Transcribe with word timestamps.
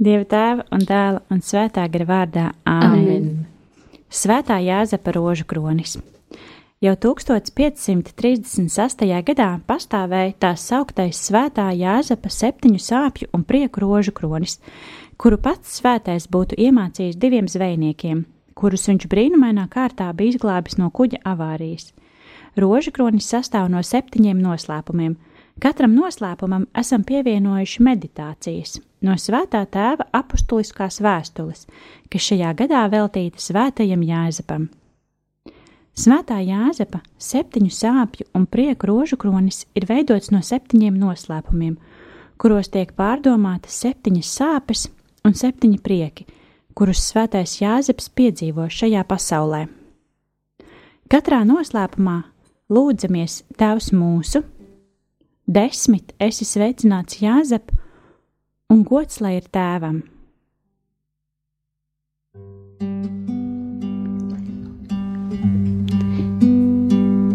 Dieva 0.00 0.24
tēva 0.24 0.62
un 0.72 0.80
dēla 0.88 1.18
un 1.28 1.42
svētā 1.44 1.82
gara 1.92 2.06
vārdā 2.08 2.44
Āmen. 2.64 3.44
Svētā 4.08 4.56
Jāzepa 4.64 5.12
rožu 5.12 5.44
kronis. 5.44 5.98
Jau 6.80 6.94
1536. 7.04 9.04
gadā 9.28 9.50
pastāvēja 9.68 10.32
tās 10.40 10.64
sauktais 10.70 11.20
Svētā 11.20 11.68
Jāzepa 11.76 12.32
septiņu 12.32 12.80
sāpju 12.80 13.28
un 13.36 13.44
prieku 13.44 13.84
rožu 13.84 14.16
kronis, 14.16 14.56
kuru 15.20 15.36
pats 15.36 15.76
svētais 15.82 16.24
būtu 16.32 16.56
iemācījis 16.56 17.20
diviem 17.20 17.44
zvejniekiem, 17.44 18.24
kurus 18.56 18.88
viņš 18.88 19.04
brīnumainā 19.04 19.68
kārtā 19.68 20.08
bija 20.16 20.32
izglābis 20.32 20.80
no 20.80 20.88
kuģa 20.88 21.20
avārijas. 21.28 21.92
Rožu 22.56 22.88
kronis 22.96 23.28
sastāv 23.28 23.68
no 23.68 23.84
septiņiem 23.84 24.40
noslēpumiem. 24.40 25.20
Katram 25.60 25.92
noslēpumam 25.92 26.62
esam 26.80 27.02
pievienojuši 27.04 27.82
meditācijas 27.84 28.78
no 29.04 29.12
Svētā 29.20 29.60
tēva 29.68 30.06
apustuliskās 30.16 31.02
vēstules, 31.04 31.66
kas 32.08 32.28
šajā 32.30 32.52
gadā 32.56 32.86
veltīta 32.88 33.42
Svētajam 33.44 34.00
Jāzepam. 34.08 34.70
Svētā 36.00 36.38
Jāzepa 36.40 37.02
septiņu 37.20 37.74
sāpju 37.76 38.24
un 38.38 38.46
prieku 38.48 38.88
rožu 38.88 39.18
kronis 39.20 39.66
ir 39.76 39.84
veidots 39.90 40.30
no 40.32 40.40
septiņiem 40.40 40.96
noslēpumiem, 40.96 41.74
kuros 42.40 42.72
tiek 42.72 42.94
pārdomātas 42.96 43.76
septiņas 43.84 44.30
sāpes 44.38 44.86
un 45.28 45.36
septiņi 45.36 45.80
prieki, 45.84 46.24
kurus 46.72 47.02
svētais 47.10 47.58
Jāzeps 47.60 48.08
piedzīvo 48.16 48.70
šajā 48.72 49.04
pasaulē. 49.04 49.66
Katrā 51.10 51.42
noslēpumā 51.44 52.16
lūdzamies 52.72 53.42
Tēvs 53.60 53.90
mūsu, 53.92 54.40
desmit 55.50 56.12
esi 56.22 56.46
sveicināts 56.46 57.18
Jāzep, 57.18 57.72
un 58.70 58.84
gods 58.86 59.18
lai 59.24 59.34
ir 59.40 59.46
tēvam. 59.50 59.98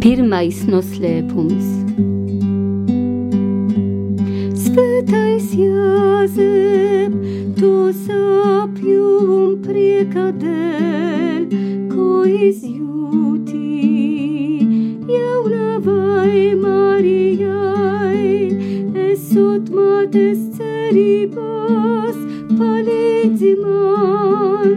Pirmais 0.06 0.62
noslēpums. 0.70 1.68
Svētais 4.64 5.50
Jāzep, 5.60 7.18
to 7.60 7.74
sāpju 8.06 9.10
un 9.40 9.58
prieka 9.66 10.30
dēļ, 10.40 11.50
ko 11.92 12.24
izjūti 12.30 13.66
jaunavai 15.10 16.54
Marijai, 16.64 17.55
esot 19.36 19.68
mātes 19.76 20.40
cerībās, 20.56 22.16
palīdzi 22.56 23.50
man, 23.60 24.70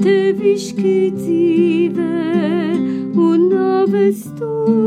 tevišķi 0.00 0.92
dzīvē 1.18 2.06
un 3.20 3.44
nāves 3.50 4.22
stundu. 4.24 4.78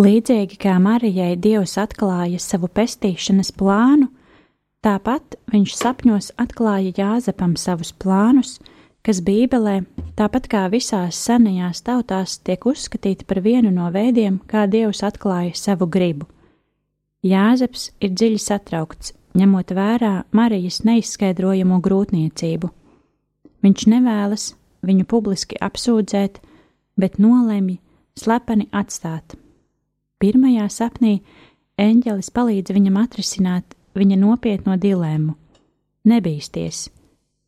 Līdzīgi 0.00 0.56
kā 0.64 0.80
Marijai 0.80 1.36
Dievs 1.36 1.76
atklāja 1.76 2.40
savu 2.40 2.72
pestīšanas 2.72 3.52
plānu, 3.52 4.08
tāpat 4.80 5.36
viņš 5.52 5.76
sapņos 5.76 6.32
atklāja 6.40 6.96
Jāzepam 6.96 7.52
savus 7.60 7.92
plānus, 7.92 8.56
kas 9.06 9.20
Bībelē, 9.24 9.80
tāpat 10.18 10.48
kā 10.50 10.66
visās 10.72 11.18
senajās 11.18 11.82
tautās, 11.86 12.38
tiek 12.44 12.66
uzskatīti 12.66 13.26
par 13.28 13.40
vienu 13.44 13.72
no 13.74 13.88
veidiem, 13.94 14.40
kā 14.50 14.66
Dievs 14.70 15.02
atklāja 15.06 15.56
savu 15.56 15.88
gribu. 15.88 16.28
Jāzeps 17.24 17.90
ir 18.00 18.14
dziļi 18.16 18.40
satraukts, 18.40 19.12
ņemot 19.36 19.74
vērā 19.76 20.14
Marijas 20.32 20.80
neizskaidrojamo 20.88 21.80
grūtniecību. 21.84 22.70
Viņš 23.60 23.86
nevēlas 23.92 24.46
viņu 24.86 25.04
publiski 25.04 25.58
apsūdzēt, 25.60 26.40
bet 26.96 27.18
nolemj 27.20 27.76
slepeni 28.16 28.68
atstāt. 28.72 29.36
Pirmajā 30.20 30.66
sapnī 30.72 31.18
eņģelis 31.80 32.32
palīdz 32.36 32.72
viņam 32.76 32.98
atrisināt 33.00 33.76
viņa 33.96 34.16
nopietno 34.20 34.76
dilēmu. 34.80 35.36
Nebīsties, 36.08 36.88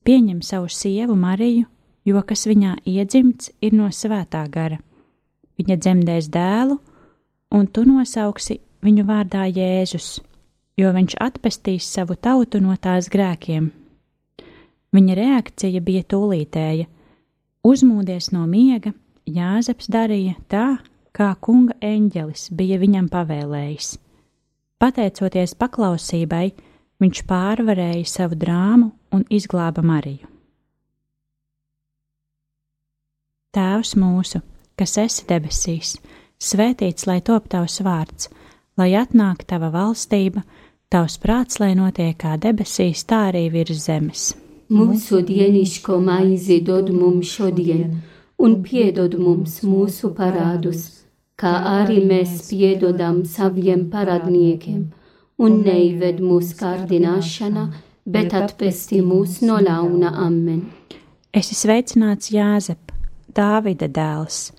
pieņem 0.04 0.42
savu 0.42 0.68
sievu 0.72 1.16
Mariju, 1.18 1.68
jo 2.04 2.22
kas 2.26 2.46
viņā 2.50 2.78
iedzimts 2.86 3.52
ir 3.60 3.76
no 3.78 3.90
svētā 3.92 4.42
gara. 4.50 4.80
Viņa 5.58 5.78
dzemdēs 5.78 6.28
dēlu, 6.32 6.80
un 7.54 7.66
tu 7.66 7.86
nosauksi 7.86 8.58
viņu 8.82 9.06
vārdā 9.06 9.46
Jēzus 9.46 10.18
jo 10.80 10.92
viņš 10.94 11.16
atpestīs 11.20 11.86
savu 11.88 12.16
tautu 12.16 12.60
no 12.62 12.76
tās 12.80 13.10
grēkiem. 13.12 13.70
Viņa 14.92 15.16
reakcija 15.16 15.80
bija 15.84 16.04
tūlītēja. 16.08 16.88
Uzmūdies 17.64 18.32
no 18.34 18.46
miega, 18.48 18.92
Jāzeps 19.22 19.86
darīja 19.92 20.34
tā, 20.50 20.80
kā 21.14 21.30
kunga 21.40 21.76
eņģelis 21.78 22.48
bija 22.58 22.80
viņam 22.82 23.06
pavēlējis. 23.12 23.94
Pateicoties 24.82 25.54
paklausībai, 25.54 26.48
viņš 27.02 27.22
pārvarēja 27.28 28.06
savu 28.08 28.38
drāmu 28.38 28.92
un 29.12 29.26
izglāba 29.30 29.82
Mariju. 29.82 30.28
Tēvs 33.52 33.96
mūsu, 34.00 34.40
kas 34.78 34.96
esi 35.02 35.26
debesīs, 35.28 35.96
svētīts 36.40 37.04
lai 37.10 37.20
top 37.20 37.50
tavs 37.52 37.82
vārds, 37.84 38.30
lai 38.80 38.94
atnāk 38.96 39.44
tava 39.44 39.68
valstība, 39.74 40.40
Tavs 40.92 41.14
prāts, 41.16 41.56
lai 41.56 41.70
notiek 41.72 42.18
kā 42.20 42.34
debesīs, 42.36 43.06
tā 43.08 43.30
arī 43.30 43.46
virs 43.54 43.86
zemes. 43.86 44.24
Mūsu 44.68 45.22
dienišķo 45.24 45.96
maizi 46.04 46.58
dod 46.66 46.90
mums 46.92 47.30
šodien, 47.32 47.94
un 48.36 48.58
piedod 48.66 49.16
mums 49.16 49.54
mūsu 49.64 50.10
parādus, 50.18 50.82
kā 51.40 51.54
arī 51.70 52.02
mēs 52.10 52.34
piedodam 52.50 53.22
saviem 53.24 53.86
parādniekiem, 53.94 54.82
un 55.38 55.60
neived 55.64 56.20
mūsu 56.20 56.56
kārdināšanā, 56.60 57.66
bet 58.04 58.34
atpestī 58.36 59.02
mūs 59.04 59.40
no 59.46 59.60
ļauna 59.62 60.14
amen. 60.26 60.64
Es 61.32 61.48
esmu 61.48 61.60
sveicināts 61.64 62.32
Jāzep, 62.34 62.92
Dāvida 63.32 63.88
dēls, 63.88 64.50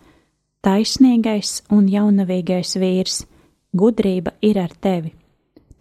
taisnīgais 0.66 1.59
un 1.69 1.85
jaunavīgais 1.91 2.78
vīrs, 2.81 3.25
gudrība 3.78 4.33
ir 4.41 4.57
ar 4.57 4.73
tevi 4.81 5.13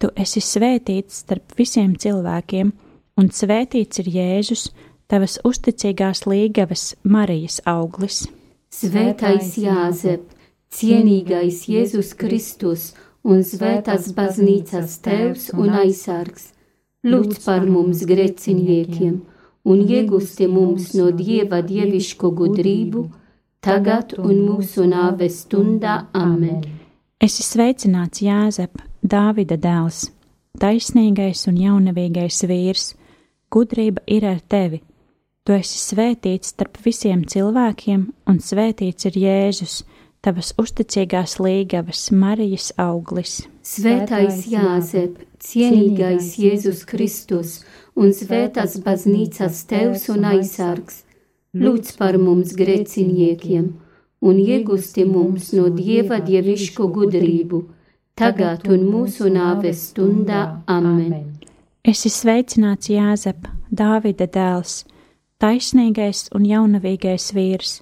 Tu 0.03 0.09
esi 0.19 0.41
svētīts 0.43 1.21
starp 1.21 1.53
visiem 1.55 1.93
cilvēkiem, 1.95 2.73
un 3.15 3.29
svētīts 3.31 4.01
ir 4.01 4.09
Jēzus, 4.11 4.65
tavas 5.07 5.37
uzticīgās 5.47 6.25
līgavas 6.27 6.89
Marijas 7.07 7.61
auglis. 7.71 8.25
Svētais 8.67 9.53
Jāzep, 9.63 10.25
cienīgais 10.75 11.61
Jēzus 11.71 12.11
Kristus 12.19 12.89
un 13.23 13.43
svētās 13.47 14.11
baznīcas 14.15 14.97
tevs 15.03 15.49
un 15.55 15.71
aizsargs, 15.83 16.51
lūdz 17.07 17.43
par 17.45 17.67
mums 17.67 18.03
greciniekiem 18.07 19.21
un 19.63 19.83
iegusti 19.87 20.47
mums 20.47 20.91
no 20.97 21.09
Dieva 21.15 21.61
dievišķo 21.63 22.31
gudrību, 22.39 23.03
tagad 23.63 24.15
un 24.19 24.41
mūsu 24.43 24.87
nāves 24.89 25.43
stundā. 25.45 26.03
Amen! 26.13 26.63
Esi 27.23 27.45
sveicināts 27.47 28.23
Jāzep! 28.23 28.81
Dāvida 29.03 29.57
dēls, 29.59 30.05
taisnīgais 30.59 31.43
un 31.51 31.57
jaunavīgais 31.59 32.43
vīrs, 32.47 32.93
gudrība 33.51 34.03
ir 34.07 34.27
ar 34.27 34.39
tevi. 34.47 34.79
Tu 35.43 35.55
esi 35.57 35.79
svētīts 35.79 36.53
starp 36.53 36.79
visiem 36.85 37.25
cilvēkiem, 37.27 38.05
un 38.31 38.39
svētīts 38.39 39.09
ir 39.09 39.17
Jēzus, 39.25 39.81
tavas 40.23 40.53
uzticīgās 40.61 41.37
līgavas 41.43 42.07
Marijas 42.15 42.71
auglis. 42.79 43.41
Svētais 43.63 44.45
Jāzep, 44.51 45.19
cienīgais 45.43 46.33
Jēzus 46.39 46.83
Kristus 46.87 47.59
un 47.99 48.15
svētās 48.15 48.79
baznīcas 48.83 49.63
tevs 49.69 50.07
un 50.13 50.25
aizsargs, 50.31 51.03
lūdz 51.53 51.95
par 51.99 52.17
mums 52.17 52.55
greciniekiem 52.57 53.69
un 54.23 54.39
iegusti 54.39 55.03
mums 55.05 55.51
no 55.57 55.67
Dieva 55.75 56.21
dievišķo 56.23 56.87
gudrību 56.95 57.63
tagad 58.15 58.67
un 58.71 58.85
mūsu 58.87 59.29
nāves 59.33 59.89
stundā. 59.89 60.63
Amen! 60.67 61.33
Es 61.83 62.05
esmu 62.07 62.15
sveicināts 62.21 62.89
Jāzep, 62.93 63.49
Dāvida 63.73 64.29
dēls, 64.31 64.83
taisnīgais 65.43 66.29
un 66.37 66.45
jaunavīgais 66.47 67.31
vīrs. 67.35 67.81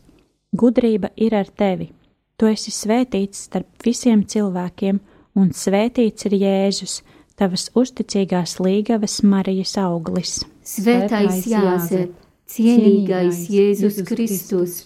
Gudrība 0.57 1.11
ir 1.15 1.35
ar 1.37 1.51
tevi. 1.53 1.91
Tu 2.41 2.47
esi 2.49 2.71
svētīts 2.73 3.43
starp 3.45 3.83
visiem 3.85 4.23
cilvēkiem, 4.25 4.97
un 5.37 5.51
svētīts 5.53 6.25
ir 6.25 6.33
Jēzus, 6.41 6.95
tavas 7.37 7.67
uzticīgās 7.77 8.55
līgavas 8.57 9.19
Marijas 9.21 9.75
auglis. 9.77 10.39
Svētais 10.65 11.43
Jāzep, 11.45 12.15
cienīgais 12.49 13.43
Jēzus 13.53 13.99
Kristus 14.09 14.79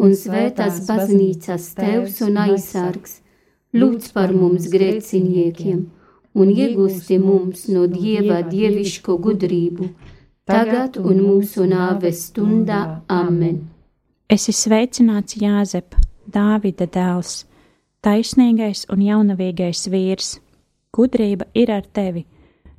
un 0.00 0.16
svētās 0.16 0.86
baznīcas 0.88 1.66
tevs 1.76 2.22
un 2.24 2.38
aizsargs 2.46 3.18
lūdz 3.76 4.08
par 4.16 4.32
mums 4.32 4.70
grēciniekiem 4.72 5.82
un 6.32 6.52
iegūsti 6.54 7.18
mums 7.20 7.66
no 7.68 7.84
Dieva 7.92 8.40
dievišķo 8.46 9.18
gudrību, 9.26 9.90
tagad 10.48 10.96
un 10.96 11.20
mūsu 11.26 11.68
nāves 11.68 12.24
stundā. 12.30 13.02
Amen! 13.12 13.66
Es 14.32 14.48
esmu 14.48 14.56
sveicināts 14.62 15.36
Jāzep, 15.36 15.92
Dāvida 16.32 16.88
dēls, 16.88 17.44
taisnīgais 18.04 18.86
un 18.92 19.04
jaunavīgais 19.06 19.86
vīrs. 19.92 20.36
Gudrība 20.92 21.48
ir 21.54 21.72
ar 21.72 21.86
tevi. 21.86 22.26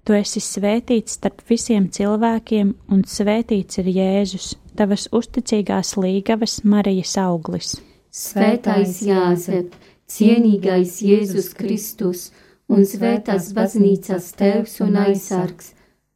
Tu 0.04 0.18
esi 0.18 0.42
svētīts 0.44 1.18
starp 1.18 1.42
visiem 1.50 1.88
cilvēkiem, 1.90 2.74
un 2.92 3.04
svētīts 3.08 3.80
ir 3.80 3.90
Jēzus, 3.96 4.54
tavas 4.76 5.08
uzticīgās 5.16 5.96
līgavas 5.98 6.60
Marijas 6.68 7.16
auglis. 7.22 7.78
Svētais 8.12 9.00
Jāzep, 9.08 9.72
cienīgais 10.12 11.00
Jēzus 11.02 11.54
Kristus! 11.58 12.32
un 12.74 12.86
svētās 12.88 13.52
baznīcas 13.56 14.32
tevs 14.40 14.80
un 14.84 14.98
aizsargs, 15.04 15.74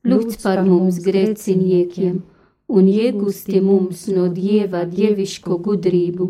lūdz 0.08 0.40
par 0.44 0.64
mums 0.66 1.00
grēciniekiem 1.06 2.20
un 2.68 2.90
iegūsti 2.92 3.62
mums 3.64 4.08
no 4.12 4.28
Dieva 4.34 4.84
dievišķo 4.90 5.58
gudrību, 5.68 6.30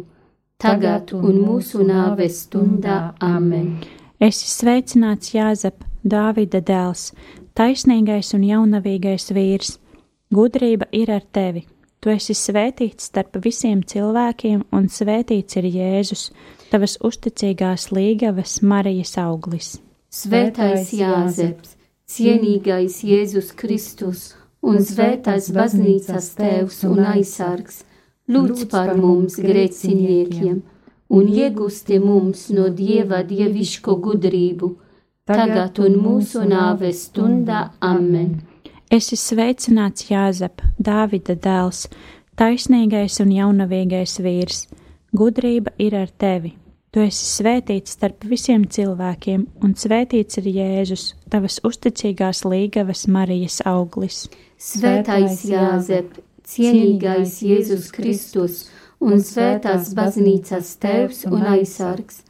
tagad 0.62 1.14
un 1.14 1.38
mūsu 1.46 1.86
nāves 1.86 2.44
stundā. 2.48 3.14
Amen! 3.22 3.78
Es 4.18 4.42
esmu 4.42 4.54
sveicināts 4.54 5.34
Jāzep, 5.36 5.84
Dāvida 6.08 6.62
dēls, 6.66 7.12
taisnīgais 7.58 8.34
un 8.34 8.46
jaunavīgais 8.48 9.30
vīrs. 9.36 9.76
Gudrība 10.34 10.88
ir 10.92 11.12
ar 11.14 11.26
tevi. 11.34 11.66
Tu 12.02 12.12
esi 12.14 12.34
svētīts 12.38 13.10
starp 13.10 13.38
visiem 13.44 13.82
cilvēkiem, 13.86 14.64
un 14.74 14.88
svētīts 14.90 15.58
ir 15.60 15.68
Jēzus, 15.70 16.28
tavas 16.72 16.98
uzticīgās 17.06 17.90
līgavas 17.94 18.60
Marijas 18.62 19.18
auglis. 19.22 19.76
Svētais 20.14 20.94
Jāzeps, 20.96 21.76
cienīgais 22.10 23.02
Jēzus 23.06 23.52
Kristus 23.58 24.30
un 24.62 24.82
svētais 24.82 25.52
baznīcas 25.54 26.32
tēvs 26.38 26.84
un 26.88 27.04
aizsargs, 27.14 27.84
lūdz 28.28 28.68
par 28.72 28.96
mums 28.98 29.38
grēciniekiem 29.40 30.60
un 31.10 31.30
iegūsti 31.32 32.00
mums 32.04 32.48
no 32.56 32.68
Dieva 32.74 33.22
dievišķo 33.28 33.96
gudrību, 34.04 34.70
tagad 35.28 35.80
un 35.84 35.98
mūsu 36.04 36.44
nāves 36.48 37.08
stundā. 37.08 37.70
Amen! 37.80 38.42
Es 38.92 39.12
esmu 39.12 39.24
sveicināts 39.24 40.08
Jāzep, 40.12 40.64
Dāvida 40.80 41.36
dēls, 41.36 41.88
taisnīgais 42.40 43.20
un 43.24 43.34
jaunavīgais 43.36 44.20
vīrs. 44.24 44.64
Gudrība 45.16 45.74
ir 45.80 45.96
ar 45.96 46.12
tevi! 46.12 46.54
Tu 46.96 47.04
esi 47.04 47.26
svētīts 47.28 47.98
starp 47.98 48.24
visiem 48.26 48.64
cilvēkiem, 48.72 49.44
un 49.62 49.74
svētīts 49.78 50.40
ir 50.40 50.48
Jēzus, 50.56 51.10
tavas 51.30 51.60
uzticīgās 51.68 52.46
līgavas 52.48 53.04
Marijas 53.12 53.60
auglis. 53.68 54.24
Svētais 54.58 55.44
Jāzep, 55.46 56.16
cienīgais 56.48 57.40
Jēzus 57.44 57.90
Kristus 57.96 58.66
un 59.04 59.20
svētās 59.22 59.94
baznīcas 59.98 60.76
tēvs 60.82 61.26
un 61.30 61.44
aizsargs, 61.56 62.24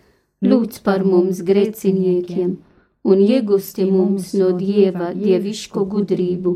lūdz 0.44 0.82
par 0.86 1.06
mums 1.06 1.44
grēciniekiem 1.46 2.58
un 3.08 3.22
iegūsti 3.24 3.86
mums 3.88 4.34
no 4.38 4.52
Dieva 4.58 5.14
dievišķo 5.16 5.84
gudrību, 5.94 6.54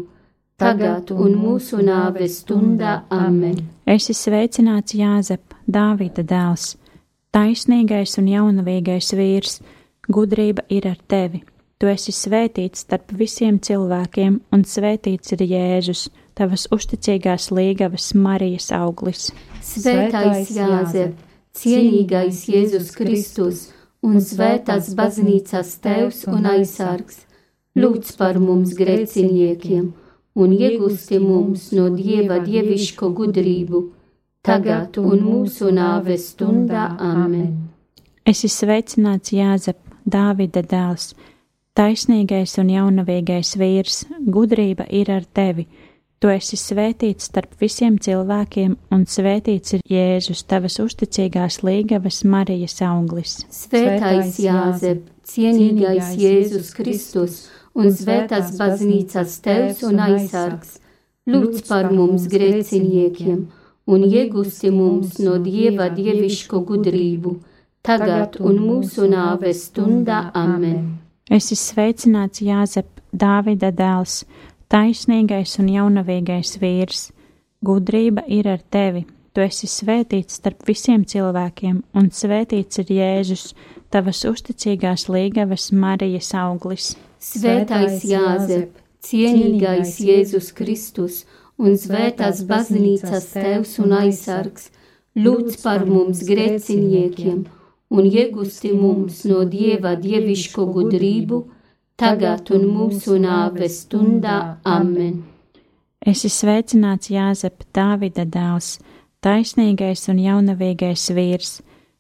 tagad 0.60 1.13
un 1.16 1.38
mūsu 1.40 1.80
nāves 1.86 2.42
stundā. 2.44 3.02
Amen! 3.10 3.62
Es 3.86 4.10
esmu 4.10 4.19
sveicināts 4.19 4.98
Jāzep, 4.98 5.56
Dāvida 5.68 6.25
dēls! 6.28 6.75
Taisnīgais 7.31 8.18
un 8.19 8.28
jaunavīgais 8.28 9.13
vīrs, 9.16 9.62
gudrība 10.12 10.66
ir 10.68 10.90
ar 10.90 11.00
tevi. 11.08 11.46
Tu 11.80 11.88
esi 11.88 12.12
svētīts 12.13 12.84
starp 12.84 13.13
visiem 13.18 13.58
cilvēkiem, 13.63 14.36
un 14.52 14.66
svētīts 14.68 15.31
ir 15.38 15.46
Jēzus, 15.48 16.10
tavas 16.42 16.66
uzticīgās 16.74 17.52
līgavas 17.54 18.12
Marijas 18.18 18.72
auglis. 18.74 19.30
Svētais 19.62 20.50
Jāzep, 20.58 21.16
cienīgais 21.54 22.48
Jēzus 22.50 22.92
Kristus 22.98 23.68
un 24.02 24.18
svētās 24.26 24.92
baznīcas 24.98 25.78
tevs 25.84 26.26
un 26.28 26.50
aizsargs, 26.50 27.24
lūdz 27.78 28.16
par 28.18 28.42
mums 28.42 28.74
grēciniekiem 28.78 29.92
un 30.42 30.54
iegūsti 30.56 31.20
mums 31.22 31.70
no 31.76 31.90
Dieva 31.94 32.40
dievišķo 32.42 33.12
gudrību 33.18 33.84
tagad 34.46 34.98
un 35.02 35.22
mūsu 35.26 35.70
nāves 35.76 36.32
stundā. 36.34 36.88
Amen! 36.98 37.70
Es 38.26 38.42
esmu 38.46 38.56
sveicināts 38.56 39.34
Jāzep, 39.36 39.78
Dāvida 40.02 40.64
dēls, 40.66 41.12
taisnīgais 41.78 42.56
un 42.62 42.72
jaunavīgais 42.74 43.54
vīrs, 43.62 44.04
gudrība 44.26 44.88
ir 44.90 45.12
ar 45.14 45.28
tevi. 45.30 45.68
Tu 46.22 46.30
esi 46.30 46.58
svētīts 46.60 47.32
starp 47.32 47.56
visiem 47.62 47.96
cilvēkiem, 47.98 48.76
un 48.94 49.06
svētīts 49.10 49.78
ir 49.78 49.86
Jēzus, 49.90 50.44
tavas 50.46 50.78
uzticīgās 50.84 51.62
līgavas 51.66 52.22
Marijas 52.30 52.78
auglis. 52.86 53.40
Svētais 53.50 54.38
Jāzep, 54.44 55.08
cienīgais 55.26 56.14
Jēzus 56.22 56.76
Kristus 56.78 57.40
un 57.74 57.90
svētās 57.90 58.54
baznīcas 58.60 59.40
tevs 59.42 59.82
un 59.88 60.04
aizsargs, 60.06 60.78
lūdz 61.26 61.66
par 61.66 61.90
mums 61.96 62.30
grēciniekiem! 62.30 63.50
un 63.92 64.06
iegūsi 64.06 64.72
mums 64.74 65.18
no 65.24 65.38
Dieva 65.42 65.90
dievišķo 65.94 66.62
gudrību, 66.68 67.36
tagad 67.86 68.38
un 68.40 68.60
mūsu 68.62 69.08
nāves 69.10 69.68
stundā. 69.70 70.30
Amen! 70.38 70.98
Es 71.32 71.52
esmu 71.52 71.62
sveicināts 71.66 72.44
Jāzep, 72.44 72.88
Dāvida 73.12 73.72
dēls, 73.76 74.22
taisnīgais 74.72 75.58
un 75.62 75.72
jaunavīgais 75.72 76.56
vīrs. 76.62 77.10
Gudrība 77.62 78.24
ir 78.28 78.48
ar 78.50 78.62
tevi, 78.74 79.04
tu 79.34 79.44
esi 79.44 79.70
svētīts 79.70 80.40
starp 80.40 80.64
visiem 80.68 81.04
cilvēkiem, 81.06 81.84
un 81.94 82.10
svētīts 82.10 82.82
ir 82.82 82.96
Jēzus, 82.98 83.52
tavas 83.94 84.24
uzticīgās 84.26 85.10
līgavas 85.12 85.70
Marijas 85.72 86.34
auglis. 86.34 86.96
Svētais 87.22 88.02
Jāzep, 88.08 88.74
cienīgais 89.06 90.00
Jēzus 90.02 90.50
Kristus! 90.58 91.22
un 91.62 91.78
svētās 91.78 92.44
baznīcas 92.50 93.32
tevs 93.36 93.78
un 93.84 93.96
aizsargs, 94.02 94.70
lūdz 95.18 95.60
par 95.64 95.86
mums 95.86 96.24
grēciniekiem 96.28 97.44
un 97.92 98.08
iegūsti 98.08 98.72
mums 98.78 99.24
no 99.30 99.44
Dieva 99.56 99.94
dievišķo 100.00 100.68
gudrību, 100.78 101.42
tagad 102.01 102.51
un 102.55 102.67
mūsu 102.74 103.17
nāves 103.22 103.84
stundā. 103.86 104.58
Amen! 104.65 105.22
Es 106.01 106.25
esmu 106.25 106.36
sveicināts 106.36 107.13
Jāzep, 107.13 107.63
Dāvida 107.74 108.25
dēls, 108.25 108.79
taisnīgais 109.22 110.08
un 110.10 110.22
jaunavīgais 110.25 111.12
vīrs, 111.13 111.60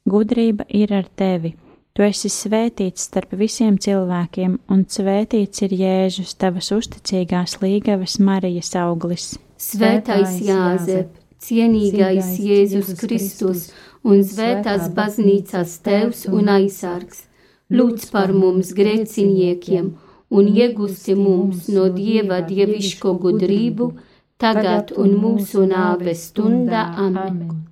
gudrība 0.09 0.65
ir 0.73 0.91
ar 0.97 1.05
tevi 1.15 1.53
Tu 1.91 2.05
esi 2.05 2.29
svētīts 2.31 3.09
starp 3.09 3.33
visiem 3.35 3.75
cilvēkiem, 3.83 4.53
un 4.71 4.83
svētīts 4.87 5.65
ir 5.65 5.73
Jēzus, 5.75 6.37
tavas 6.39 6.71
uzticīgās 6.71 7.57
līgavas 7.59 8.15
Marijas 8.23 8.71
auglis. 8.79 9.33
Svētais 9.59 10.37
Jāzep, 10.45 11.09
cienīgais 11.43 12.37
Jēzus 12.39 12.93
Kristus 13.01 13.65
un 14.07 14.23
svētās 14.23 14.87
baznīcas 14.95 15.75
tevs 15.83 16.23
un 16.31 16.47
aizsargs, 16.55 17.25
lūdz 17.71 18.09
par 18.11 18.33
mums 18.35 18.73
grēciniekiem 18.77 19.91
un 20.31 20.47
iegūsti 20.47 21.15
mums 21.19 21.67
no 21.75 21.89
Dieva 21.95 22.39
dievišķo 22.47 23.13
gudrību, 23.25 23.89
tagad 24.41 24.93
un 24.97 25.17
mūsu 25.19 25.65
nāves 25.69 26.29
stundā. 26.31 26.85
Amen. 27.05 27.67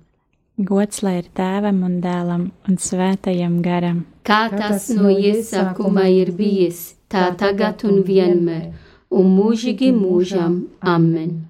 Gods 0.60 1.00
lai 1.02 1.16
ir 1.22 1.30
tēvam 1.36 1.80
un 1.86 1.98
dēlam 2.04 2.50
un 2.68 2.76
svētajam 2.76 3.60
garam. 3.64 4.04
Kā 4.28 4.42
tas 4.52 4.90
no 4.92 5.08
iesākuma 5.08 6.04
ir 6.12 6.34
bijis, 6.36 6.82
tā 7.08 7.30
tagad 7.40 7.86
un 7.88 8.02
vienmēr, 8.04 8.68
un 9.08 9.32
mūžīgi 9.38 9.92
mūžam. 9.96 10.66
Amen. 10.84 11.46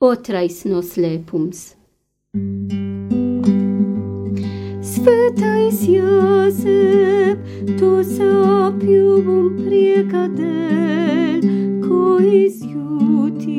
Otrais 0.00 0.64
noslēpums. 0.68 1.66
Svētais 5.06 5.84
Jāzep, 5.86 7.38
tu 7.78 7.90
sāpju 8.02 9.12
un 9.22 9.44
prieka 9.60 10.24
dēļ, 10.34 11.44
ko 11.84 12.16
izjūti, 12.26 13.54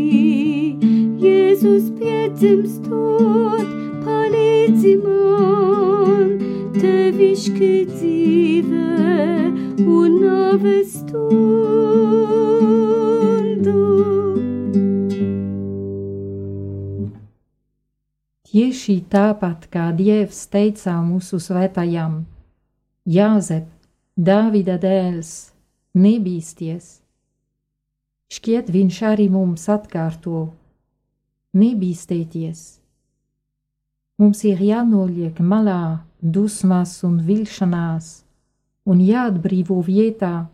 Jēzus 1.23 1.87
piedzimstot, 2.01 3.63
palīdzi 4.03 4.93
man, 5.05 6.35
tevišķi 6.75 7.71
dzīve 7.95 8.83
un 9.87 10.19
nāves 10.25 10.99
Tieši 18.57 19.03
tāpat 19.05 19.67
kā 19.69 19.91
Dievs 19.93 20.37
teicā 20.49 20.95
mūsu 21.05 21.37
svētajam, 21.37 22.23
Jāzep, 23.05 23.67
Dāvida 24.17 24.79
dēls, 24.81 25.51
nebīsties! 25.93 26.87
Šķiet, 28.33 28.71
viņš 28.73 28.97
arī 29.11 29.27
mums 29.29 29.67
atkārto: 29.69 30.41
nebīstieties! 31.53 32.63
Mums 34.17 34.41
ir 34.49 34.65
jānoliek 34.71 35.37
malā 35.37 36.01
dusmas 36.17 36.97
un 37.05 37.21
vilšanās, 37.29 38.11
un 38.89 39.05
jāatbrīvo 39.05 39.83
vietā 39.85 40.47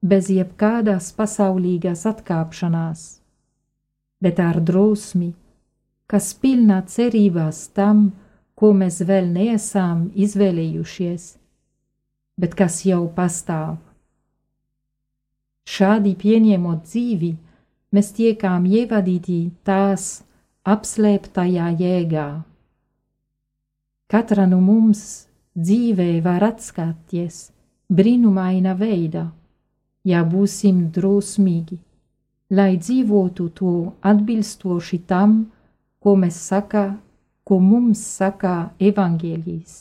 bez 0.00 0.32
jebkādas 0.32 1.12
pasaulīgas 1.12 2.08
atkāpšanās, 2.08 3.06
bet 4.24 4.40
ar 4.40 4.64
drosmi, 4.64 5.34
kas 6.10 6.32
pilna 6.40 6.82
cerībās 6.88 7.68
tam, 7.76 8.10
ko 8.54 8.72
mēs 8.76 9.00
vēl 9.08 9.30
neesam 9.32 10.08
izvēlējušies, 10.14 11.24
bet 12.40 12.54
kas 12.58 12.82
jau 12.86 13.02
pastāv. 13.16 13.76
Šādi 15.64 16.12
pieņemot 16.20 16.84
dzīvi, 16.84 17.30
mēs 17.94 18.10
tiekam 18.16 18.66
ievadīti 18.68 19.38
tās 19.64 20.24
apslēptajā 20.64 21.70
jēgā. 21.80 22.28
Katra 24.12 24.44
no 24.46 24.60
mums 24.60 25.24
dzīvē 25.56 26.10
var 26.22 26.44
atskatties 26.50 27.48
brīnumaina 27.88 28.74
veidā, 28.76 29.24
ja 30.04 30.20
būsim 30.24 30.90
drosmīgi, 30.94 31.78
lai 32.50 32.76
dzīvotu 32.76 33.48
to 33.58 33.74
atbilstoši 34.12 35.00
tam, 35.08 35.38
ko 36.04 36.14
mēs 36.20 36.36
sakām 36.50 37.00
ko 37.44 37.58
mums 37.60 38.00
saka 38.00 38.54
evaņģēlijs. 38.80 39.76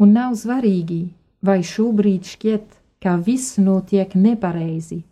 Un 0.00 0.14
nav 0.16 0.36
svarīgi, 0.40 1.02
vai 1.44 1.60
šobrīd 1.66 2.28
šķiet, 2.34 2.66
ka 3.04 3.16
viss 3.20 3.58
notiek 3.60 4.14
nepareizi, 4.16 5.02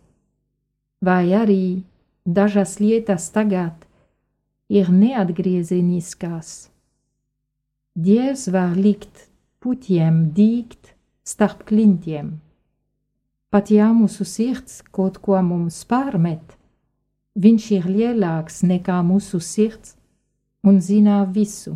vai 1.05 1.29
arī 1.37 1.83
dažas 2.25 2.79
lietas 2.81 3.29
tagad 3.35 3.85
ir 4.73 4.89
neatgriezeniskas. 4.89 6.71
Dievs 7.93 8.47
var 8.49 8.73
likt 8.73 9.27
puķiem 9.61 10.31
dīgt 10.33 10.95
starp 11.23 11.61
klintiem. 11.69 12.39
Pat 13.53 13.69
ja 13.69 13.91
mūsu 13.93 14.25
sirds 14.25 14.81
kaut 14.89 15.19
ko 15.21 15.37
mums 15.45 15.83
pārmet, 15.85 16.57
viņš 17.35 17.71
ir 17.77 17.89
lielāks 17.89 18.61
nekā 18.63 18.99
mūsu 19.05 19.39
sirds 19.41 19.95
un 20.63 20.79
zina 20.81 21.23
visu. 21.25 21.75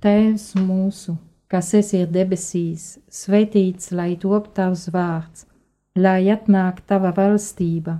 Tēvs 0.00 0.50
mūsu, 0.60 1.16
kas 1.48 1.72
esi 1.74 2.02
debesīs, 2.06 2.98
svētīts 3.08 3.92
lai 3.96 4.14
top 4.20 4.52
tavs 4.54 4.86
vārds, 4.92 5.46
lai 5.96 6.28
atnāk 6.32 6.82
tava 6.86 7.12
valstība, 7.16 7.96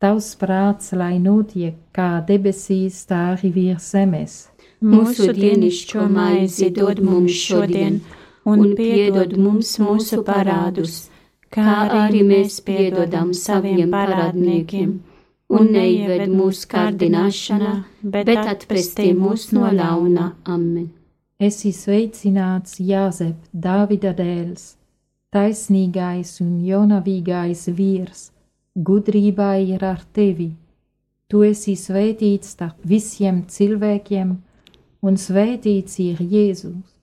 tavs 0.00 0.34
prāts, 0.40 0.92
lai 0.92 1.18
notiek 1.18 1.78
kā 1.96 2.20
debesīs, 2.28 3.06
tā 3.08 3.22
arī 3.34 3.52
virs 3.56 3.88
zemes. 3.94 4.36
Mūsu 4.80 5.32
dienišķo 5.36 6.06
maizi 6.12 6.70
dod 6.76 7.00
mums 7.04 7.36
šodien, 7.36 8.00
un 8.44 8.70
piedod 8.76 9.36
mums 9.36 9.74
mūsu 9.80 10.22
parādus, 10.24 11.08
kā 11.54 11.76
arī 12.04 12.22
mēs 12.26 12.60
piedodam 12.66 13.32
saviem 13.34 13.90
parādniekiem 13.90 14.98
un 15.50 15.72
neieved 15.74 16.30
mūsu 16.30 16.68
kārdināšanā, 16.70 17.74
bet 18.02 18.30
atpestī 18.38 19.10
mūs 19.16 19.50
no 19.56 19.70
ļauna. 19.74 20.30
Amen. 20.46 20.90
Esi 21.40 21.72
sveicināts, 21.72 22.76
Jāzep, 22.84 23.38
Dāvida 23.50 24.12
dēls, 24.14 24.74
taisnīgais 25.32 26.36
un 26.44 26.58
jaunavīgais 26.66 27.64
vīrs, 27.74 28.28
gudrībā 28.76 29.54
ir 29.64 29.84
ar 29.88 30.04
tevi. 30.14 30.50
Tu 31.30 31.42
esi 31.46 31.76
svētīts 31.78 32.54
starp 32.54 32.84
visiem 32.84 33.44
cilvēkiem, 33.48 34.34
un 35.06 35.16
svētīts 35.16 35.98
ir 36.02 36.20
Jēzus, 36.20 36.98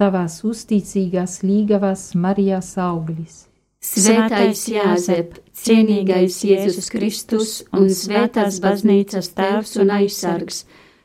tavas 0.00 0.40
uzticīgās 0.44 1.42
līgavas 1.44 2.10
Marijas 2.16 2.74
auglis. 2.80 3.47
Svētais 3.78 4.64
Jāzep, 4.66 5.36
cienīgais 5.54 6.40
Jēzus 6.42 6.88
Kristus 6.90 7.50
un 7.70 7.86
svētās 7.94 8.58
baznīcas 8.64 9.30
tēvs 9.38 9.76
un 9.78 9.92
aizsargs, 9.94 10.64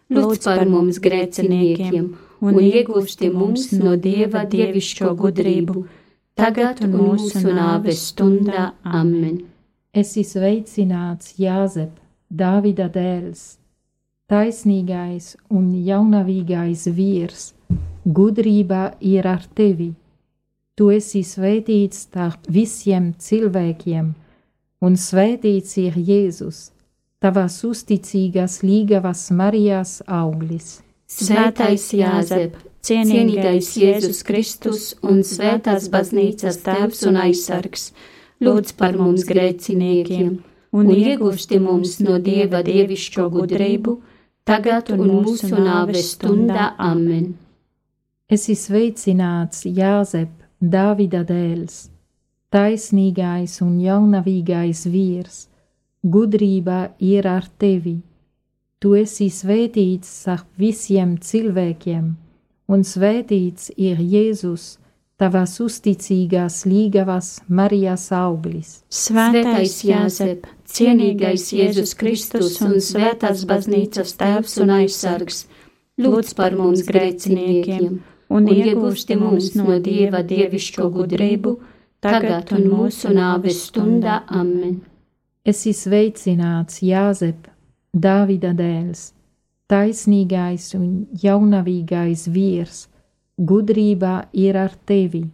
lūdz 0.10 0.48
par 0.48 0.65
mums 0.65 0.98
grēciniekiem 1.03 2.08
un 2.42 2.60
iegūsti 2.63 3.30
mums 3.30 3.70
no 3.77 3.94
Dieva 3.94 4.44
dievišķo 4.50 5.13
gudrību, 5.22 5.86
tagad 6.34 6.82
un 6.82 6.98
mūsu 6.98 7.46
nāves 7.46 8.10
stundā. 8.10 8.72
Amen. 8.84 9.44
Es 9.94 10.18
esmu 10.18 10.32
sveicināts 10.34 11.38
Jāzep, 11.38 11.94
Dāvida 12.34 12.89
dēls, 12.89 13.60
taisnīgais 14.25 15.36
un 15.53 15.75
jaunavīgais 15.77 16.89
vīrs, 16.89 17.51
gudrība 18.03 18.88
ir 18.98 19.30
ar 19.30 19.46
tevi 19.53 19.94
Tu 20.74 20.88
esi 20.96 21.22
svētīts 21.22 22.08
starp 22.08 22.48
visiem 22.50 23.12
cilvēkiem, 23.22 24.08
un 24.82 24.96
svētīts 24.98 25.75
ir 25.84 26.00
Jēzus, 26.01 26.72
tavas 27.22 27.60
uzticīgās 27.68 28.63
līgavas 28.65 29.27
Marijas 29.38 30.00
auglis. 30.10 30.80
Svētais 31.06 31.86
Jāzep, 31.94 32.58
cienīgais 32.82 33.70
Jēzus 33.77 34.24
Kristus 34.25 34.89
un 35.06 35.22
svētās 35.22 35.92
baznīcas 35.94 36.58
tēvs 36.65 37.06
un 37.06 37.22
aizsargs, 37.27 37.92
lūdz 38.42 38.74
par 38.80 38.98
mums 38.98 39.30
grēciniekiem 39.30 40.39
un 40.74 40.89
iegūsti 40.89 41.62
mums 41.62 42.00
no 42.01 42.18
Dieva 42.18 42.65
dievišķo 42.65 43.30
gudrību, 43.36 44.00
tagad 44.42 44.89
un 44.98 45.06
mūsu 45.22 45.53
nāves 45.53 46.15
stundā. 46.15 46.74
Amen! 46.82 47.36
Esi 48.25 48.58
sveicināts, 48.58 49.68
Jāzep! 49.70 50.43
Dāvida 50.63 51.25
dēls, 51.27 51.89
taisnīgais 52.55 53.58
un 53.65 53.82
jaunavīgais 53.84 54.86
vīrs, 54.88 55.39
gudrība 56.08 56.93
ir 57.03 57.27
ar 57.27 57.50
tevi. 57.60 57.98
Tu 58.79 58.93
esi 58.96 59.27
svētīts 59.27 60.08
starp 60.22 60.48
visiem 60.55 61.17
cilvēkiem, 61.20 62.05
un 62.72 62.86
svētīts 62.88 63.74
ir 63.75 64.00
Jēzus, 64.00 64.77
tavas 65.20 65.58
uzticīgās 65.60 66.62
līgavas 66.63 67.34
Marijas 67.51 68.08
auglis. 68.15 68.72
Svētais 68.88 69.82
Jāzep, 69.84 70.48
cienīgais 70.63 71.50
Jēzus 71.60 71.91
Kristus 72.00 72.62
un 72.63 72.79
svētās 72.79 73.43
baznīcas 73.51 74.15
tēvs 74.15 74.58
un 74.63 74.77
aizsargs, 74.79 75.43
lūdz 76.00 76.34
par 76.39 76.55
mums 76.55 76.88
grēciniekiem! 76.88 78.00
Un 78.30 78.48
iegūsti 78.48 79.18
mums 79.20 79.53
no 79.58 79.77
Dieva 79.84 80.24
dievišķo 80.24 80.89
gudrību, 80.94 81.53
tagad 82.03 82.53
un 82.56 82.68
mūsu 82.72 83.13
nāves 83.15 83.62
stundā. 83.68 84.22
Amen. 84.27 84.82
Esi 85.46 85.74
sveicināts, 85.75 86.82
Jāzep, 86.84 87.50
Dāvida 87.94 88.53
dēls, 88.58 89.12
taisnīgais 89.70 90.72
un 90.80 91.06
jaunavīgais 91.22 92.27
vīrs, 92.34 92.88
gudrība 93.38 94.27
ir 94.34 94.58
ar 94.58 94.74
tevi. 94.88 95.27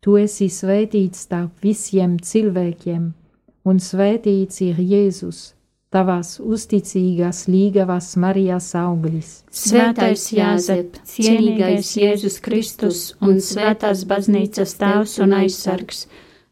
Tu 0.00 0.16
esi 0.20 0.46
svētīts 0.52 1.26
starp 1.26 1.64
visiem 1.64 2.18
cilvēkiem, 2.22 3.12
un 3.66 3.80
svētīts 3.82 4.62
ir 4.68 4.78
Jēzus 4.78 5.57
tavās 5.94 6.36
uzticīgās 6.40 7.46
līgavas 7.48 8.12
Marijas 8.20 8.70
auglis. 8.76 9.42
Svētais 9.50 10.28
Jāzep, 10.36 10.98
cienīgais 11.08 11.94
Jēzus 11.96 12.38
Kristus 12.44 13.02
un 13.24 13.40
svētās 13.44 14.04
baznīcas 14.08 14.76
tēvs 14.80 15.18
un 15.24 15.34
aizsargs, 15.40 16.06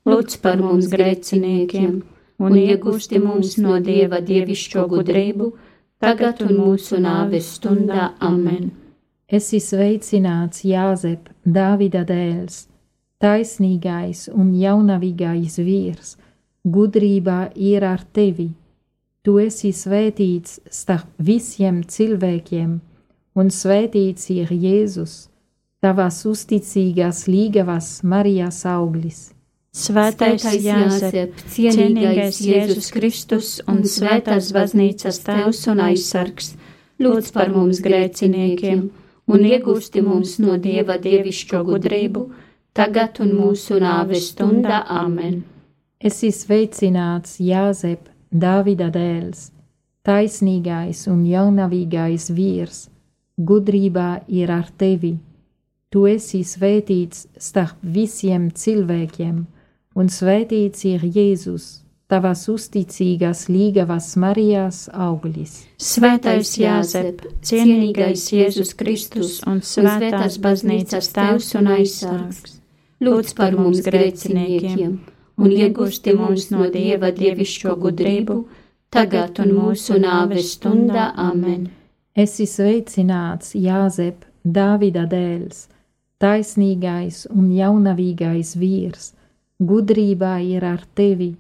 lūdz 0.09 0.41
par 0.45 0.61
mums 0.63 0.89
grēciniekiem 0.93 2.01
un 2.39 2.57
iegūsti 2.61 3.21
mums 3.21 3.57
no 3.61 3.79
Dieva 3.81 4.21
dievišķo 4.25 4.87
gudrību, 4.93 5.53
tagad 6.01 6.43
un 6.45 6.57
mūsu 6.61 7.01
nāves 7.01 7.55
stundā. 7.59 8.13
Amen! 8.21 8.73
Esi 9.27 9.59
sveicināts, 9.61 10.63
Jāzep, 10.65 11.33
Dāvida 11.43 12.05
dēls, 12.07 12.67
taisnīgais 13.21 14.29
un 14.33 14.53
jaunavīgais 14.55 15.59
vīrs, 15.59 16.15
gudrībā 16.63 17.51
ir 17.57 17.85
ar 17.85 18.05
tevi! 18.15 18.53
Tu 19.27 19.33
esi 19.43 19.73
svētīts 19.75 20.61
starp 20.71 21.09
visiem 21.19 21.81
cilvēkiem, 21.83 22.77
un 23.35 23.49
svētīts 23.51 24.29
ir 24.31 24.53
Jēzus, 24.55 25.17
tavas 25.83 26.21
uzticīgās 26.31 27.25
līgavas 27.27 27.89
Marijas 28.07 28.61
auglis. 28.71 29.25
Svētais 29.75 30.47
Jāzep, 30.63 31.35
cienīgais 31.57 32.39
Jēzus 32.47 32.93
Kristus 32.95 33.51
un 33.67 33.83
svētās 33.83 34.53
baznīcas 34.55 35.19
tēvs 35.27 35.67
un 35.75 35.83
aizsargs, 35.91 36.55
lūdz 37.03 37.35
par 37.35 37.51
mums 37.51 37.83
grēciniekiem 37.83 38.87
un 39.27 39.47
iegūsti 39.51 40.07
mums 40.07 40.39
no 40.39 40.55
Dieva 40.55 41.01
dievišķo 41.03 41.67
gudrību, 41.67 42.29
tagad 42.79 43.19
un 43.27 43.35
mūsu 43.43 43.83
nāves 43.83 44.31
stundā. 44.37 44.85
Amen! 44.87 45.43
Es 45.99 46.23
izveicināts 46.23 47.41
Jāzep, 47.43 48.07
Dāvida 48.35 48.89
dēls, 48.91 49.51
taisnīgais 50.07 51.07
un 51.11 51.23
jaunavīgais 51.29 52.31
vīrs, 52.35 52.87
gudrībā 53.39 54.27
ir 54.27 54.51
ar 54.51 54.69
tevi. 54.79 55.17
Tu 55.91 56.07
esi 56.11 56.43
svētīts 56.43 57.29
starp 57.39 57.79
visiem 57.83 58.51
cilvēkiem, 58.51 59.45
un 59.95 60.11
svētīts 60.11 60.85
ir 60.91 61.07
Jēzus 61.07 61.69
tavas 62.11 62.45
uzticīgās 62.51 63.47
līgavas 63.51 64.13
Marijas 64.19 64.85
auglis. 64.93 65.63
Svētais 65.79 66.57
Jāzep, 66.59 67.25
cienīgais 67.47 68.29
Jēzus 68.35 68.75
Kristus 68.79 69.41
un 69.47 69.63
svētās 69.63 70.39
baznīcas 70.43 71.15
tēvs 71.15 71.55
un 71.59 71.75
aizsargs, 71.79 72.59
lūdz 73.03 73.37
par 73.39 73.59
mums 73.59 73.87
grēciniekiem 73.87 74.99
un 75.37 75.53
iegūsti 75.53 76.15
mums 76.19 76.51
no 76.51 76.69
Dieva 76.73 77.13
dievišķo 77.15 77.77
gudrību, 77.85 78.37
tagad 78.91 79.41
un 79.45 79.55
mūsu 79.61 80.01
nāves 80.03 80.53
stundā. 80.57 81.13
Amen! 81.17 81.71
Esi 82.17 82.47
sveicināts, 82.49 83.55
Jāzep, 83.55 84.25
Dāvida 84.45 85.05
dēls, 85.11 85.67
taisnīgais 86.23 87.27
un 87.33 87.51
jaunavīgais 87.53 88.55
vīrs, 88.61 89.11
gudrībā 89.59 90.39
ir 90.45 90.65
ar 90.65 90.87
tevi 90.95 91.35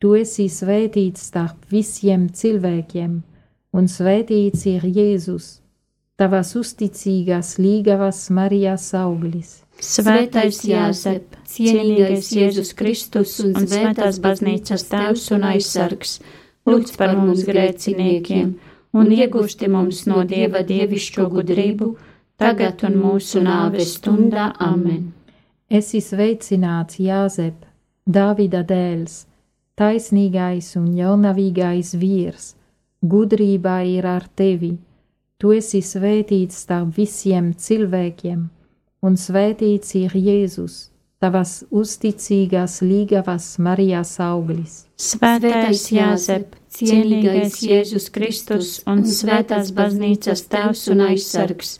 Tu 0.00 0.14
esi 0.16 0.46
svētīts 0.48 1.26
starp 1.28 1.66
visiem 1.68 2.22
cilvēkiem, 2.32 3.18
un 3.76 3.88
svētīts 3.94 4.62
ir 4.70 4.86
Jēzus, 4.88 5.48
tavas 6.16 6.54
uzticīgās 6.56 7.58
līgavas 7.60 8.22
Marijas 8.32 8.86
auglis. 8.96 9.59
Svētais 9.80 10.60
Jāzep, 10.68 11.36
cienīgais 11.48 12.28
Jēzus 12.36 12.74
Kristus 12.76 13.38
un 13.44 13.56
svētās 13.56 14.20
baznīcas 14.22 14.84
tēvs 14.90 15.30
un 15.36 15.46
aizsargs, 15.52 16.18
lūdz 16.68 16.96
par 17.00 17.16
mums 17.16 17.46
grēciniekiem 17.48 18.52
un 19.00 19.14
iegūsti 19.16 19.70
mums 19.72 20.04
no 20.10 20.26
Dieva 20.28 20.62
dievišķo 20.66 21.30
gudrību, 21.32 21.94
tagad 22.40 22.84
un 22.88 23.00
mūsu 23.00 23.40
nāves 23.46 23.96
stundā. 23.96 24.50
Amen! 24.60 25.10
Esi 25.70 26.02
sveicināts, 26.04 27.00
Jāzep, 27.00 27.66
Dāvida 28.04 28.64
dēls! 28.66 29.24
taisnīgais 29.80 30.74
un 30.76 30.90
jaunavīgais 30.98 31.94
vīrs, 31.96 32.52
gudrībā 33.00 33.78
ir 33.88 34.08
ar 34.10 34.26
tevi, 34.36 34.74
tu 35.40 35.54
esi 35.56 35.80
svētīts 35.80 36.64
starp 36.66 36.92
visiem 36.98 37.54
cilvēkiem, 37.66 38.42
un 39.02 39.16
svētīts 39.16 39.94
ir 39.98 40.14
Jēzus, 40.14 40.90
tavas 41.20 41.60
uzticīgās 41.70 42.80
līgavas 42.84 43.52
Marijas 43.60 44.14
auglis. 44.24 44.84
Svētais 45.00 45.86
Jāzep, 45.92 46.56
cienīgais 46.76 47.60
Jēzus 47.64 48.10
Kristus 48.12 48.74
un 48.88 49.04
svētās 49.08 49.72
baznīcas 49.76 50.46
tēvs 50.52 50.86
un 50.92 51.04
aizsargs, 51.10 51.78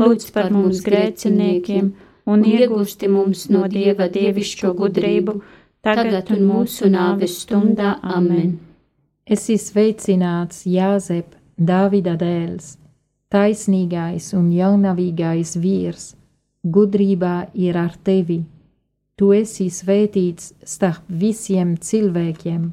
lūdz 0.00 0.32
par 0.34 0.52
mums 0.52 0.82
grēciniekiem 0.84 1.92
un 2.32 2.44
iegūsti 2.46 3.10
mums 3.12 3.48
no 3.52 3.66
Dieva 3.68 4.08
dievišķo 4.12 4.72
gudrību, 4.78 5.38
tagad 5.82 6.30
un 6.34 6.44
mūsu 6.48 6.88
nāves 6.92 7.40
stundā. 7.44 7.96
Amen! 8.02 8.58
Es 9.26 9.48
izveicināts 9.52 10.64
Jāzep, 10.66 11.36
Dāvida 11.62 12.16
dēls, 12.18 12.76
taisnīgais 13.30 14.32
un 14.34 14.48
jaunavīgais 14.50 15.54
vīrs, 15.62 16.12
gudrībā 16.62 17.52
ir 17.54 17.78
ar 17.78 17.94
tevi. 18.04 18.42
Tu 19.18 19.30
esi 19.36 19.68
svētīts 19.70 20.52
starp 20.64 21.06
visiem 21.08 21.76
cilvēkiem, 21.76 22.68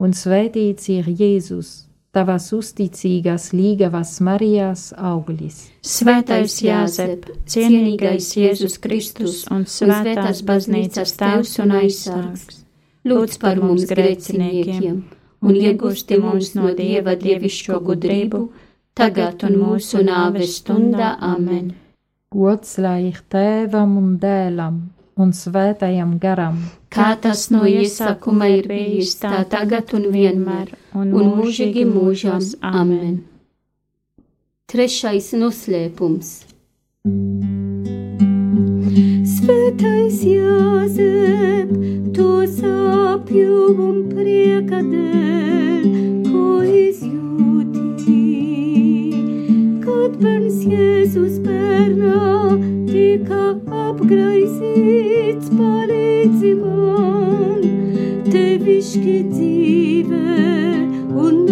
un 0.00 0.12
svētīts 0.16 0.88
ir 0.94 1.08
Jēzus 1.10 1.90
tavas 2.14 2.48
uzticīgās 2.56 3.50
līgavas 3.54 4.16
Marijas 4.24 4.88
auglis. 4.96 5.68
Svētais 5.86 6.56
Jāzep, 6.64 7.28
cienīgais 7.46 8.32
Jēzus 8.38 8.78
Kristus 8.82 9.44
un 9.50 9.66
svētās 9.66 10.42
baznīcas 10.46 11.14
tēvs 11.20 11.56
un 11.62 11.76
aizsargs, 11.82 12.64
lūdz 13.06 13.38
par 13.42 13.62
mums 13.62 13.86
grēciniekiem 13.90 15.02
un 15.40 15.56
iegūsti 15.56 16.18
mums 16.20 16.54
no 16.56 16.72
Dieva 16.76 17.14
dievišķo 17.20 17.78
gudrību, 17.86 18.42
tagad 18.98 19.44
un 19.48 19.56
mūsu 19.62 20.02
nāves 20.04 20.58
stundā. 20.60 21.14
Amen! 21.20 21.70
Gods 22.30 22.76
lai 22.78 23.08
ir 23.08 23.16
tēvam 23.26 23.96
un 23.98 24.10
dēlam 24.22 24.74
un 25.18 25.32
svētajam 25.34 26.12
garam. 26.22 26.60
Kā 26.94 27.08
tas 27.18 27.48
no 27.50 27.64
iesākuma 27.66 28.46
ir 28.54 28.68
bijis, 28.70 29.16
tā 29.18 29.40
tagad 29.50 29.90
un 29.98 30.06
vienmēr, 30.14 30.70
un, 30.94 31.10
un 31.10 31.32
mūžīgi 31.40 31.82
mūžām. 31.90 32.44
Amen. 32.62 33.16
Trešais 34.70 35.32
noslēpums. 35.42 36.30
Svētais 39.34 40.22
Jāzep, 40.30 41.74
to 42.14 42.30
sāpju 42.46 43.74
un 43.74 44.04
prieka 44.14 44.84
dēļ, 44.86 45.19
bērns 50.20 50.60
Jēzus 50.68 51.38
bērnā 51.44 52.18
tika 52.88 53.40
apgraizīts, 53.86 55.48
palīdzi 55.56 56.52
man, 56.60 57.64
tevišķi 58.28 59.16
dzīve 59.30 60.22
un 61.24 61.42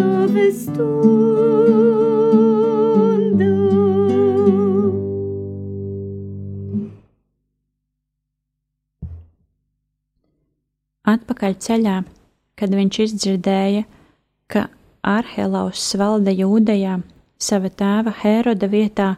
stunda. 0.59 1.11
Atpakaļ 11.09 11.61
ceļā, 11.65 12.01
kad 12.59 12.75
viņš 12.77 13.05
izdzirdēja, 13.07 13.87
ka 14.53 14.69
Arhelaus 15.09 15.95
valda 15.97 16.35
Jūdejā 16.37 16.99
sava 17.38 17.70
tēva 17.70 18.12
Heroda 18.22 18.68
vietā, 18.70 19.16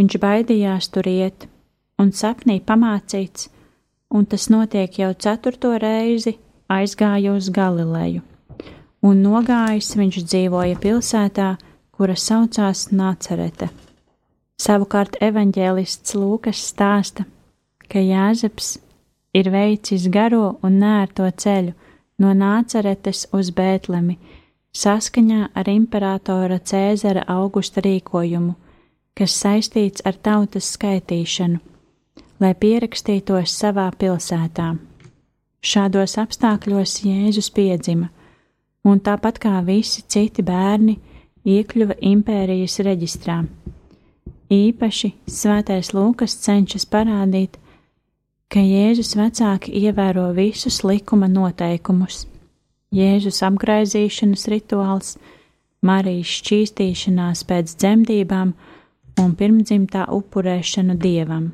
Viņš 0.00 0.16
baidījās 0.16 0.86
tur 0.94 1.04
iet, 1.10 1.44
un 2.00 2.08
sapnī 2.16 2.54
pamācīts, 2.64 3.50
un 4.16 4.24
tas 4.24 4.46
notiek 4.48 4.94
jau 4.96 5.10
ceturto 5.12 5.74
reizi, 5.82 6.38
aizgāja 6.72 7.34
uz 7.36 7.50
Galileju, 7.52 8.22
un 9.04 9.20
nogājis 9.20 9.90
viņš 10.00 10.22
dzīvoja 10.24 10.78
pilsētā, 10.80 11.50
kura 11.92 12.16
saucās 12.16 12.86
Nācerete. 12.96 13.68
Savukārt 14.60 15.18
evaņģēlists 15.20 16.16
Lūkas 16.16 16.64
stāsta, 16.70 17.26
ka 17.84 18.00
Jāzeps 18.00 18.78
ir 19.36 19.52
veicis 19.52 20.08
garo 20.08 20.54
un 20.64 20.80
nērto 20.80 21.28
ceļu 21.28 21.76
no 22.24 22.32
Nāceretes 22.36 23.26
uz 23.36 23.52
Bētlemi, 23.52 24.16
saskaņā 24.76 25.50
ar 25.54 25.68
imperatora 25.68 26.58
Cēzara 26.58 27.24
augusta 27.28 27.82
rīkojumu– 27.84 28.56
kas 29.20 29.34
saistīts 29.36 30.00
ar 30.08 30.16
tautas 30.16 30.70
skaitīšanu, 30.76 31.58
lai 32.40 32.54
pierakstītos 32.56 33.52
savā 33.52 33.90
pilsētā. 34.00 34.70
Šādos 35.60 36.16
apstākļos 36.22 37.02
Jēzus 37.04 37.50
piedzima, 37.52 38.08
un 38.88 39.00
tāpat 39.04 39.40
kā 39.42 39.58
visi 39.66 40.06
citi 40.08 40.44
bērni, 40.46 40.96
iekļuva 41.44 41.98
impērijas 42.12 42.78
reģistrā. 42.86 43.42
Īpaši 44.50 45.12
svētais 45.28 45.92
Lūkas 45.94 46.38
cenšas 46.40 46.88
parādīt, 46.88 47.58
ka 48.50 48.64
Jēzus 48.64 49.12
vecāki 49.20 49.76
ievēro 49.84 50.30
visus 50.34 50.80
likuma 50.82 51.28
noteikumus. 51.28 52.24
Jēzus 52.90 53.38
apgraizīšanas 53.46 54.48
rituāls, 54.50 55.14
Marijas 55.86 56.32
šķīstīšanās 56.40 57.44
pēc 57.46 57.76
dzemdībām 57.78 58.50
un 59.22 59.34
pirmdzimtā 59.38 60.08
upurēšanu 60.16 60.96
dievam. 61.00 61.52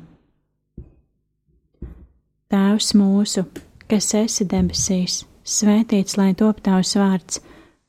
Tēvs 2.49 2.89
mūsu, 2.97 3.45
kas 3.91 4.09
esi 4.17 4.47
debesīs, 4.49 5.21
svētīts 5.45 6.17
lai 6.17 6.31
top 6.41 6.63
tavs 6.65 6.95
vārds, 6.97 7.39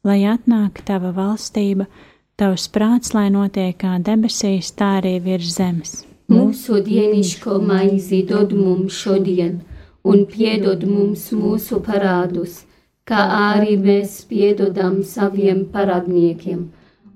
lai 0.04 0.20
atnāk 0.28 0.84
tava 0.84 1.14
valstība, 1.16 1.88
tavs 2.36 2.68
prāts, 2.74 3.16
lai 3.16 3.30
notiek 3.32 3.80
kā 3.80 3.96
debesīs, 3.98 4.74
tā 4.76 4.98
arī 5.00 5.16
virs 5.24 5.56
zemes. 5.56 5.96
Mūsu 6.28 6.82
dienišķo 6.84 7.62
maizi 7.64 8.22
dod 8.28 8.52
mums 8.52 9.00
šodien, 9.00 9.62
un 10.04 10.26
piedod 10.28 10.84
mums 10.84 11.30
mūsu 11.32 11.80
parādus, 11.80 12.66
kā 13.08 13.24
arī 13.52 13.76
mēs 13.80 14.20
piedodam 14.28 15.00
saviem 15.06 15.64
parādniekiem 15.72 16.66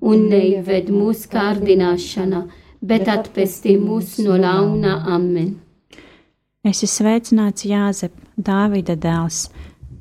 un 0.03 0.25
neieved 0.31 0.89
mūsu 0.91 1.29
kārdināšanā, 1.33 2.43
bet 2.83 3.11
atpestī 3.11 3.77
mūs 3.79 4.17
no 4.25 4.39
ļauna 4.41 4.97
amen. 5.15 5.53
Es 6.63 6.83
esmu 6.83 6.95
sveicināts 6.97 7.67
Jāzep, 7.67 8.15
Dāvida 8.39 8.97
dēls, 8.97 9.49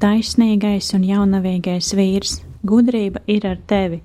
taisnīgais 0.01 0.91
un 0.97 1.06
jaunavīgais 1.06 1.91
vīrs, 1.97 2.39
gudrība 2.65 3.21
ir 3.27 3.47
ar 3.49 3.60
tevi. 3.67 4.01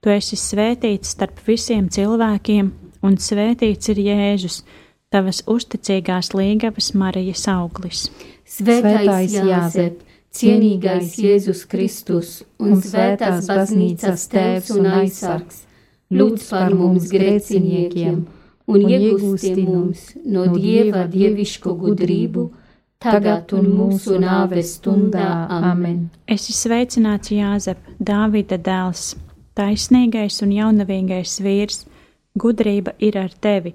Tu 0.00 0.12
esi 0.12 0.36
svētīts 0.38 1.14
starp 1.14 1.40
visiem 1.46 1.88
cilvēkiem, 1.92 2.70
un 3.06 3.16
svētīts 3.20 3.92
ir 3.92 4.02
Jēzus, 4.04 4.60
tavas 5.10 5.42
uzticīgās 5.50 6.32
līgavas 6.36 6.92
Marijas 6.98 7.46
auglis. 7.50 8.08
Svētais 8.46 9.34
Jāzep, 9.34 10.02
cienīgais 10.34 11.16
Jēzus 11.18 11.64
Kristus 11.70 12.40
un 12.62 12.78
svētās 12.82 13.48
baznīcas 13.50 14.28
tēvs 14.30 14.70
un 14.76 14.90
aizsargs, 15.00 15.64
lūdz 16.14 16.46
par 16.50 16.76
mums 16.76 17.10
grēciniekiem 17.12 18.20
un 18.70 18.86
iegūsti 18.86 19.66
mums 19.66 20.06
no 20.24 20.46
Dieva 20.54 21.04
dievišķo 21.10 21.74
gudrību, 21.82 22.46
tagad 23.02 23.54
un 23.56 23.70
mūsu 23.74 24.18
nāves 24.22 24.76
stundā. 24.78 25.28
Amen. 25.50 26.08
Es 26.26 26.46
esmu 26.46 26.58
sveicināts 26.60 27.32
Jāzep, 27.34 27.80
Dāvida 27.98 28.58
dēls, 28.60 29.14
taisnīgais 29.58 30.40
un 30.44 30.54
jaunavīgais 30.54 31.38
vīrs, 31.44 31.84
gudrība 32.38 32.94
ir 33.02 33.18
ar 33.18 33.32
tevi. 33.34 33.74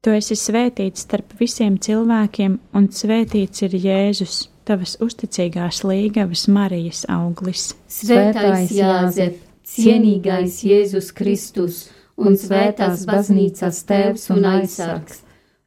Tu 0.00 0.14
esi 0.16 0.36
svētīts 0.38 1.02
starp 1.04 1.34
visiem 1.40 1.76
cilvēkiem, 1.76 2.56
un 2.72 2.88
svētīts 2.94 3.66
ir 3.66 3.74
Jēzus, 3.76 4.46
tavas 4.68 4.96
uzticīgās 5.02 5.82
līgavas 5.86 6.46
Marijas 6.52 7.04
auglis. 7.10 7.70
Svētais 7.90 8.72
Jāzep, 8.74 9.40
cienīgais 9.66 10.60
Jēzus 10.66 11.10
Kristus 11.16 11.88
un 12.20 12.36
svētās 12.38 13.06
baznīcas 13.08 13.82
tēvs 13.88 14.28
un 14.34 14.46
aizsargs, 14.54 15.22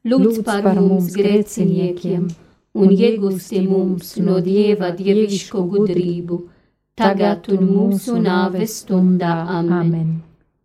lūdz 0.06 0.44
par 0.46 0.70
mums 0.80 1.14
grēciniekiem 1.18 2.30
un 2.74 2.90
iegūsti 2.94 3.62
mums 3.68 4.16
no 4.22 4.40
Dieva 4.44 4.92
dievišķo 4.98 5.64
gudrību, 5.74 6.40
tagad 6.98 7.50
un 7.54 7.68
mūsu 7.70 8.18
nāves 8.22 8.80
stundā. 8.82 9.36
Amen. 9.60 10.22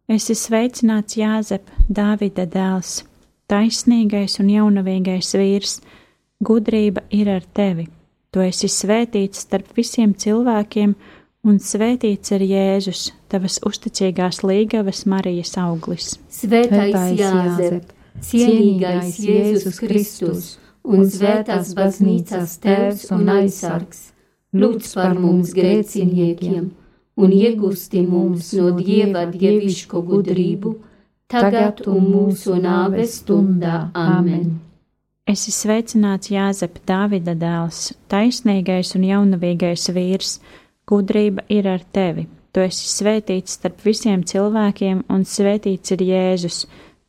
Es 0.08 0.30
esmu 0.32 0.40
sveicināts 0.46 1.18
Jāzep, 1.20 1.68
Dāvida 1.88 2.46
dēls, 2.48 3.02
taisnīgais 3.48 4.38
un 4.40 4.48
jaunavīgais 4.54 5.34
vīrs, 5.36 5.78
gudrība 6.40 7.04
ir 7.12 7.28
ar 7.36 7.44
tevi. 7.52 7.88
Tu 8.34 8.42
esi 8.44 8.68
svētīts 8.68 9.46
starp 9.46 9.70
visiem 9.76 10.12
cilvēkiem, 10.12 10.94
un 11.48 11.60
svētīts 11.62 12.34
ir 12.36 12.44
Jēzus, 12.44 13.04
tavas 13.32 13.56
uzticīgās 13.64 14.42
līgavas 14.44 15.06
Marijas 15.08 15.54
auglis. 15.60 16.16
Svētais 16.28 17.16
Jāzep, 17.16 17.94
cienīgais 18.20 19.16
Jēzus 19.24 19.80
Kristus 19.80 20.50
un 20.84 21.08
svētās 21.08 21.72
baznīcas 21.76 22.58
tēvs 22.60 23.08
un 23.16 23.32
aizsargs, 23.38 24.10
lūdz 24.52 24.92
par 24.98 25.16
mums 25.16 25.54
grēciniekiem 25.56 26.68
un 27.18 27.34
iegūsti 27.34 28.04
mums 28.06 28.52
no 28.58 28.70
Dieva 28.78 29.24
dievišķo 29.32 30.04
gudrību, 30.12 30.76
tagad 31.32 31.82
un 31.90 32.08
mūsu 32.12 32.60
nāves 32.62 33.18
stundā. 33.22 33.88
Amen. 33.98 34.67
Es 35.28 35.42
esmu 35.44 35.52
sveicināts 35.52 36.30
Jāzep, 36.32 36.78
Dāvida 36.88 37.34
dēls, 37.36 37.90
taisnīgais 38.08 38.94
un 38.96 39.02
jaunavīgais 39.04 39.82
vīrs, 39.92 40.38
gudrība 40.88 41.42
ir 41.52 41.66
ar 41.68 41.82
tevi. 41.92 42.24
Tu 42.56 42.62
esi 42.64 42.86
svētīts 42.88 43.58
starp 43.58 43.82
visiem 43.84 44.22
cilvēkiem, 44.24 45.02
un 45.12 45.26
svētīts 45.28 45.92
ir 45.92 46.04
Jēzus, 46.06 46.62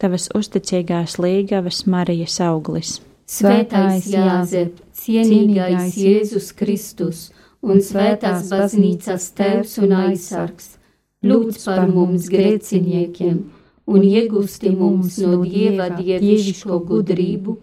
tavas 0.03 0.27
uzticīgās 0.35 1.15
līgavas 1.15 1.85
Marijas 1.87 2.35
auglis. 2.43 2.97
Svētais 3.23 4.11
Jāzep, 4.11 4.83
cienīgais 4.99 5.95
Jēzus 5.95 6.51
Kristus 6.59 7.29
un 7.63 7.79
svētās 7.79 8.51
baznīcas 8.51 9.29
tēvs 9.39 9.77
un 9.79 9.95
aizsargs, 9.95 10.73
lūdz 11.23 11.63
par 11.71 11.87
mums 11.87 12.27
grēciniekiem 12.35 13.39
un 13.87 14.11
iegūsti 14.11 14.75
mums 14.75 15.23
no 15.23 15.39
Dieva 15.47 15.87
dievišķo 15.95 16.83
gudrību 16.91 17.57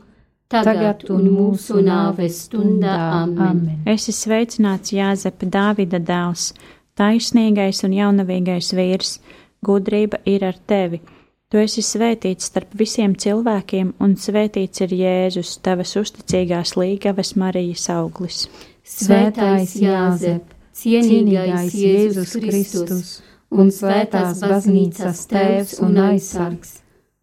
tagad 0.52 1.04
un 1.12 1.26
mūsu 1.32 1.80
nāves 1.84 2.44
stundā. 2.46 2.94
Amen. 3.22 3.82
Es 3.86 4.06
esmu 4.06 4.16
sveicināts 4.20 4.94
Jāzepa 4.94 5.48
Dāvida 5.50 6.00
dēls, 6.00 6.52
taisnīgais 6.98 7.82
un 7.86 7.96
jaunavīgais 7.96 8.72
vīrs, 8.76 9.18
gudrība 9.66 10.22
ir 10.28 10.46
ar 10.46 10.58
tevi. 10.66 11.02
Tu 11.50 11.60
esi 11.62 11.82
svētīts 11.86 12.48
starp 12.50 12.72
visiem 12.74 13.14
cilvēkiem, 13.14 13.92
un 14.02 14.16
svētīts 14.18 14.82
ir 14.82 14.94
Jēzus, 14.98 15.60
tavas 15.62 15.94
uzticīgās 15.98 16.74
līgavas 16.78 17.36
Marijas 17.38 17.86
auglis. 17.94 18.46
Svētais 18.86 19.76
Jāzep, 19.78 20.50
cienīgais 20.74 21.74
Jēzus 21.74 22.34
Kristus 22.42 23.12
un 23.50 23.70
svētās 23.70 24.42
baznīcas 24.42 25.22
tēvs 25.30 25.78
un 25.86 26.02
aizsargs, 26.08 26.80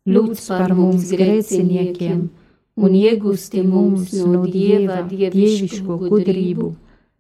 lūdz 0.08 0.48
par 0.56 0.72
mums 0.78 1.12
grēciniekiem! 1.12 2.24
Un 2.76 2.96
iegūsti 2.98 3.64
mums 3.68 4.14
no 4.18 4.44
Dieva 4.50 5.02
dievišķo 5.10 5.98
gudrību, 6.08 6.70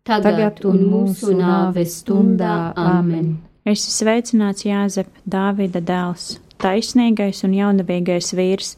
tagad 0.08 0.64
un 0.70 0.86
mūsu 0.90 1.36
nāves 1.38 2.00
stundā. 2.02 2.74
Amen. 2.76 3.36
Es 3.64 3.86
esmu 3.86 3.96
sveicināts 3.96 4.66
Jāzep, 4.68 5.10
Dāvida 5.24 5.80
dēls, 5.80 6.38
taisnīgais 6.60 7.44
un 7.48 7.54
jaunavīgais 7.56 8.34
vīrs, 8.36 8.76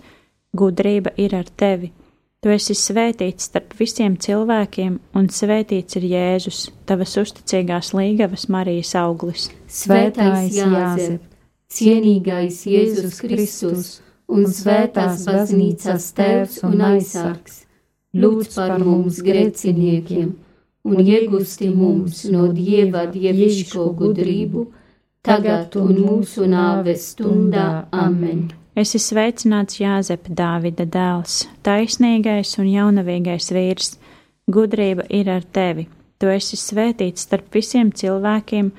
gudrība 0.55 1.15
ir 1.17 1.33
ar 1.38 1.49
tevi. 1.57 1.91
Tu 2.45 2.51
esi 2.53 2.75
svētīts 2.77 3.47
starp 3.49 3.73
visiem 3.79 4.19
cilvēkiem, 4.21 4.99
un 5.17 5.29
svētīts 5.33 5.97
ir 5.97 6.05
Jēzus, 6.11 6.59
tavas 6.85 7.15
uzticīgās 7.17 7.89
līgavas 7.97 8.45
Marijas 8.53 8.93
auglis. 9.01 9.47
Svētais 9.65 10.53
Jāzep, 10.53 11.23
cienīgais 11.73 12.61
Jēzus 12.69 13.17
Kristus! 13.23 13.95
Un 14.31 14.47
svētās 14.49 15.25
baznīcas 15.27 16.09
tēvs 16.17 16.63
un 16.67 16.81
aizsargs, 16.93 17.61
lūdz 18.15 18.55
par 18.55 18.79
mums 18.81 19.21
grēciniekiem 19.25 20.33
un 20.85 21.01
iegūsti 21.01 21.71
mums 21.73 22.23
no 22.29 22.47
Dieva 22.53 23.05
dievišķo 23.09 23.88
gudrību, 23.99 24.65
tagad 25.25 25.75
un 25.81 25.97
mūsu 25.97 26.45
nāves 26.49 27.09
stundā. 27.13 27.88
Amen. 27.91 28.47
Es 28.75 28.91
esmu 28.91 29.05
sveicināts 29.07 29.79
Jāzep, 29.79 30.27
Dāvida 30.29 30.85
dēls, 30.85 31.45
taisnīgais 31.65 32.57
un 32.59 32.69
jaunavīgais 32.69 33.49
vīrs, 33.55 33.95
gudrība 34.51 35.07
ir 35.09 35.31
ar 35.31 35.47
tevi. 35.57 35.88
Tu 36.19 36.29
esi 36.31 36.59
svētīts 36.59 37.25
starp 37.25 37.55
visiem 37.55 37.89
cilvēkiem, 37.95 38.69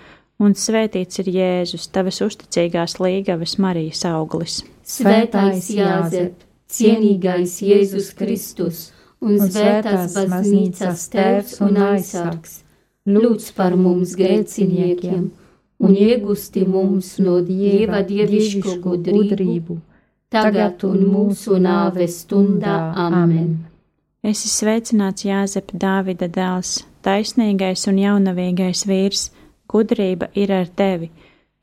un 0.40 0.54
svētīts 0.54 1.24
ir 1.24 1.32
Jēzus, 1.32 1.90
tavas 1.92 2.20
uzticīgās 2.24 3.00
līgavas 3.00 3.56
Marijas 3.59 4.04
auglis. 4.09 4.61
Svētais 4.87 5.66
Jāzep, 5.75 6.44
cienīgais 6.70 7.57
Jēzus 7.66 8.12
Kristus 8.14 8.85
un 9.18 9.40
svētās 9.40 10.14
baznīcas 10.14 11.09
tēvs 11.11 11.57
un 11.66 11.81
aizsargs, 11.88 12.61
lūdz 13.11 13.49
par 13.57 13.75
mums 13.81 14.14
grēciniekiem 14.18 15.25
un 15.83 15.96
iegusti 15.99 16.62
mums 16.70 17.16
no 17.18 17.40
Dieva 17.42 18.05
dievišķo 18.07 18.77
gudrību, 18.85 19.81
tagad 20.31 20.87
un 20.87 21.03
mūsu 21.11 21.59
nāves 21.59 22.22
stundā. 22.22 22.79
Amen. 22.94 23.66
Es 24.22 24.44
esmu 24.46 24.55
sveicināts 24.55 25.27
Jāzep, 25.27 25.75
Dāvida 25.75 26.31
dēls, 26.31 26.79
taisnīgais 27.03 27.88
un 27.90 27.99
jaunavīgais 28.05 28.87
vīrs, 28.87 29.33
gudrība 29.66 30.31
ir 30.38 30.55
ar 30.55 30.70
tevi 30.70 31.11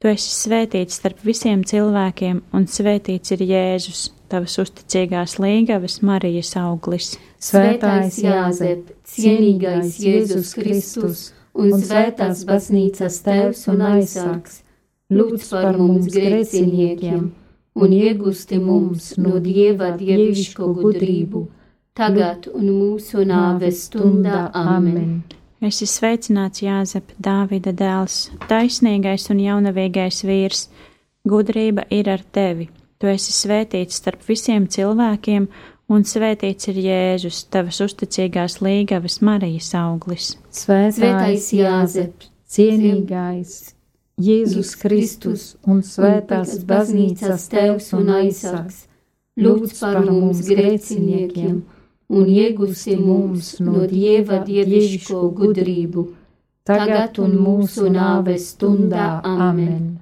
Tu 0.04 0.10
esi 0.12 0.34
svētīts 0.36 0.98
starp 1.00 1.22
visiem 1.24 1.62
cilvēkiem, 1.64 2.42
un 2.52 2.66
svētīts 2.68 3.32
ir 3.32 3.44
Jēzus, 3.48 4.02
tavas 4.28 4.58
uzticīgās 4.60 5.38
līgavas 5.40 6.02
Marijas 6.04 6.50
auglis. 6.60 7.14
Svētais 7.40 8.18
Jāzep, 8.20 8.90
cienīgais 9.08 10.02
Jēzus 10.04 10.50
Kristus 10.58 11.22
un 11.56 11.72
svētās 11.80 12.42
baznīcas 12.50 13.22
tēvs 13.24 13.62
un 13.72 13.86
aizsargs, 13.94 14.58
lūdz 15.08 15.46
par 15.54 15.80
mums 15.80 16.10
grēciniekiem 16.12 17.30
un 17.80 17.96
iegūsti 17.96 18.60
mums 18.60 19.14
no 19.24 19.40
Dieva 19.48 19.94
dievišķo 20.02 20.68
gudrību, 20.82 21.46
tagad 21.96 22.52
un 22.52 22.68
mūsu 22.74 23.24
nāves 23.32 23.86
stundā. 23.88 24.50
Amen. 24.52 25.24
Es 25.30 25.43
esmu 25.68 25.88
sveicināts 25.88 26.64
Jāzep, 26.64 27.14
Dāvida 27.22 27.72
dēls, 27.76 28.30
taisnīgais 28.50 29.30
un 29.32 29.42
jaunavīgais 29.44 30.24
vīrs, 30.28 30.68
gudrība 31.28 31.86
ir 31.90 32.10
ar 32.12 32.24
tevi. 32.36 32.70
Tu 33.00 33.10
esi 33.12 33.34
svētīts 33.36 34.00
starp 34.00 34.24
visiem 34.28 34.66
cilvēkiem, 34.68 35.48
un 35.92 36.06
svētīts 36.08 36.70
ir 36.72 36.80
Jēzus, 36.84 37.44
tavas 37.52 37.82
uzticīgās 37.84 38.60
līgavas 38.64 39.20
Marijas 39.22 39.74
auglis. 39.80 40.34
Svētais 40.52 41.50
Jāzep, 41.56 42.28
cienīgais, 42.48 43.74
Jēzus 44.24 44.74
Kristus 44.80 45.54
un 45.66 45.84
svētās 45.84 46.60
baznīcas 46.70 47.48
tevs 47.52 47.92
un 47.98 48.12
aizsargs, 48.20 48.84
lūdz 49.40 49.80
par 49.80 50.04
mums 50.06 50.44
grēciniekiem 50.48 51.64
un 52.10 52.28
iegusi 52.28 52.98
mums 53.00 53.58
no 53.64 53.86
Dieva 53.90 54.42
dievišķo 54.48 55.22
gudrību, 55.38 56.06
tagad 56.68 57.20
un 57.24 57.38
mūsu 57.40 57.90
nāves 57.94 58.54
stundā. 58.54 59.22
Amen! 59.24 60.00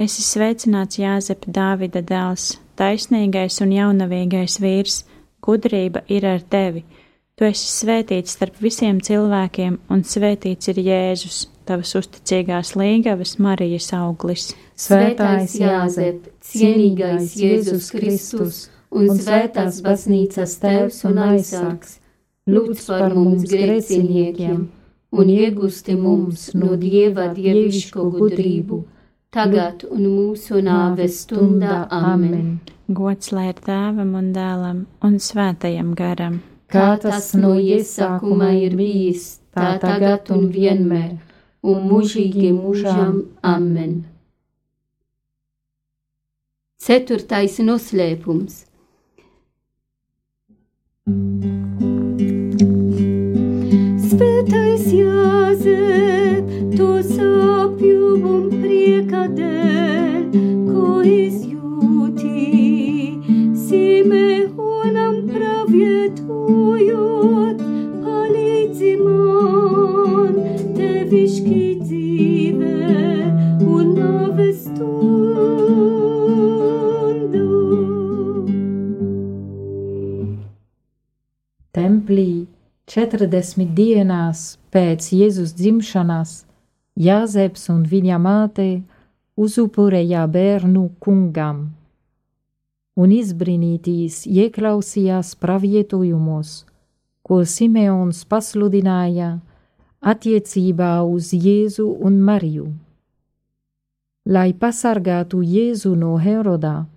Es 0.00 0.16
esmu 0.16 0.26
sveicināts 0.30 1.00
Jāzep 1.00 1.44
Dāvida 1.50 2.00
dēls, 2.06 2.54
taisnīgais 2.80 3.60
un 3.64 3.74
jaunavīgais 3.76 4.56
vīrs, 4.62 5.02
gudrība 5.44 6.04
ir 6.08 6.26
ar 6.26 6.40
tevi! 6.40 6.84
Tu 7.36 7.46
esi 7.48 7.70
svētīts 7.72 8.34
starp 8.36 8.58
visiem 8.60 8.98
cilvēkiem, 9.00 9.78
un 9.88 10.02
svētīts 10.04 10.68
ir 10.72 10.80
Jēzus, 10.84 11.46
tavas 11.64 11.94
uzticīgās 11.96 12.74
līgavas 12.76 13.38
Marijas 13.40 13.86
auglis. 13.96 14.50
Svētais 14.76 15.54
Jāzep, 15.56 16.26
cienīgais 16.44 17.32
Jēzus 17.40 17.88
Kristus 17.96 18.66
un 18.90 19.08
svētās 19.16 19.80
baznīcas 19.86 20.56
tēvs 20.62 21.00
un 21.10 21.22
aizsargs, 21.26 21.96
lūdz 22.50 22.84
par 22.90 23.16
mums 23.16 23.46
grēciniekiem 23.50 24.68
un 25.10 25.32
iegusti 25.34 25.96
mums 25.98 26.50
no 26.54 26.76
Dieva 26.78 27.30
dievišķo 27.34 28.10
gudrību, 28.18 28.82
tagad 29.34 29.86
un 29.90 30.06
mūsu 30.06 30.62
nāves 30.66 31.24
stundā. 31.24 31.86
Amen! 31.90 32.60
Gods 32.90 33.30
lai 33.34 33.50
ir 33.52 33.58
tēvam 33.66 34.14
un 34.18 34.32
dēlam 34.34 34.86
un 35.06 35.18
svētajam 35.22 35.94
garam! 35.98 36.40
kā 36.70 36.94
tas 37.02 37.32
no 37.34 37.54
iesākuma 37.58 38.52
ir 38.58 38.76
bijis, 38.78 39.40
tā 39.54 39.74
tagad 39.82 40.30
un 40.34 40.46
vienmēr, 40.54 41.18
un 41.66 41.84
mūžīgi 41.90 42.52
mūžam. 42.54 43.24
Amen. 43.42 44.00
Ceturtais 46.80 47.58
noslēpums. 47.60 48.64
Svētais 54.10 54.84
Jāzep, 55.00 56.44
to 56.76 56.90
sāpju 57.10 58.16
un 58.34 58.42
prieka 58.60 59.26
dēļ, 59.38 60.24
ko 60.68 61.00
izjūti, 61.06 62.46
Simeonam 63.66 65.22
pravietu 65.30 66.30
dzīvojot, 66.30 67.62
palīdzi 68.04 68.92
man, 69.00 70.36
tevišķi 70.76 71.59
40 82.90 83.68
dienās 83.70 84.40
pēc 84.74 85.12
Jēzus 85.14 85.52
dzimšanas 85.54 86.30
Jāzeps 86.98 87.68
un 87.70 87.84
viņa 87.86 88.16
māte 88.18 88.64
uzupurēja 89.38 90.24
bērnu 90.26 90.88
kungam 90.98 91.60
un 92.98 93.12
izbrīnītīs 93.14 94.24
ieklausījās 94.26 95.36
pravietojumos, 95.38 96.64
ko 97.22 97.38
Simeons 97.46 98.24
pasludināja 98.26 99.28
attiecībā 100.02 100.90
uz 101.06 101.28
Jēzu 101.30 101.86
un 101.94 102.16
Mariju. 102.26 102.72
Lai 104.26 104.50
pasargātu 104.64 105.44
Jēzu 105.46 105.94
no 105.94 106.16
Herodā, 106.18 106.88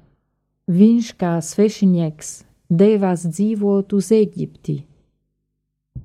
viņš 0.74 1.14
kā 1.22 1.36
svešinieks 1.52 2.34
devās 2.82 3.28
dzīvot 3.30 3.94
uz 3.94 4.12
Eģipti. 4.18 4.80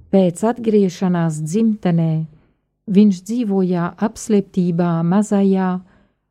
Pēc 0.08 0.40
atgriešanās 0.48 1.42
dzimtenē 1.44 2.12
viņš 2.88 3.16
dzīvoja 3.28 3.90
apslēptībā 4.06 4.92
mazajā, 5.04 5.70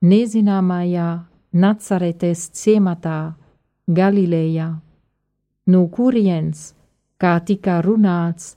nezināmajā 0.02 1.10
Nacaretes 1.54 2.48
ciematā, 2.58 3.36
Galilejā, 3.88 4.68
no 5.70 5.84
kurienes, 5.94 6.74
kā 7.22 7.38
tika 7.46 7.78
runāts, 7.86 8.56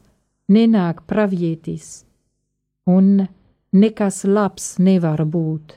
nenāk 0.48 1.04
pravietis, 1.06 2.06
un 2.88 3.28
nekas 3.72 4.24
labs 4.24 4.74
nevar 4.80 5.22
būt. 5.24 5.76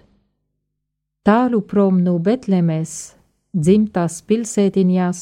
Tālu 1.24 1.62
prom 1.68 2.00
no 2.04 2.18
Betlemes, 2.20 3.16
dzimtas 3.54 4.22
pilsētiņās, 4.28 5.20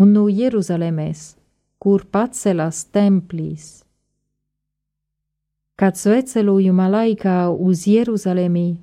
un 0.00 0.12
no 0.16 0.28
Jeruzalemes, 0.28 1.32
kur 1.82 2.06
pacelas 2.14 2.84
templīs. 2.94 3.82
Kad 5.74 5.98
svecelojuma 5.98 6.86
laikā 6.92 7.50
uz 7.50 7.88
Jeruzalemi 7.90 8.76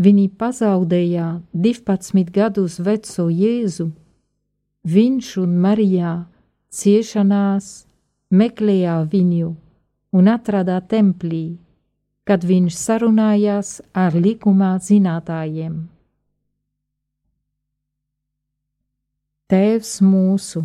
viņi 0.00 0.28
pazaudēja 0.40 1.30
12 1.54 2.34
gadus 2.34 2.80
veco 2.82 3.28
Jēzu, 3.30 3.90
Viņš 4.80 5.26
un 5.42 5.58
Marijā 5.60 6.10
ciešanās 6.72 7.84
meklēja 8.32 8.94
viņu 9.12 9.50
un 10.16 10.28
atrada 10.32 10.78
templī, 10.80 11.58
kad 12.24 12.40
viņš 12.48 12.78
sarunājās 12.80 13.82
ar 13.92 14.16
likumā 14.16 14.78
zinātājiem. 14.80 15.74
Tēvs 19.52 20.00
mūsu, 20.00 20.64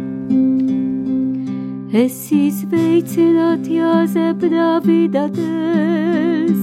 Es 1.91 2.29
izveicinātu 2.31 3.73
Jāzep 3.75 4.45
Davida 4.47 5.25
dēls, 5.35 6.61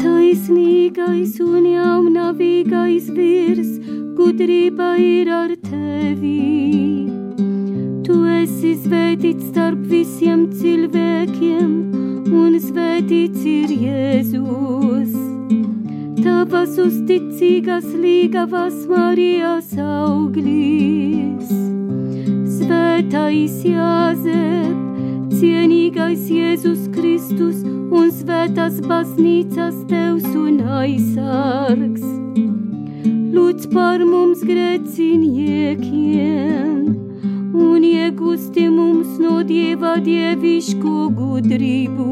taisnīgais 0.00 1.34
un 1.44 1.66
jaunavīgais 1.68 3.10
virs, 3.12 3.74
gudrība 4.16 4.94
ir 4.96 5.28
ar 5.28 5.52
tevi. 5.60 7.10
Tu 8.06 8.16
esi 8.38 8.72
svētīts 8.86 9.50
starp 9.50 9.82
visiem 9.92 10.46
cilvēkiem, 10.56 11.74
un 12.32 12.56
svētīts 12.64 13.44
ir 13.44 13.74
Jēzus. 13.84 15.12
Tavas 16.24 16.80
uzticīgas 16.80 17.92
līgavas 17.92 18.86
Marijas 18.88 19.76
auglis. 19.76 21.63
Svētais 22.64 23.58
Jāzep, 23.68 24.72
cienīgais 25.36 26.22
Jēzus 26.32 26.86
Kristus 26.94 27.58
un 27.92 28.08
svētās 28.08 28.78
baznīcas 28.88 29.82
tevs 29.90 30.24
un 30.32 30.62
aizsargs 30.78 32.06
lūdz 33.36 33.68
par 33.74 34.00
mums 34.08 34.40
grēciniekiem 34.48 36.88
un 37.66 37.84
iegūsti 37.90 38.64
mums 38.72 39.20
no 39.20 39.44
Dieva 39.44 40.00
dievišķo 40.08 40.96
gudrību. 41.20 42.08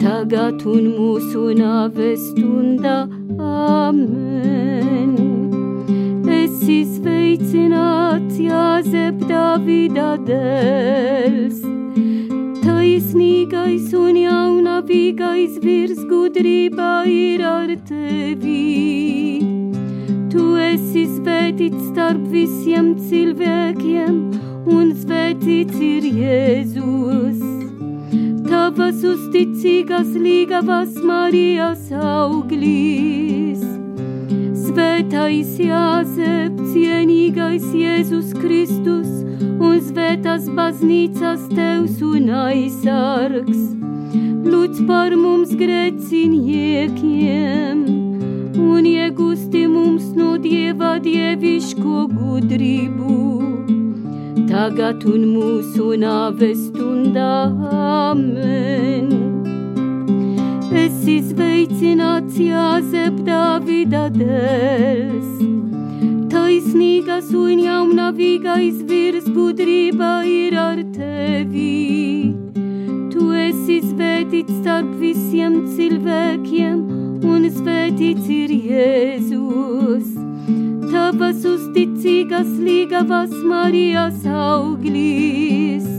Tagad 0.00 0.64
un 0.64 0.82
mūsu 0.96 1.52
nāves 1.60 2.24
stundā, 2.30 2.98
amen. 3.36 4.93
Esi 6.64 6.86
sveicināts, 6.88 8.38
Jāzep 8.40 9.18
Davida 9.28 10.14
dēls, 10.24 11.58
taisnīgais 12.62 13.90
un 13.92 14.16
jaunavīgais 14.16 15.58
virs 15.60 16.00
gudrībā 16.08 17.04
ir 17.04 17.44
ar 17.44 17.74
tevi 17.90 18.64
Tu 20.32 20.48
esi 20.70 21.04
svētīts 21.18 21.90
starp 21.90 22.24
visiem 22.32 22.94
cilvēkiem, 23.10 24.18
un 24.64 24.96
svētīts 25.04 25.76
ir 25.84 26.10
Jēzus. 26.16 27.44
Tavas 28.48 29.04
uzticīgas 29.12 30.16
līgavas 30.16 30.96
Marijas 31.04 31.90
auglis. 31.92 33.43
Svētais 34.74 35.54
Jāzep, 35.62 36.56
cienīgais 36.72 37.62
Jēzus 37.78 38.32
Kristus 38.34 39.06
un 39.62 39.76
svētās 39.78 40.48
baznīcas 40.56 41.44
tevs 41.52 42.00
un 42.02 42.26
aizsargs. 42.34 43.60
Lūdz 44.42 44.80
par 44.88 45.14
mums 45.14 45.52
grēciniekiem 45.60 47.84
un 48.64 48.88
iegūsti 48.90 49.62
mums 49.70 50.10
no 50.18 50.32
Dieva 50.42 50.98
dieviško 51.06 52.10
gudrību 52.16 53.20
tagad 54.50 55.06
un 55.06 55.30
mūsu 55.36 55.94
nāves 56.02 56.66
stundā. 56.72 57.46
Amen. 58.10 59.33
Es 60.74 61.04
izveicināts 61.06 62.34
Jāzep 62.40 63.20
Dāvida 63.26 64.08
dēls, 64.14 65.44
taisnīgas 66.32 67.30
un 67.38 67.62
jaunavīgais 67.62 68.82
virs 68.88 69.28
gudrība 69.36 70.10
ir 70.26 70.58
ar 70.58 70.82
tevi. 70.96 72.34
Tu 73.14 73.30
esi 73.44 73.78
svētīts 73.86 74.58
starp 74.58 74.90
visiem 74.98 75.62
cilvēkiem, 75.76 76.84
un 77.22 77.48
svētīts 77.60 78.28
ir 78.42 78.58
Jēzus 78.72 80.14
tavas 80.94 81.42
uzticīgas 81.46 82.50
līgavas 82.62 83.34
Marijas 83.50 84.22
auglis. 84.26 85.93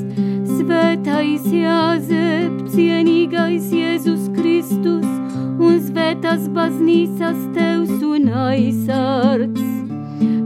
Svētais 0.76 1.46
Jāzep, 1.56 2.68
cienīgais 2.68 3.72
Jēzus 3.72 4.28
Kristus 4.36 5.08
un 5.64 5.80
svētās 5.80 6.52
baznīcas 6.52 7.38
tevs 7.56 8.04
un 8.04 8.28
aizsargs. 8.42 9.64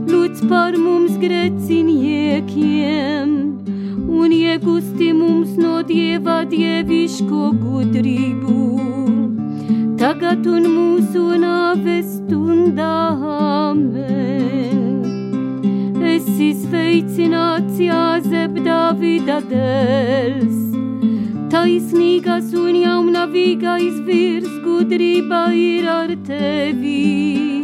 Lūdz 0.06 0.46
par 0.46 0.78
mums 0.78 1.18
greciniekiem 1.18 3.58
un 4.06 4.30
iegūsti 4.36 5.10
mums 5.18 5.58
no 5.58 5.82
Dieva 5.90 6.46
dieviško 6.52 7.50
gudrību 7.64 8.60
tagad 9.98 10.46
un 10.46 10.62
mūsu 10.76 11.24
nāves 11.42 12.06
stundā. 12.20 12.94
Amen. 13.34 14.79
Es 16.20 16.26
izveicināts 16.36 17.78
Jāzep 17.80 18.58
Davida 18.60 19.38
dēls, 19.48 20.58
taisnīgas 21.48 22.50
un 22.60 22.74
jaunavīgais 22.76 24.02
virs 24.04 24.50
gudrība 24.60 25.38
ir 25.56 25.86
ar 25.88 26.10
tevi. 26.26 27.62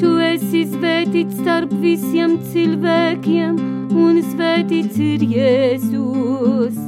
Tu 0.00 0.12
esi 0.30 0.62
svētīts 0.70 1.42
starp 1.42 1.74
visiem 1.82 2.38
cilvēkiem, 2.54 3.58
un 4.04 4.22
svētīts 4.30 4.96
ir 5.10 5.26
Jēzus. 5.34 6.78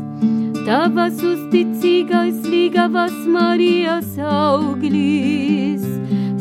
Tavas 0.62 1.20
uzticīgais 1.20 2.40
līgavas 2.46 3.18
Marijas 3.28 4.16
auglis, 4.24 5.84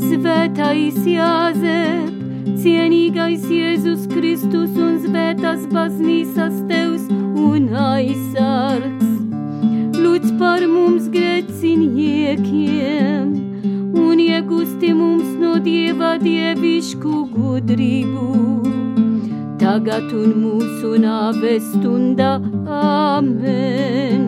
svētais 0.07 1.03
Jāzep, 1.17 2.18
cienīgais 2.61 3.43
Jēzus 3.51 4.07
Kristus 4.11 4.71
un 4.79 4.99
svētas 5.03 5.61
baznīcas 5.73 6.55
tevs 6.69 7.05
un 7.11 7.69
aizsargs. 7.85 9.07
Lūdz 9.99 10.29
par 10.39 10.61
mums 10.67 11.05
grēciniekiem 11.13 13.25
un 13.99 14.19
iegūsti 14.25 14.89
mums 14.95 15.29
no 15.41 15.53
Dieva 15.63 16.11
dievišku 16.21 17.13
gudrību 17.35 18.49
tagad 19.69 20.09
un 20.15 20.31
mūsu 20.41 20.95
nāves 21.03 21.65
stundā. 21.75 22.39
Amen. 22.73 24.23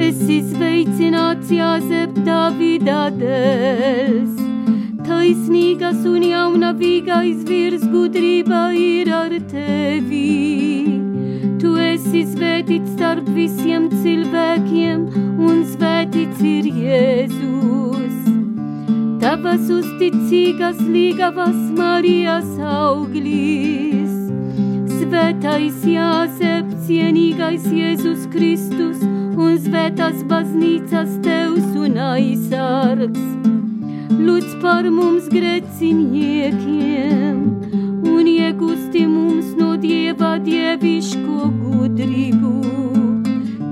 Es 0.00 0.22
izveicināts 0.24 1.50
Jāzep 1.52 2.14
Davida 2.24 3.10
dēls, 3.18 4.38
taisnīgas 5.10 6.04
un 6.06 6.22
jaunavīgais 6.22 7.40
virs 7.48 7.82
gudrība 7.90 8.60
ir 8.78 9.08
ar 9.10 9.32
tevi. 9.50 10.20
Tu 11.60 11.72
esi 11.82 12.22
svētīts 12.30 12.92
starp 12.94 13.26
visiem 13.34 13.88
cilvēkiem, 13.90 15.02
un 15.48 15.64
svētīts 15.72 16.44
ir 16.52 16.68
Jēzus. 16.84 18.30
Tavas 19.24 19.66
uzticīgas 19.80 20.78
līgavas 20.86 21.58
Marijas 21.74 22.54
auglis. 22.62 24.14
Svētais 25.00 25.82
Jāzep, 25.90 26.70
cienīgais 26.86 27.66
Jēzus 27.66 28.30
Kristus 28.30 29.02
un 29.34 29.58
svētās 29.66 30.22
baznīcas 30.30 31.18
tevs 31.26 31.74
un 31.74 31.98
aizsargs. 32.12 33.59
Lūdz 34.10 34.56
par 34.62 34.86
mums 34.90 35.28
greciniekiem 35.30 37.36
un 38.10 38.26
iegūsti 38.26 39.04
mums 39.06 39.52
no 39.58 39.76
Dieva 39.78 40.32
dieviško 40.42 41.50
gudrību. 41.60 42.54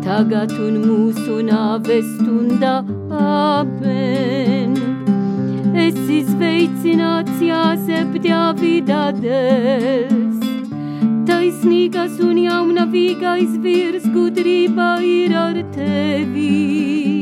Tagad 0.04 0.52
un 0.54 0.78
mūsu 0.84 1.40
nāves 1.48 2.06
stundā. 2.20 2.84
Amen. 3.10 4.78
Es 5.74 5.98
izveicināts 6.20 7.42
Jāzep 7.42 8.14
Dāvida 8.22 9.10
dēls. 9.18 10.38
Taisnīgas 11.28 12.14
un 12.24 12.38
jaunavīgais 12.46 13.58
virs 13.66 14.06
gudrība 14.14 15.02
ir 15.02 15.34
ar 15.36 15.56
tevi. 15.74 17.17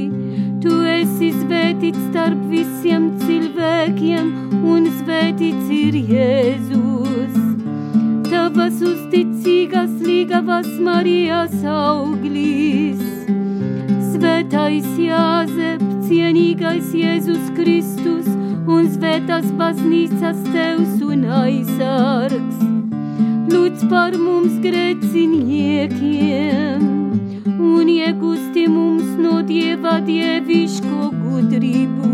Tu 0.62 0.70
esi 0.88 1.26
svētīts 1.34 1.98
starp 2.08 2.38
visiem 2.48 3.10
cilvēkiem, 3.20 4.28
un 4.64 4.86
svētīts 5.02 5.68
ir 5.74 5.94
Jēzus. 6.12 7.34
Tavas 8.30 8.78
uzticīgas 8.80 9.90
līgavas 10.06 10.70
Marijas 10.80 11.52
auglis. 11.68 13.02
Svētais 14.14 14.88
Jāzep, 14.96 15.84
cienīgais 16.08 16.88
Jēzus 16.96 17.52
Kristus, 17.58 18.26
un 18.64 18.88
svētās 18.96 19.52
baznīcas 19.60 20.40
tevs 20.48 21.04
un 21.04 21.28
aizsargs. 21.44 22.58
Lūdz 23.52 23.80
par 23.92 24.16
mums 24.16 24.56
grēciniekiem 24.64 26.95
un 27.66 27.90
iegūsti 27.92 28.66
mums 28.72 29.14
no 29.20 29.40
Dieva 29.46 29.98
dieviško 30.06 31.10
gudrību. 31.22 32.12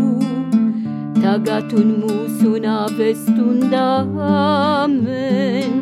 Tagad 1.23 1.73
un 1.79 1.91
mūsu 2.03 2.57
nāves 2.63 3.21
stundā. 3.27 3.89
Amen. 4.29 5.81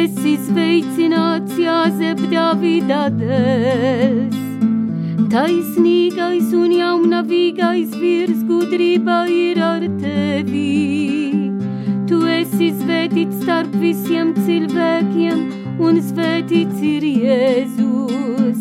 Es 0.00 0.14
izveicināts 0.34 1.58
Jāzep 1.58 2.22
Davida 2.30 3.08
dēls 3.20 4.40
taisnīgais 5.30 6.50
un 6.58 6.72
jaunavīgais 6.74 7.92
virs 8.00 8.40
gudrība 8.48 9.22
ir 9.30 9.60
ar 9.62 9.84
tevi. 10.00 10.64
Tu 12.10 12.18
esi 12.34 12.72
svētīts 12.80 13.44
starp 13.44 13.76
visiem 13.78 14.32
cilvēkiem, 14.40 15.44
un 15.80 16.00
svētīts 16.04 16.82
ir 16.84 17.06
Jēzus. 17.08 18.60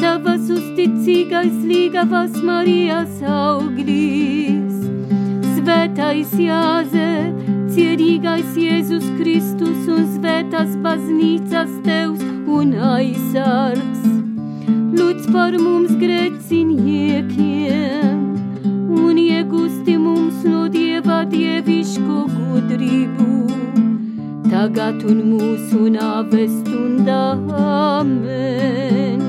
Tavas 0.00 0.50
uzticīgais 0.50 1.56
līgavas 1.70 2.36
Marijas 2.44 3.20
auglis. 3.22 4.74
Svētais 5.56 6.32
Jāze, 6.40 7.10
cienīgais 7.74 8.56
Jēzus 8.58 9.06
Kristus 9.18 9.88
un 9.90 10.06
svētās 10.16 10.74
baznīcas 10.84 11.72
tevs 11.86 12.24
un 12.50 12.74
aizsargs 12.94 14.00
lūdz 15.00 15.30
par 15.32 15.54
mums 15.62 15.92
grēciniekiem 16.00 18.18
un 19.04 19.20
iegūsti 19.22 19.94
mums 20.00 20.42
no 20.44 20.66
Dieva 20.74 21.22
dieviško 21.30 22.18
gudrību 22.34 23.69
tagad 24.50 25.04
un 25.06 25.20
mūsu 25.30 25.86
nāves 25.94 26.50
stundā. 26.60 27.38
Amen. 27.54 29.22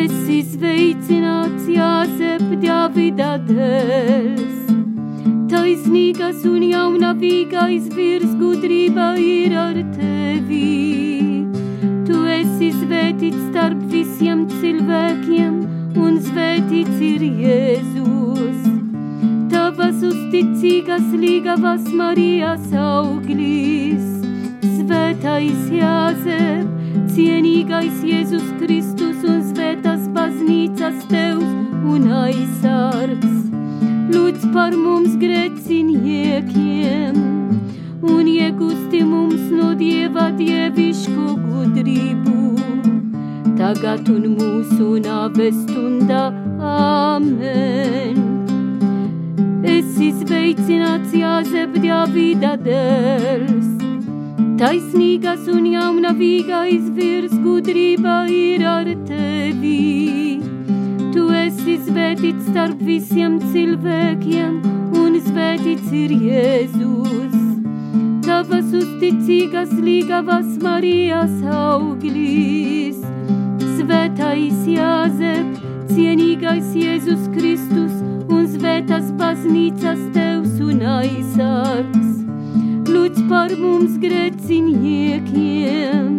Esi 0.00 0.40
sveicināts, 0.46 1.66
Jāzep, 1.74 2.46
Davida 2.62 3.32
dēls. 3.48 4.70
Taisnīgas 5.50 6.44
un 6.46 6.62
jaunavīgais 6.70 7.90
virs 7.96 8.32
gudrība 8.38 9.12
ir 9.18 9.58
ar 9.58 9.82
tevi. 9.96 11.44
Tu 12.06 12.24
esi 12.38 12.70
svētīts 12.78 13.48
starp 13.50 13.82
visiem 13.90 14.46
cilvēkiem 14.60 15.54
un 15.98 16.20
svētīts 16.30 17.06
ir 17.12 17.26
Jēzus. 17.26 17.89
Tavas 20.00 20.16
uzticīgas 20.16 21.10
līgavas 21.12 21.84
Marijas 21.92 22.72
auglis, 22.72 24.00
svētais 24.64 25.68
Jāzep, 25.68 26.64
cienīgais 27.12 28.00
Jēzus 28.08 28.46
Kristus 28.62 29.20
un 29.28 29.42
svētas 29.44 30.08
baznīcas 30.14 31.04
tevs 31.10 31.44
un 31.84 32.08
aizsargs. 32.22 33.34
Lūdz 34.14 34.48
par 34.54 34.72
mums 34.72 35.18
grēciniekiem 35.20 37.20
un 38.00 38.24
iegusti 38.24 39.04
mums 39.04 39.52
no 39.52 39.76
Dieva 39.76 40.32
dievišķo 40.40 41.28
gudrību. 41.44 42.56
Tagad 43.60 44.08
un 44.16 44.32
mūsu 44.40 44.96
nāves 45.04 45.60
stundā, 45.66 46.32
amen. 46.72 48.29
Es 49.70 49.98
izveicināts 50.02 51.12
Jāzep 51.14 51.76
Dāvida 51.78 52.56
dēls, 52.58 53.68
taisnīgas 54.58 55.46
un 55.52 55.68
jaunavīgais 55.70 56.88
virs 56.96 57.36
gudrība 57.44 58.16
ir 58.34 58.64
ar 58.66 58.90
tevi. 59.06 60.40
Tu 61.14 61.22
esi 61.42 61.76
svētīts 61.86 62.50
starp 62.50 62.82
visiem 62.88 63.38
cilvēkiem, 63.52 64.58
un 65.04 65.20
svētīts 65.28 65.94
ir 66.02 66.16
Jēzus. 66.26 67.38
Tavas 68.26 68.74
uzticīgas 68.82 69.78
līgavas 69.78 70.50
Marijas 70.66 71.38
auglis, 71.62 72.98
svētais 73.78 74.66
Jāzep, 74.74 75.58
cienīgais 75.94 76.74
Jēzus 76.74 77.30
Kristus 77.38 77.99
svētas 78.60 79.08
baznīcas 79.16 80.00
tevs 80.12 80.58
un 80.60 80.82
aizsargs. 80.84 82.20
Lūdz 82.90 83.22
par 83.30 83.54
mums 83.56 83.94
grēciniekiem 84.02 86.18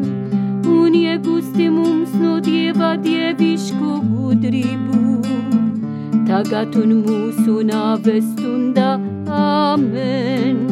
un 0.72 0.96
iegūsti 0.98 1.68
mums 1.70 2.16
no 2.18 2.40
Dieva 2.42 2.96
dievišķo 3.04 4.00
gudrību. 4.08 5.22
Tagad 6.26 6.74
un 6.82 6.96
mūsu 7.06 7.62
nāves 7.68 8.26
stundā, 8.34 8.98
amen. 9.30 10.66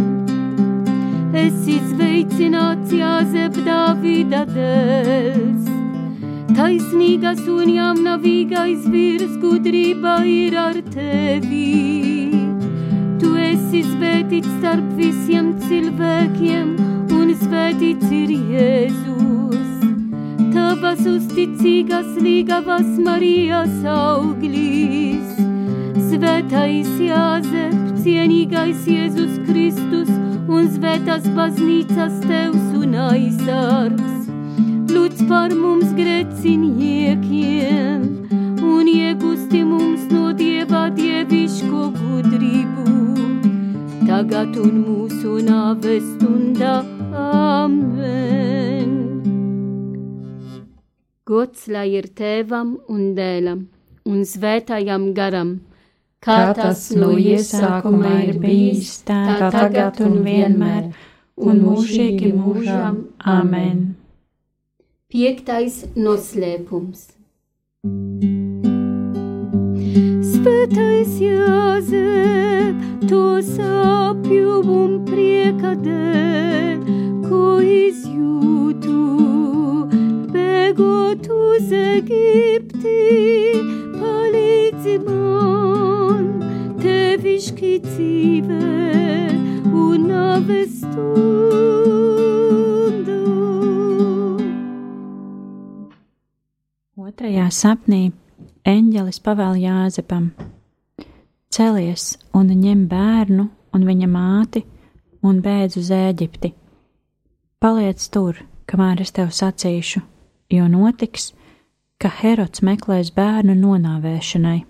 Es 1.38 1.67
izveicināts 1.70 2.89
Jāzep 2.97 3.53
Dāvida 3.67 4.41
dēls, 4.49 5.70
taisnīgas 6.58 7.41
un 7.50 7.70
jaunavīgais 7.74 8.86
virs 8.89 9.36
gudrība 9.41 10.20
ir 10.26 10.56
ar 10.58 10.78
tevi. 10.93 12.30
Tu 13.22 13.32
esi 13.43 13.82
svētīts 13.86 14.50
starp 14.58 14.88
visiem 14.97 15.52
cilvēkiem, 15.66 16.74
un 17.18 17.34
svētīts 17.43 18.14
ir 18.22 18.34
Jēzus. 18.54 19.74
Tavas 20.56 21.04
uzticīgas 21.08 22.16
līgavas 22.24 22.88
Marijas 23.06 23.76
auglis, 23.95 25.36
svētais 26.10 26.93
Jāzep, 27.10 27.76
cienīgais 28.04 28.88
Jēzus 28.89 29.41
Kristus 29.50 30.14
un 30.50 30.72
svētās 30.78 31.28
baznīcas 31.36 32.24
tevs 32.26 32.72
un 32.80 32.97
aizsargs. 33.10 34.18
Lūdz 35.10 35.26
par 35.26 35.49
mums 35.57 35.89
grēciniekiem 35.97 38.03
un 38.62 38.89
iegūsti 38.91 39.64
mums 39.66 40.03
no 40.14 40.30
Dieva 40.38 40.93
dievišķo 40.93 41.88
gudrību. 41.95 42.84
Tagad 44.05 44.53
un 44.62 44.76
mūsu 44.84 45.39
nāves 45.47 46.05
stundā, 46.12 46.76
amen. 47.24 48.93
Gods 51.26 51.66
lai 51.74 51.89
ir 51.97 52.14
tēvam 52.14 52.78
un 52.86 53.18
dēlam 53.18 53.66
un 54.05 54.22
svētājam 54.30 55.10
garam, 55.18 55.66
kā 56.22 56.53
tas 56.53 56.93
no 56.93 57.18
iesākuma 57.18 58.14
ir 58.28 58.38
bijis, 58.45 59.01
tā 59.10 59.49
tagad 59.57 60.05
un 60.05 60.22
vienmēr, 60.22 60.93
un 61.41 61.66
mūžīgi 61.66 62.30
mūžam. 62.38 63.07
Amen. 63.26 63.89
Piektais 65.10 65.88
noslēpums. 65.97 66.99
Svētais 70.22 71.16
Jāzep, 71.18 72.84
to 73.10 73.24
sāpju 73.47 74.60
un 74.76 74.93
prieka 75.07 75.72
dēļ, 75.82 76.86
ko 77.24 77.41
izjūtu, 77.66 79.01
bēgot 80.30 81.26
uz 81.39 81.74
Egipti, 81.80 83.01
palīdzi 83.97 84.99
man, 85.10 86.30
tevišķi 86.86 87.74
dzīvē 87.89 88.62
un 89.74 90.07
nāves 90.14 90.86
Otrajā 97.20 97.49
sapnī 97.51 98.13
eņģelis 98.63 99.17
pavēl 99.20 99.57
Jāzepam: 99.59 100.30
Celies 101.51 102.13
un 102.32 102.47
ņem 102.47 102.86
bērnu 102.88 103.43
un 103.76 103.84
viņa 103.84 104.07
māti 104.07 104.61
un 105.28 105.41
bēdz 105.43 105.76
uz 105.82 105.89
Ēģipti. 105.97 106.53
Paliec 107.59 108.05
tur, 108.15 108.39
kamēr 108.72 109.03
es 109.03 109.11
tev 109.11 109.36
sacīšu, 109.36 109.99
jo 110.55 110.70
notiks, 110.72 111.34
ka 111.99 112.07
Herods 112.22 112.63
meklēs 112.63 113.11
bērnu 113.11 113.57
nonāvēšanai. 113.65 114.63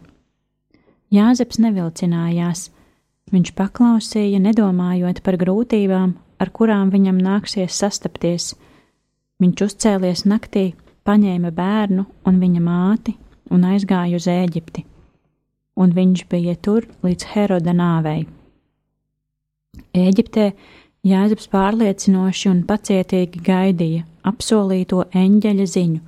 Jāzeps 1.13 1.61
nevilcinājās, 1.61 2.71
viņš 3.29 3.53
paklausīja, 3.61 4.41
nedomājot 4.41 5.21
par 5.21 5.37
grūtībām, 5.37 6.17
ar 6.41 6.49
kurām 6.49 6.89
viņam 6.89 7.21
nāksies 7.29 7.77
sastapties. 7.77 8.55
Viņš 9.37 9.67
uzcēlies 9.69 10.25
naktī, 10.25 10.71
paņēma 11.09 11.51
bērnu 11.57 12.05
un 12.29 12.41
viņa 12.41 12.61
māti 12.61 13.17
un 13.49 13.65
aizgāja 13.65 14.19
uz 14.19 14.27
Ēģipti, 14.29 14.85
un 15.81 15.95
viņš 15.95 16.27
bija 16.29 16.53
tur 16.61 16.85
līdz 17.05 17.31
Heroda 17.33 17.73
nāvei. 17.73 18.27
Ēģiptē 19.97 20.51
Jāzeps 21.07 21.47
pārliecinoši 21.47 22.49
un 22.51 22.57
pacietīgi 22.67 23.39
gaidīja 23.39 24.03
apsolīto 24.27 25.05
eņģeļa 25.15 25.67
ziņu, 25.73 25.99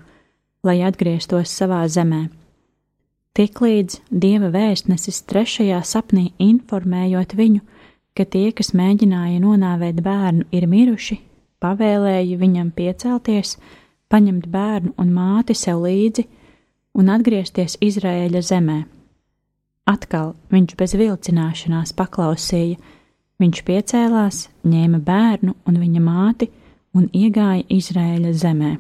lai 0.68 0.82
atgrieztos 0.84 1.54
savā 1.56 1.86
zemē. 1.88 2.26
Tiklīdz 3.40 4.02
dieva 4.12 4.50
vēstnesis 4.52 5.22
trešajā 5.32 5.80
sapnī 5.88 6.34
informējot 6.44 7.38
viņu, 7.40 7.62
ka 8.20 8.26
tie, 8.28 8.50
kas 8.52 8.74
mēģināja 8.76 9.40
nonāvēt 9.40 10.04
bērnu, 10.04 10.50
ir 10.52 10.68
miruši, 10.68 11.22
pavēlēja 11.64 12.42
viņam 12.42 12.74
piecelties, 12.76 13.56
paņemt 14.12 14.48
bērnu 14.52 14.94
un 15.00 15.12
māti 15.16 15.56
sev 15.58 15.86
līdzi 15.86 16.26
un 17.00 17.12
atgriezties 17.14 17.78
Izraēļa 17.82 18.42
zemē. 18.44 18.80
Atkal 19.92 20.36
viņš 20.52 20.76
bez 20.80 20.96
vilcināšanās 21.00 21.96
paklausīja, 21.98 22.78
viņš 23.42 23.64
piecēlās, 23.68 24.44
ņēma 24.68 25.02
bērnu 25.08 25.56
un 25.68 25.80
viņa 25.82 26.04
māti 26.06 26.52
un 26.94 27.08
iegāja 27.16 27.66
Izraēļa 27.72 28.34
zemē. 28.44 28.76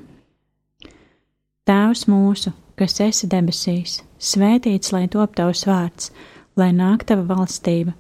Tēvs 1.67 2.05
mūsu, 2.11 2.53
kas 2.77 2.99
esi 3.03 3.29
debesīs, 3.31 3.99
svētīts 4.19 4.93
lai 4.93 5.07
top 5.11 5.35
tavs 5.37 5.65
vārds, 5.69 6.11
lai 6.57 6.71
nāk 6.75 7.05
tava 7.07 7.25
valstība. 7.35 7.95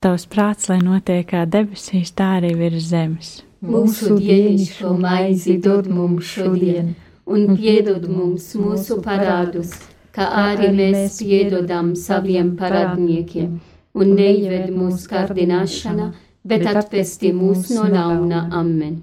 Tavs 0.00 0.24
prāts, 0.32 0.70
lai 0.70 0.80
notiek 0.84 1.26
kā 1.28 1.44
debesīs, 1.44 2.12
tā 2.16 2.36
arī 2.38 2.54
virs 2.56 2.88
zemes. 2.88 3.38
Mūsu 3.60 4.16
dienascho 4.16 4.94
maizi 4.96 5.58
dod 5.60 5.88
mums 5.92 6.24
šodien, 6.24 6.94
un 7.28 7.58
piedod 7.58 8.06
mums 8.08 8.46
mūsu 8.56 8.96
parādus, 9.04 9.74
kā 10.16 10.24
arī 10.46 10.70
mēs 10.78 11.18
piedodam 11.20 11.92
saviem 11.92 12.54
parādniekiem, 12.56 13.58
un 13.92 14.14
neieved 14.16 14.72
mūsu 14.72 15.10
kārdināšanā, 15.12 16.08
bet 16.48 16.64
atpestī 16.72 17.34
mūs 17.36 17.68
no 17.76 17.84
ļauna. 17.92 18.46
Amen. 18.56 19.02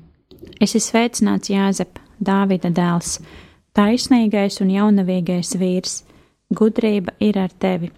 Es 0.58 0.74
esmu 0.74 0.88
sveicināts 0.88 1.54
Jāzep, 1.54 2.02
Dāvida 2.18 2.74
dēls, 2.74 3.20
taisnīgais 3.78 4.58
un 4.66 4.74
jaunavīgais 4.74 5.54
vīrs. 5.62 6.02
Gudrība 6.50 7.14
ir 7.22 7.38
ar 7.38 7.54
tevi. 7.54 7.92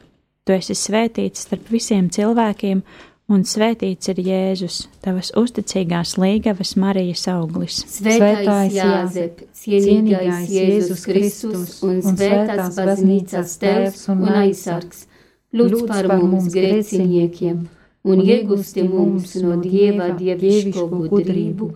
Tu 0.43 0.57
esi 0.57 0.75
svētīts 0.75 1.45
starp 1.45 1.69
visiem 1.71 2.09
cilvēkiem, 2.11 2.81
un 2.81 3.08
svētīts 3.45 4.09
ir 4.09 4.19
Jēzus, 4.25 4.77
tavas 5.05 5.29
uzticīgās 5.37 6.15
līgavas 6.17 6.71
Marijas 6.81 7.27
auglis. 7.29 7.83
Svētais 7.85 8.73
Jāzep, 8.73 9.43
cienīgais 9.53 10.49
Jēzus 10.49 11.03
Kristus 11.05 11.75
un 11.85 11.99
svētās 12.01 12.79
baznīcas 12.79 13.53
tēvs 13.61 14.07
un 14.15 14.25
aizsargs, 14.41 15.05
lūdz 15.53 15.85
par 15.91 16.09
mums 16.17 16.49
grēciniekiem 16.55 17.67
un 18.09 18.25
iegusti 18.25 18.87
mums 18.87 19.35
no 19.43 19.59
Dieva 19.61 20.09
dievišķo 20.17 20.89
gudrību, 21.13 21.71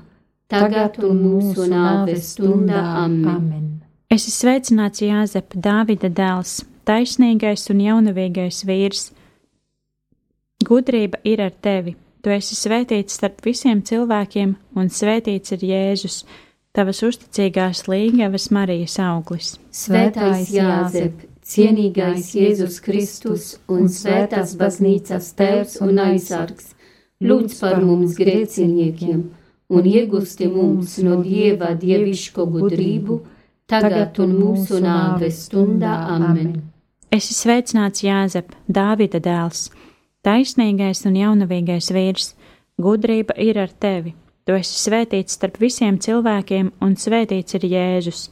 tagad 0.49 0.97
un 1.05 1.21
mūsu 1.21 1.69
nāves 1.69 2.33
stundā. 2.33 2.81
Amen. 3.03 3.81
Es 4.09 4.25
esmu 4.25 4.39
sveicināts 4.39 5.05
Jāzep, 5.05 5.53
Dāvida 5.53 6.09
dēls, 6.09 6.63
taisnīgais 6.89 7.69
un 7.73 7.81
jaunavīgais 7.83 8.65
vīrs. 8.65 9.11
Gudrība 10.63 11.19
ir 11.27 11.41
ar 11.43 11.53
tevi. 11.61 11.95
Tu 12.23 12.31
esi 12.31 12.55
svētīts 12.55 13.17
starp 13.19 13.43
visiem 13.43 13.81
cilvēkiem, 13.83 14.55
un 14.79 14.89
svētīts 14.89 15.55
ir 15.57 15.65
Jēzus, 15.67 16.21
tavas 16.73 17.03
uzticīgās 17.03 17.83
līgavas 17.91 18.49
Marijas 18.55 18.95
auglis. 19.03 19.57
Svētais 19.75 20.53
Jāzep, 20.55 21.25
cienīgais 21.43 22.31
Jēzus 22.37 22.79
Kristus 22.85 23.51
un 23.67 23.91
svētās 23.91 24.55
baznīcas 24.59 25.33
tēvs 25.37 25.79
un 25.83 25.99
aizsargs, 26.07 26.71
lūdz 27.23 27.59
par 27.59 27.81
mums 27.83 28.15
grēciniekiem 28.19 29.23
un 29.73 29.85
iegusti 29.85 30.47
mums 30.47 30.97
no 31.03 31.19
Dieva 31.23 31.73
dievišķo 31.79 32.45
gudrību, 32.55 33.19
tagad 33.69 34.19
un 34.23 34.35
mūsu 34.37 34.79
nāves 34.83 35.47
stundā. 35.47 35.95
Amen. 36.13 36.61
Es 37.13 37.29
esmu 37.29 37.39
sveicināts 37.39 38.03
Jāzep, 38.05 38.53
Dāvida 38.67 39.21
dēls, 39.23 39.67
taisnīgais 40.25 41.03
un 41.09 41.17
jaunavīgais 41.19 41.91
vīrs, 41.93 42.33
gudrība 42.81 43.35
ir 43.37 43.59
ar 43.61 43.71
tevi. 43.71 44.15
Tu 44.43 44.55
esi 44.59 44.79
svētīts 44.79 45.37
starp 45.37 45.59
visiem 45.61 45.99
cilvēkiem, 46.03 46.73
un 46.83 46.95
svētīts 46.99 47.55
ir 47.59 47.67
Jēzus, 47.71 48.23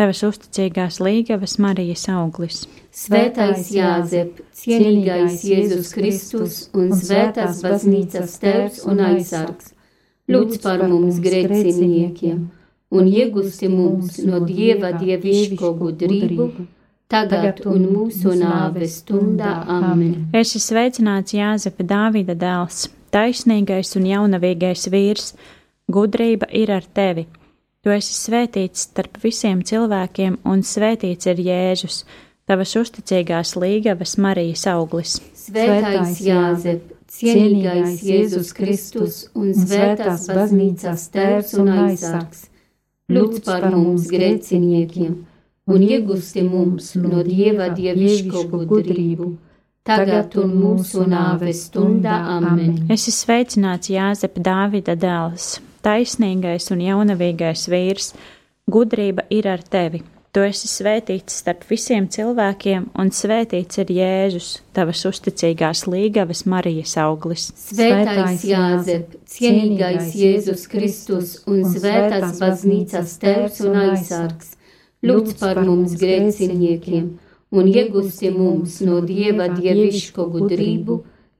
tavas 0.00 0.22
uzticīgās 0.24 1.00
līgavas 1.04 1.58
Marijas 1.60 2.06
auglis. 2.12 2.62
Svētais 2.94 3.68
Jāzep, 3.74 4.40
cienīgais 4.56 5.42
Jēzus 5.44 5.92
Kristus 5.96 6.60
un 6.72 6.94
svētās 6.96 7.60
baznīcas 7.64 8.38
tēvs 8.44 8.84
un 8.88 9.02
aizsargs, 9.10 9.74
lūdz 10.28 10.62
par 10.64 10.86
mums 10.88 11.20
grēciniekiem 11.24 12.46
un 12.90 13.06
iegusti 13.06 13.68
mums 13.68 14.18
no 14.24 14.40
Dieva 14.48 14.92
dievišķo 14.96 15.72
gudrību, 15.82 16.48
tagad 17.08 17.62
un 17.68 17.86
mūsu 17.88 18.34
nāves 18.36 19.00
stundā. 19.02 19.54
Amen. 19.68 20.28
Es 20.36 20.52
esmu 20.52 20.64
sveicināts 20.66 21.34
Jāzepa 21.36 21.86
Dāvida 21.88 22.36
dēls, 22.38 22.86
taisnīgais 23.14 23.94
un 23.98 24.08
jaunavīgais 24.10 24.88
vīrs, 24.92 25.32
gudrība 25.88 26.50
ir 26.52 26.72
ar 26.76 26.84
tevi. 26.84 27.26
Tu 27.82 27.94
esi 27.94 28.12
svētīts 28.12 28.88
starp 28.90 29.20
visiem 29.22 29.62
cilvēkiem, 29.64 30.40
un 30.44 30.64
svētīts 30.66 31.30
ir 31.30 31.40
Jēzus, 31.46 32.02
tavas 32.48 32.74
uzticīgās 32.76 33.54
līgavas 33.56 34.18
Marijas 34.20 34.66
auglis. 34.68 35.16
Svētais 35.38 36.20
Jāzep, 36.26 36.92
cienīgais 37.08 38.04
Jēzus 38.04 38.52
Kristus 38.56 39.24
un 39.38 39.54
svētās 39.56 40.28
baznīcas 40.28 41.08
tēvs 41.14 41.56
un 41.62 41.72
aizsargs 41.86 42.48
lūdz 43.08 43.40
par 43.46 43.70
mums 43.72 44.10
grēciniekiem 44.12 45.14
un 45.68 45.84
iegusti 45.84 46.44
mums 46.46 46.94
no 46.98 47.22
Dieva 47.26 47.68
dievišķo 47.76 48.44
gudrību, 48.72 49.30
tagad 49.88 50.36
un 50.42 50.52
mūsu 50.58 51.06
nāves 51.08 51.64
stundā. 51.68 52.18
Amen. 52.36 52.84
Es 52.88 53.06
esmu 53.06 53.16
sveicināts 53.20 53.92
Jāzep 53.92 54.40
Dāvida 54.42 54.98
dēls, 54.98 55.58
taisnīgais 55.86 56.70
un 56.74 56.84
jaunavīgais 56.88 57.68
vīrs, 57.72 58.14
gudrība 58.68 59.28
ir 59.32 59.48
ar 59.48 59.64
tevi 59.64 60.04
Tu 60.28 60.42
esi 60.44 60.68
svētīts 60.68 61.38
starp 61.40 61.62
visiem 61.70 62.04
cilvēkiem, 62.12 62.90
un 63.00 63.08
svētīts 63.16 63.80
ir 63.80 63.92
Jēzus, 63.96 64.48
tavas 64.76 65.00
uzticīgās 65.08 65.86
līgavas 65.88 66.44
Marijas 66.52 66.92
auglis. 67.00 67.46
Svētais 67.56 68.44
Jāzep, 68.44 69.16
cienīgais 69.32 70.12
Jēzus 70.20 70.66
Kristus 70.68 71.32
un 71.48 71.64
svētās 71.72 72.36
baznīcas 72.42 73.16
tēvs 73.22 73.62
un 73.64 73.80
aizsargs, 73.86 74.52
lūdz 75.06 75.38
par 75.40 75.60
mums 75.64 75.94
grēciniekiem 76.00 77.08
un 77.50 77.68
iegusti 77.68 78.30
mums 78.34 78.80
no 78.84 79.00
Dieva 79.04 79.48
dievišķo 79.52 80.26
gudrību, 80.34 80.98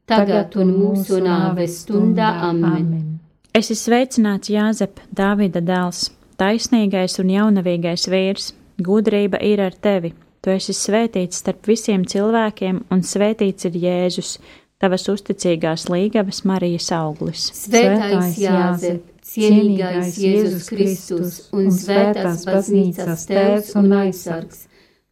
tagad 0.08 0.56
un 0.56 0.72
mūsu 0.76 1.20
nāves 1.24 1.82
stundā. 1.84 2.30
Amen. 2.48 3.18
Es 3.52 3.72
esmu 3.72 3.80
sveicināts 3.82 4.52
Jāzep, 4.52 5.02
Dāvida 5.12 5.60
dēls, 5.64 6.08
taisnīgais 6.40 7.18
un 7.20 7.34
jaunavīgais 7.34 8.06
vīrs 8.12 8.52
Gudrība 8.78 9.40
ir 9.42 9.60
ar 9.60 9.74
tevi. 9.74 10.12
Tu 10.38 10.52
esi 10.54 10.72
svētīts 10.76 11.40
starp 11.42 11.66
visiem 11.66 12.04
cilvēkiem, 12.06 12.84
un 12.94 13.00
svētīts 13.02 13.66
ir 13.66 13.78
Jēzus, 13.82 14.36
tavas 14.78 15.08
uzticīgās 15.10 15.88
līgavas 15.90 16.44
Marijas 16.46 16.92
auglis. 16.94 17.48
Svētais 17.58 18.38
Jāzep, 18.38 19.02
cienīgais 19.28 20.16
Jēzus 20.22 20.70
Kristus 20.72 21.40
un 21.52 21.72
svētās 21.74 22.46
baznīcas 22.48 23.26
tēvs 23.28 23.74
un 23.80 23.92
aizsargs, 24.04 24.64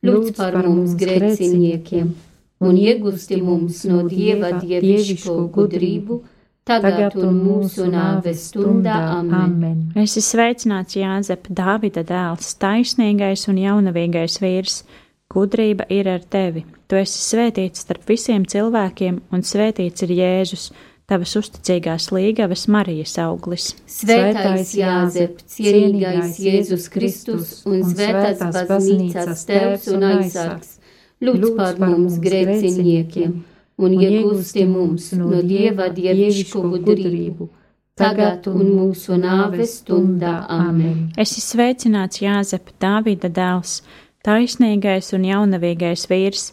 lūdz 0.06 0.36
par 0.38 0.62
mums 0.64 0.96
grēciniekiem 1.00 2.14
un 2.58 2.76
iegusti 2.76 3.40
mums 3.42 3.84
no 3.88 4.02
Dieva 4.08 4.56
dievišķo 4.60 5.36
gudrību, 5.52 6.20
tagad 6.66 7.16
un 7.20 7.40
mūsu 7.44 7.88
nāves 7.92 8.48
stundā. 8.50 8.96
Amen. 9.20 9.90
Es 9.94 10.16
esmu 10.16 10.24
sveicināts 10.30 10.96
Jāzep, 10.98 11.50
Dāvida 11.52 12.04
dēls, 12.06 12.54
taisnīgais 12.62 13.46
un 13.52 13.60
jaunavīgais 13.62 14.40
vīrs. 14.42 14.80
Gudrība 15.32 15.88
ir 15.90 16.08
ar 16.08 16.22
tevi. 16.22 16.62
Tu 16.86 17.00
esi 17.00 17.18
svētīts 17.18 17.82
starp 17.82 18.06
visiem 18.08 18.44
cilvēkiem, 18.46 19.18
un 19.34 19.42
svētīts 19.42 20.06
ir 20.06 20.12
Jēzus, 20.14 20.68
tavas 21.10 21.34
uzticīgās 21.38 22.10
līgavas 22.14 22.66
Marijas 22.72 23.16
auglis. 23.22 23.72
Svētais 23.90 24.72
Jāzep, 24.76 25.42
cienīgais 25.50 26.38
Jēzus 26.42 26.88
Kristus 26.92 27.60
un 27.68 27.84
svētās 27.86 28.42
baznīcas 28.70 29.44
tēvs 29.48 29.90
un 29.94 30.08
aizsargs, 30.12 30.72
lūdz 31.22 31.52
par 31.58 31.78
mums 31.82 32.18
grēciniekiem 32.22 33.36
un 33.76 33.94
iegūsti 34.00 34.64
mums 34.68 35.12
no 35.18 35.42
Dieva 35.44 35.88
dievišķu 35.92 36.64
gudrību, 36.86 37.48
tagad 37.96 38.48
un 38.50 38.72
mūsu 38.72 39.18
nāves 39.20 39.78
stundā. 39.82 40.38
Amen. 40.52 41.12
Es 41.16 41.36
esmu 41.36 41.46
sveicināts 41.50 42.22
Jāzep, 42.24 42.72
Dāvida 42.82 43.30
dēls, 43.30 43.80
taisnīgais 44.26 45.12
un 45.16 45.28
jaunavīgais 45.28 46.08
vīrs, 46.10 46.50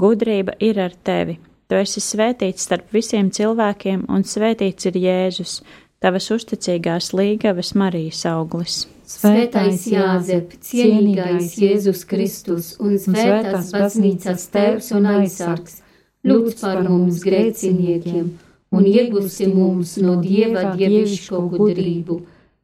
gudrība 0.00 0.58
ir 0.60 0.82
ar 0.82 0.96
tevi. 1.06 1.38
Tu 1.74 1.80
esi 1.82 1.98
svētīts 1.98 2.68
starp 2.68 2.92
visiem 2.94 3.32
cilvēkiem, 3.34 4.04
un 4.06 4.22
svētīts 4.22 4.86
ir 4.86 4.94
Jēzus, 4.94 5.54
tavas 5.98 6.28
uzticīgās 6.30 7.08
līgavas 7.18 7.72
Marijas 7.74 8.20
auglis. 8.30 8.76
Svētais 9.10 9.82
Jāzep, 9.90 10.52
cienīgais 10.62 11.56
Jēzus 11.58 12.04
Kristus 12.06 12.68
un 12.78 12.94
svētās 13.02 13.72
baznīcas 13.74 14.44
tēvs 14.54 14.92
un 14.94 15.08
aizsargs, 15.16 15.80
lūdz 16.22 16.62
par 16.62 16.84
mums 16.86 17.18
grēciniekiem 17.26 18.30
un 18.70 18.86
iegusi 18.86 19.50
mums 19.50 19.96
no 19.98 20.14
Dieva 20.22 20.76
dievišķo 20.78 21.42
gudrību, 21.56 22.20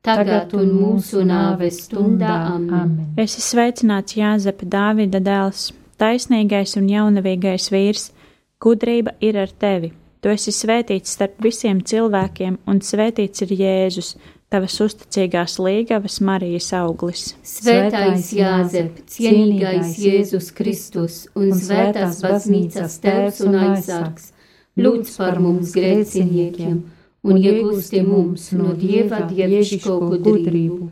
tagad 0.07 0.55
un 0.55 0.71
mūsu 0.71 1.27
nāves 1.27 1.83
stundā. 1.89 2.39
Amen. 2.55 2.95
Es 3.19 3.35
esmu 3.35 3.49
sveicināts 3.49 4.21
Jāzepa 4.23 4.71
Dāvida 4.71 5.19
dēls, 5.19 5.73
taisnīgais 5.99 6.79
un 6.79 6.87
jaunavīgais 6.95 7.73
vīrs, 7.75 8.13
gudrība 8.61 9.17
ir 9.21 9.39
ar 9.41 9.51
tevi. 9.51 9.93
Tu 10.21 10.29
esi 10.29 10.53
svētīts 10.53 11.17
starp 11.17 11.41
visiem 11.41 11.81
cilvēkiem, 11.81 12.59
un 12.69 12.83
svētīts 12.85 13.47
ir 13.47 13.55
Jēzus, 13.57 14.11
tavas 14.53 14.77
uzticīgās 14.85 15.57
līgavas 15.63 16.19
Marijas 16.27 16.69
auglis. 16.77 17.31
Svētais 17.47 18.29
Jāzep, 18.37 19.01
cienīgais 19.09 19.97
Jēzus 20.03 20.51
Kristus 20.57 21.23
un 21.39 21.55
svētās 21.57 22.21
baznīcas 22.27 22.99
tēvs 23.01 23.43
un 23.47 23.59
aizsargs, 23.65 24.33
lūdz 24.77 25.17
par 25.17 25.41
mums 25.41 25.73
grēciniekiem 25.77 26.81
un 27.23 27.41
iegūsti 27.41 28.05
mums 28.05 28.51
no 28.57 28.75
Dieva 28.77 29.25
dievišķo 29.31 29.99
gudrību. 30.21 30.91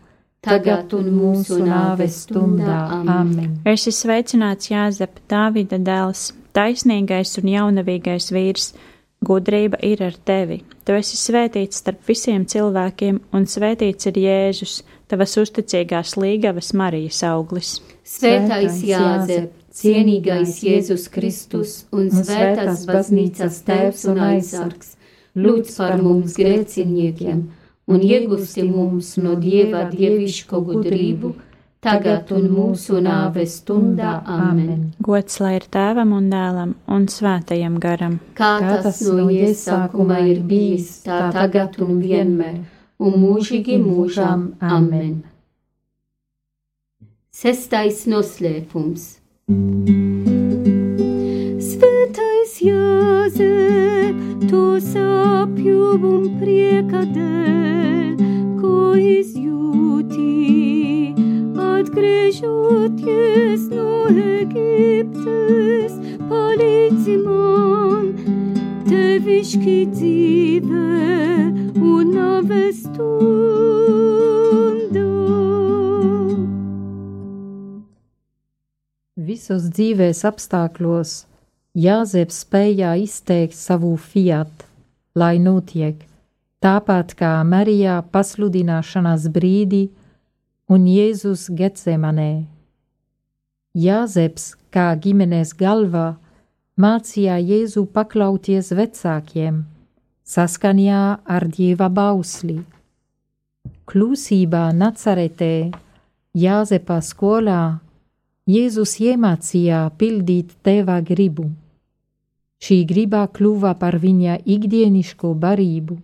Tagad 0.48 0.92
un 0.94 1.08
mūsu 1.12 1.58
nāves 1.66 2.22
stundā. 2.24 2.78
Amen. 2.94 3.56
Es 3.66 3.88
esmu 3.90 3.96
sveicināts 3.96 4.70
Jāzep, 4.70 5.18
Dāvida 5.28 5.80
dēls, 5.82 6.28
taisnīgais 6.58 7.38
un 7.40 7.50
jaunavīgais 7.54 8.32
vīrs 8.34 8.72
Gudrība 9.24 9.80
ir 9.82 10.02
ar 10.06 10.14
tevi. 10.14 10.60
Tu 10.86 10.94
esi 10.94 11.16
svētīts 11.18 11.80
starp 11.82 12.04
visiem 12.06 12.44
cilvēkiem, 12.46 13.18
un 13.34 13.46
svētīts 13.50 14.06
ir 14.06 14.20
Jēzus, 14.22 14.76
tavas 15.10 15.34
uzticīgās 15.42 16.14
līgavas 16.20 16.70
Marijas 16.78 17.24
auglis. 17.26 17.72
Svētais 18.06 18.78
Jāzep, 18.86 19.50
cienīgais 19.74 20.60
Jēzus 20.62 21.08
Kristus 21.10 21.74
un 21.90 22.12
svētās 22.14 22.86
baznīcas 22.86 23.58
tēvs 23.66 24.06
un 24.12 24.22
aizsargs, 24.28 24.94
lūdz 25.34 25.74
par 25.80 25.98
mums 26.02 26.38
grēciniekiem 26.38 27.42
un 27.88 28.02
iegusti 28.04 28.62
mums 28.68 29.16
no 29.18 29.34
Dieva 29.40 29.86
dievišķo 29.90 30.62
gudrību, 30.70 31.34
tagad 31.84 32.32
un 32.34 32.48
mūsu 32.52 32.98
nāves 33.04 33.58
stundā. 33.62 34.18
Amen. 34.26 34.90
Gods 35.04 35.38
lai 35.42 35.54
ir 35.58 35.68
tēvam 35.70 36.12
un 36.16 36.28
dēlam 36.32 36.74
un 36.90 37.06
svētajam 37.10 37.78
garam. 37.82 38.18
Kā 38.38 38.56
tas 38.82 39.00
no 39.06 39.28
iesākuma 39.32 40.20
ir 40.26 40.42
bijis, 40.46 41.02
tā 41.06 41.28
tagad 41.34 41.78
un 41.84 41.98
vienmēr, 42.02 42.60
un 42.98 43.18
mūžīgi 43.22 43.78
mūžām. 43.82 44.52
Amen. 44.60 45.20
Sestais 47.38 48.02
noslēpums. 48.10 49.02
Svētais 51.62 52.56
Jāzep, 52.66 54.18
to 54.50 54.64
sapju 54.82 55.92
un 55.94 56.26
prieka 56.40 57.04
dēļ, 57.14 58.24
ko 58.58 58.80
izjūti, 58.98 60.26
atgriežoties 62.38 63.68
no 63.72 64.06
Egiptes, 64.14 65.92
palīdzi 66.28 67.16
man, 67.24 68.12
tevišķi 68.86 69.78
dzīve 69.92 70.84
un 71.82 72.18
avestundā. 72.22 73.08
Visos 79.16 79.70
dzīves 79.74 80.24
apstākļos 80.24 81.26
Jāzep 81.78 82.30
spējā 82.34 82.96
izteikt 82.98 83.54
savu 83.54 83.96
fiat, 83.96 84.50
lai 85.14 85.38
notiek, 85.38 86.00
tāpat 86.58 87.14
kā 87.14 87.44
Marijā 87.46 88.02
pasludināšanas 88.10 89.28
brīdī 89.30 89.88
un 90.68 90.84
Jēzus 90.84 91.46
Getsemanē. 91.56 92.44
Jāzeps, 93.78 94.50
kā 94.68 94.90
ģimenes 95.00 95.54
galva, 95.56 96.18
mācīja 96.76 97.38
Jēzu 97.40 97.86
paklauties 97.94 98.68
vecākiem, 98.76 99.62
saskaņā 100.28 101.04
ar 101.24 101.48
Dieva 101.48 101.88
bausli. 101.88 102.58
Klusībā 103.88 104.66
Nacaretē, 104.76 105.70
Jāzepa 106.36 107.00
skolā, 107.00 107.80
Jēzus 108.48 108.98
iemācīja 109.00 109.86
pildīt 109.96 110.52
teva 110.64 111.00
gribu. 111.00 111.48
Šī 112.60 112.82
griba 112.84 113.24
kļuva 113.32 113.72
par 113.80 113.96
viņa 114.02 114.42
ikdienišķo 114.44 115.32
barību. 115.32 115.96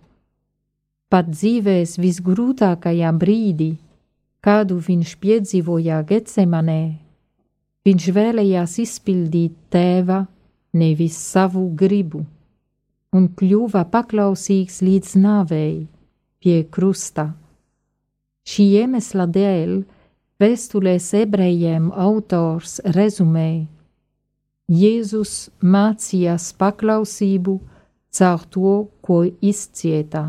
Pat 1.13 1.29
dzīvēs 1.29 1.99
visgrūtākajā 2.01 3.11
brīdī, 3.13 3.75
kādu 4.45 4.77
viņš 4.77 5.15
piedzīvoja 5.23 6.03
Getsemanē, 6.05 6.83
viņš 7.85 8.05
vēlējās 8.17 8.77
izpildīt 8.83 9.57
tēva, 9.73 10.25
nevis 10.77 11.17
savu 11.17 11.65
gribu, 11.79 12.21
un 13.15 13.27
kļuva 13.39 13.85
paklausīgs 13.89 14.83
līdz 14.85 15.17
nāvei 15.23 15.87
pie 16.43 16.61
krusta. 16.69 17.31
Šī 18.45 18.69
iemesla 18.83 19.25
dēļ 19.25 19.77
Vēstulēs 20.35 21.13
ebrejiem 21.15 21.93
autors 21.95 22.81
rezumē: 22.91 23.69
Jēzus 24.67 25.47
mācījās 25.63 26.49
paklausību 26.59 27.53
caur 28.11 28.43
to, 28.51 28.73
ko 28.99 29.21
izcietā. 29.39 30.25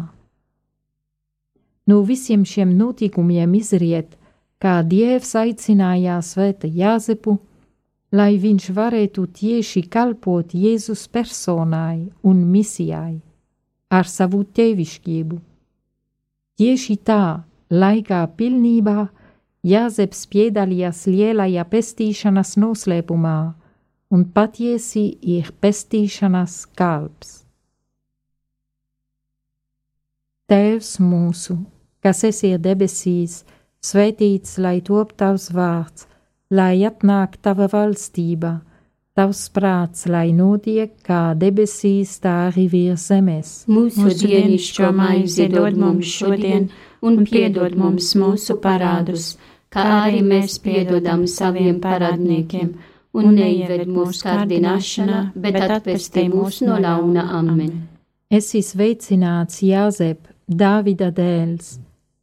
No 1.86 2.00
visiem 2.02 2.42
šiem 2.44 2.72
notikumiem 2.78 3.52
izriet, 3.54 4.16
kā 4.58 4.80
Dievs 4.82 5.34
aicināja 5.38 6.18
svēta 6.24 6.66
Jāzepu, 6.66 7.36
lai 8.12 8.36
viņš 8.42 8.70
varētu 8.74 9.26
tieši 9.38 9.84
kalpot 9.90 10.54
Jēzus 10.54 11.06
personai 11.12 12.08
un 12.22 12.42
misijai 12.50 13.20
ar 13.90 14.08
savu 14.10 14.42
tevišķību. 14.56 15.38
Tieši 16.56 16.96
tā, 17.06 17.44
laikā 17.70 18.22
pilnībā, 18.38 19.06
Jāzeps 19.66 20.26
piedalījās 20.30 21.06
lielajā 21.10 21.64
pestīšanas 21.66 22.54
noslēpumā, 22.62 23.38
un 24.14 24.22
patiesi 24.30 25.08
ir 25.36 25.50
pestīšanas 25.60 26.60
kalps. 26.78 27.42
Tēvs 30.46 30.92
mūsu, 31.02 31.58
kas 32.06 32.22
esi 32.28 32.52
debesīs, 32.62 33.40
svētīts 33.82 34.60
lai 34.62 34.78
top 34.86 35.16
tavs 35.18 35.50
vārds, 35.56 36.06
lai 36.54 36.84
atnāk 36.86 37.34
tava 37.42 37.66
valstība, 37.72 38.60
tavs 39.18 39.48
prāts, 39.50 40.06
lai 40.06 40.30
notiek 40.30 40.94
kā 41.02 41.34
debesīs, 41.34 42.20
tā 42.22 42.36
arī 42.52 42.68
virs 42.70 43.08
zemes. 43.10 43.52
Mūsu 43.66 44.14
dienišķo 44.22 44.94
maizi 44.94 45.50
dod 45.50 45.74
mums 45.82 46.14
šodien, 46.20 46.70
un 47.02 47.20
piedod 47.26 47.74
mums 47.74 48.14
mūsu 48.14 48.60
parādus 48.62 49.34
kā 49.76 49.86
arī 50.06 50.22
mēs 50.24 50.58
piedodam 50.64 51.26
saviem 51.30 51.80
parādniekiem, 51.84 52.70
un 53.16 53.34
neieved 53.36 53.88
mūsu 53.90 54.24
kārdināšanā, 54.26 55.20
bet 55.34 55.58
atpestī 55.66 56.26
mūs 56.32 56.62
no 56.66 56.78
ļauna. 56.82 57.26
Amen. 57.40 57.74
Esi 58.30 58.62
sveicināts, 58.64 59.62
Jāzep, 59.62 60.32
Dāvida 60.46 61.10
dēls, 61.14 61.76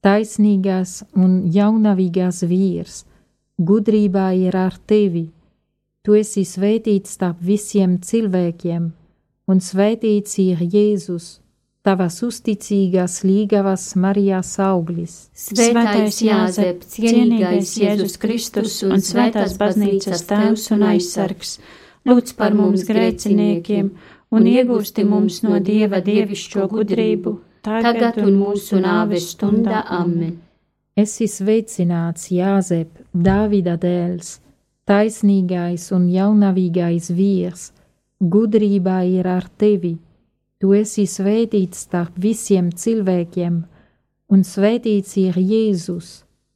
taisnīgās 0.03 1.03
un 1.15 1.43
jaunavīgās 1.53 2.43
vīrs, 2.49 3.03
gudrībā 3.57 4.31
ir 4.35 4.57
ar 4.57 4.75
tevi. 4.87 5.29
Tu 6.03 6.19
esi 6.19 6.43
svētīts 6.43 7.15
starp 7.15 7.39
visiem 7.39 7.95
cilvēkiem, 8.03 8.89
un 9.47 9.63
svētīts 9.63 10.35
ir 10.43 10.59
Jēzus 10.59 11.37
tavas 11.83 12.21
uzticīgās 12.23 13.21
līgavas 13.27 13.89
Marijas 13.99 14.55
auglis. 14.63 15.15
Svētais 15.35 16.21
Jāzep, 16.23 16.83
cienīgais 16.87 17.75
Jēzus 17.79 18.15
Kristus 18.19 18.77
un 18.87 19.03
svētās 19.03 19.57
baznīcas 19.59 20.23
tēvs 20.29 20.69
un 20.75 20.85
aizsargs, 20.93 21.57
lūdz 22.07 22.35
par 22.39 22.55
mums 22.55 22.85
grēciniekiem 22.87 23.91
un 24.33 24.47
iegūsti 24.49 25.03
mums 25.07 25.41
no 25.43 25.59
Dieva 25.63 25.99
dievišķo 26.03 26.69
gudrību, 26.71 27.35
tagad 27.63 28.21
un 28.23 28.37
mūsu 28.37 28.79
nāves 28.83 29.31
stundā. 29.33 29.83
Amen. 29.89 30.39
Esi 30.95 31.25
sveicināts, 31.25 32.29
Jāzep, 32.29 33.01
Dāvida 33.13 33.79
dēls, 33.81 34.37
taisnīgais 34.85 35.89
un 35.95 36.09
jaunavīgais 36.13 37.09
vīrs, 37.17 37.71
gudrībā 38.21 39.01
ir 39.09 39.27
ar 39.27 39.47
tevi 39.57 39.95
Tu 40.63 40.69
esi 40.77 41.03
svētīts 41.11 41.81
starp 41.83 42.15
visiem 42.23 42.69
cilvēkiem, 42.71 43.55
un 44.31 44.45
svētīts 44.47 45.17
ir 45.19 45.35
Jēzus, 45.35 46.11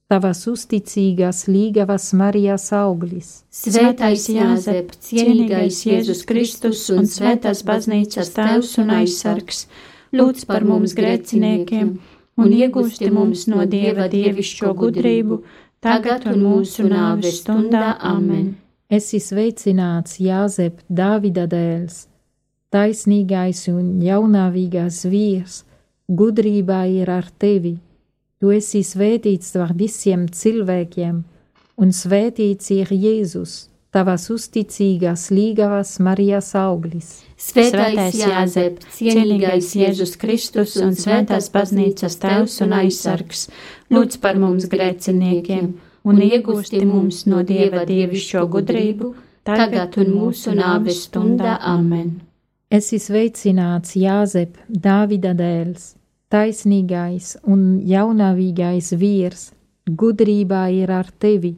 tavas 0.08 0.46
uzticīgās 0.48 1.42
līgavas 1.52 2.06
Marijas 2.16 2.70
auglis. 2.72 3.42
Svētais 3.52 4.30
Jāzep, 4.32 4.94
cienīgais 5.10 5.82
Jēzus 5.90 6.24
Kristus 6.30 6.86
un 6.96 7.04
svētās 7.04 7.66
baznīcas 7.68 8.32
tēvs 8.38 8.78
un 8.86 8.96
aizsargs, 9.02 9.66
lūdz 10.14 10.46
par 10.50 10.66
mums 10.68 10.96
grēciniekiem 10.98 11.96
un 12.38 12.52
iegūsti 12.54 13.10
mums 13.12 13.48
no 13.52 13.66
Dieva 13.66 14.08
dievišķo 14.12 14.74
gudrību, 14.78 15.42
tagad 15.82 16.28
un 16.30 16.44
mūsu 16.44 16.86
nāves 16.92 17.42
stundā. 17.42 17.96
Amen! 18.00 18.54
Esi 18.90 19.20
sveicināts 19.20 20.22
Jāzep, 20.24 20.80
Dāvida 20.88 21.48
dēls! 21.50 22.06
taisnīgais 22.74 23.68
un 23.72 24.02
jaunāvīgais 24.04 25.04
vīrs, 25.12 25.62
gudrībā 26.08 26.84
ir 26.92 27.12
ar 27.12 27.30
tevi. 27.40 27.78
Tu 28.40 28.52
esi 28.54 28.84
svētīts 28.86 29.56
ar 29.58 29.74
visiem 29.78 30.28
cilvēkiem, 30.40 31.24
un 31.82 31.94
svētīts 31.96 32.70
ir 32.76 32.92
Jēzus, 32.92 33.68
tavas 33.96 34.28
uzticīgās 34.34 35.30
līgavas 35.34 35.98
Marijas 36.04 36.54
auglis. 36.58 37.24
Svētais 37.38 38.18
Jāzep, 38.18 38.80
cienīgais 38.94 39.74
Jēzus 39.78 40.16
Kristus 40.20 40.76
un 40.82 40.96
svētās 40.98 41.52
baznīcas 41.54 42.18
tevs 42.22 42.60
un 42.66 42.74
aizsargs, 42.78 43.48
lūdz 43.94 44.20
par 44.24 44.40
mums 44.42 44.68
grēciniekiem 44.72 45.76
un 46.08 46.22
iegūsti 46.24 46.84
mums 46.88 47.26
no 47.30 47.44
Dieva 47.48 47.84
dievišķo 47.88 48.46
gudrību, 48.54 49.14
tagad 49.48 49.98
un 50.02 50.14
mūsu 50.16 50.56
nāves 50.58 51.04
stundā. 51.08 51.58
Amen. 51.62 52.18
Esi 52.72 53.00
sveicināts, 53.00 53.96
Jāzep, 53.96 54.58
Dāvida 54.68 55.32
dēls, 55.38 55.94
taisnīgais 56.34 57.38
un 57.48 57.80
jaunavīgais 57.88 58.92
vīrs, 59.00 59.52
gudrībā 59.88 60.66
ir 60.76 60.92
ar 60.92 61.08
tevi, 61.20 61.56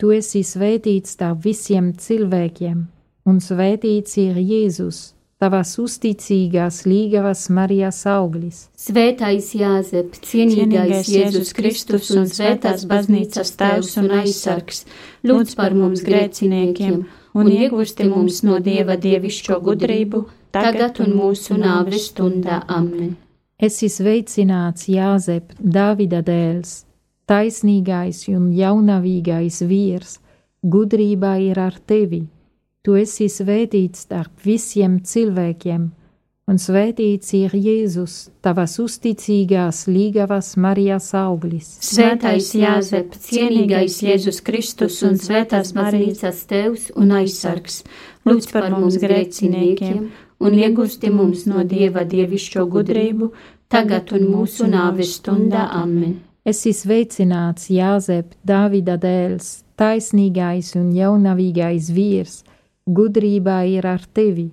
tu 0.00 0.12
esi 0.14 0.42
svētīts 0.46 1.18
tā 1.20 1.32
visiem 1.46 1.92
cilvēkiem, 1.94 2.86
un 3.30 3.40
svētīts 3.40 4.18
ir 4.22 4.38
Jēzus, 4.40 5.14
tavas 5.42 5.74
uzticīgās 5.82 6.84
līgavas 6.88 7.48
Marijas 7.54 8.04
auglis. 8.10 8.68
Svētais 8.78 9.50
Jāzep, 9.58 10.16
cienīgais 10.24 11.10
Jēzus 11.12 11.52
Kristus 11.56 12.10
un 12.16 12.30
svētās 12.30 12.86
baznīcas 12.90 13.52
tēvs 13.60 13.98
un 14.02 14.10
aizsargs, 14.20 14.84
lūdz 15.26 15.58
par 15.58 15.76
mums 15.78 16.04
grēciniekiem 16.06 17.04
un 17.34 17.50
iegūsti 17.50 18.08
mums 18.08 18.42
no 18.46 18.60
Dieva 18.62 18.96
dievišķo 19.00 19.60
gudrību, 19.68 20.24
tagad 20.54 21.02
un 21.04 21.14
mūsu 21.18 21.58
nāves 21.58 22.10
stundā. 22.12 22.62
Amen. 22.70 23.14
Esi 23.58 23.88
sveicināts, 23.90 24.88
Jāzep, 24.90 25.54
Dāvida 25.58 26.22
dēls, 26.26 26.82
taisnīgais 27.30 28.26
un 28.34 28.52
jaunavīgais 28.52 29.62
vīrs, 29.68 30.18
gudrībā 30.62 31.38
ir 31.48 31.60
ar 31.60 31.76
tevi 31.86 32.24
Tu 32.84 32.98
esi 33.00 33.30
svētīts 33.32 34.02
starp 34.04 34.42
visiem 34.44 34.98
cilvēkiem, 35.08 35.84
un 36.52 36.58
svētīts 36.60 37.30
ir 37.38 37.54
Jēzus, 37.56 38.16
tavas 38.44 38.74
uzticīgās 38.82 39.86
līgavas 39.88 40.50
Marijas 40.60 41.06
auglis. 41.16 41.70
Svētais 41.80 42.50
Jāzep, 42.60 43.16
cienīgais 43.24 43.96
Jēzus 44.04 44.42
Kristus 44.44 45.00
un 45.08 45.16
svētās 45.16 45.72
Marijas 45.78 46.44
tevs 46.50 46.90
un 46.92 47.16
aizsargs, 47.22 47.80
lūdz 48.28 48.50
par 48.52 48.68
mums 48.76 49.00
grēciniekiem 49.00 50.04
un 50.44 50.60
iegusti 50.60 51.08
mums 51.08 51.48
no 51.48 51.64
Dieva 51.64 52.04
dievišķo 52.04 52.68
gudrību, 52.68 53.32
tagad 53.72 54.12
un 54.12 54.28
mūsu 54.28 54.68
nāves 54.68 55.16
stundā. 55.22 55.70
Amen. 55.72 56.18
Esi 56.44 56.74
sveicināts, 56.76 57.70
Jāzep, 57.72 58.34
Dāvida 58.44 58.98
dēls, 59.00 59.62
taisnīgais 59.80 60.74
un 60.76 60.90
jaunavīgais 60.92 61.88
vīrs, 61.88 62.42
gudrībā 62.84 63.62
ir 63.72 63.86
ar 63.88 64.04
tevi, 64.12 64.50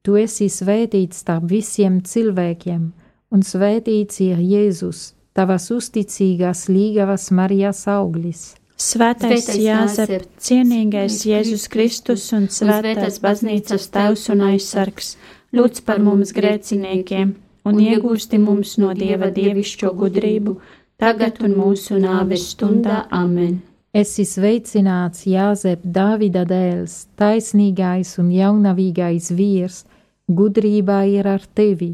tu 0.00 0.16
esi 0.16 0.48
svētīts 0.48 1.20
starp 1.20 1.44
visiem 1.50 2.00
cilvēkiem, 2.00 2.86
un 3.28 3.44
svētīts 3.44 4.22
ir 4.24 4.40
Jēzus, 4.40 5.10
tavas 5.36 5.68
uzticīgās 5.74 6.70
līgavas 6.72 7.28
Marijas 7.36 7.84
auglis. 7.92 8.54
Svētais 8.80 9.50
Jāzep, 9.60 10.24
cienīgais 10.40 11.20
Jēzus 11.28 11.68
Kristus 11.68 12.24
un 12.32 12.48
svētās 12.48 13.20
baznīcas 13.20 13.90
tevs 13.92 14.30
un 14.32 14.46
aizsargs, 14.48 15.18
lūdz 15.52 15.84
par 15.84 16.00
mums 16.00 16.32
grēciniekiem 16.32 17.36
un 17.68 17.84
iegūsti 17.84 18.40
mums 18.40 18.74
no 18.80 18.92
Dieva 18.96 19.30
dievišķo 19.32 19.92
gudrību, 20.00 20.56
tagad 21.00 21.40
un 21.44 21.54
mūsu 21.58 21.98
nāves 22.02 22.50
stundā. 22.54 23.04
Amen! 23.12 23.60
Esi 23.94 24.24
sveicināts, 24.26 25.22
Jāzep, 25.30 25.84
Dāvida 25.86 26.42
dēls, 26.50 27.04
taisnīgais 27.14 28.16
un 28.18 28.32
jaunavīgais 28.34 29.30
vīrs, 29.38 29.84
gudrībā 30.26 31.04
ir 31.12 31.28
ar 31.30 31.44
tevi. 31.54 31.92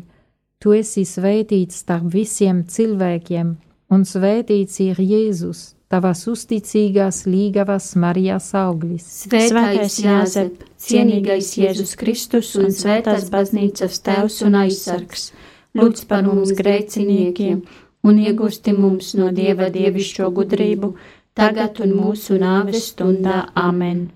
Tu 0.61 0.73
esi 0.79 1.05
svētīts 1.09 1.83
starp 1.83 2.09
visiem 2.15 2.63
cilvēkiem, 2.65 3.53
un 3.93 4.07
svētīts 4.09 4.81
ir 4.85 5.01
Jēzus, 5.01 5.75
tavas 5.93 6.25
uzticīgās 6.33 7.27
līgavas 7.29 7.91
Marijas 8.01 8.49
auglis. 8.57 9.05
Svētais 9.27 10.01
Jāzep, 10.01 10.65
cienīgais 10.81 11.53
Jēzus 11.61 11.97
Kristus 12.01 12.55
un 12.61 12.73
svētās 12.73 13.29
baznīcas 13.33 14.01
tevs 14.09 14.41
un 14.47 14.57
aizsargs, 14.63 15.31
lūdz 15.77 16.09
par 16.09 16.25
mums 16.25 16.57
grēciniekiem 16.57 17.65
un 18.03 18.21
iegūsti 18.21 18.75
mums 18.77 19.15
no 19.19 19.31
Dieva 19.35 19.69
dievišķo 19.73 20.31
gudrību 20.37 20.95
tagad 21.37 21.81
un 21.85 21.95
mūsu 21.97 22.39
nāves 22.41 22.91
stundā. 22.93 23.47
Amen! 23.55 24.09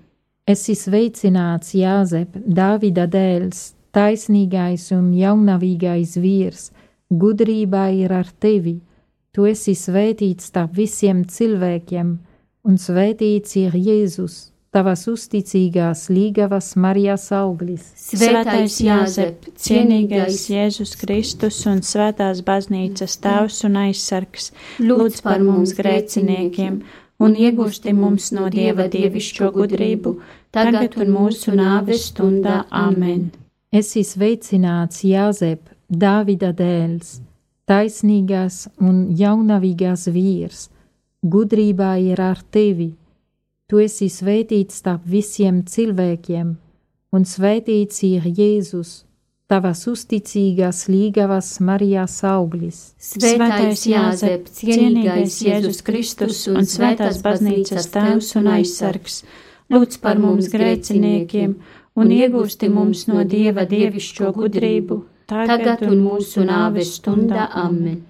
Esi 0.45 0.75
sveicināts, 0.77 1.73
Jāzep, 1.73 2.35
Dāvida 2.45 3.07
dēls, 3.09 3.73
taisnīgais 3.95 4.91
un 4.93 5.07
jaunavīgais 5.17 6.17
vīrs, 6.21 6.67
gudrībā 7.09 7.87
ir 7.97 8.13
ar 8.13 8.29
tevi, 8.39 8.75
tu 9.33 9.47
esi 9.49 9.73
svētīts 9.73 10.51
starp 10.51 10.75
visiem 10.77 11.23
cilvēkiem, 11.25 12.11
un 12.65 12.77
svētīts 12.81 13.57
ir 13.63 13.73
Jēzus, 13.73 14.54
tavas 14.75 15.05
uzticīgās 15.07 16.09
līgavas 16.11 16.73
Marijas 16.75 17.29
auglis. 17.35 17.87
Svētais 17.95 18.75
Jāzep, 18.83 19.47
cienīgais 19.55 20.49
Jēzus 20.51 20.97
Kristus 20.99 21.61
un 21.71 21.79
svētās 21.85 22.43
baznīcas 22.45 23.15
tēvs 23.23 23.63
un 23.69 23.79
aizsargs, 23.87 24.51
lūdz 24.83 25.23
par 25.23 25.41
mums 25.47 25.73
grēciniekiem! 25.79 26.83
un 27.19 27.35
iegūsti 27.39 27.93
mums 27.95 28.31
no 28.35 28.49
Dieva 28.51 28.87
dievišķo 28.91 29.51
gudrību, 29.55 30.15
tagad 30.55 30.97
un 30.99 31.13
mūsu 31.13 31.55
nāves 31.55 32.09
stundā. 32.11 32.63
Amen! 32.71 33.29
Esi 33.75 34.05
sveicināts, 34.07 35.03
Jāzep, 35.07 35.71
Dāvida 35.85 36.51
dēls, 36.55 37.19
taisnīgās 37.69 38.65
un 38.81 39.05
jaunavīgās 39.15 40.07
vīrs, 40.11 40.67
gudrībā 41.21 41.95
ir 42.01 42.21
ar 42.21 42.41
tevi. 42.51 42.93
Tu 43.65 43.79
esi 43.81 44.11
svētīts 44.13 44.75
starp 44.83 45.07
visiem 45.09 45.63
cilvēkiem, 45.65 46.49
un 47.17 47.23
svētīts 47.25 48.03
ir 48.05 48.27
Jēzus, 48.29 48.91
tavas 49.49 49.81
uzticīgās 49.89 50.83
līgavas 50.85 51.49
Marijas 51.65 52.19
auglis. 52.29 52.83
Svētais 53.01 53.87
Jāzep, 53.89 54.51
cienīgais 54.53 55.39
Jēzus 55.47 55.81
Kristus 55.87 56.43
un 56.53 56.69
svētās 56.69 57.17
baznīcas 57.25 57.89
tēvs 57.89 58.31
un 58.37 58.53
aizsargs, 58.53 59.23
lūdz 59.73 59.97
par 60.05 60.21
mums 60.21 60.53
grēciniekiem 60.53 61.57
un 61.97 62.15
iegūsti 62.21 62.69
mums 62.69 63.07
no 63.09 63.25
Dieva 63.25 63.65
dievišķo 63.65 64.33
gudrību, 64.37 65.03
tagad 65.25 65.81
un 65.89 66.05
mūsu 66.05 66.45
nāves 66.45 66.99
stundā. 66.99 67.49
Amen. 67.65 68.03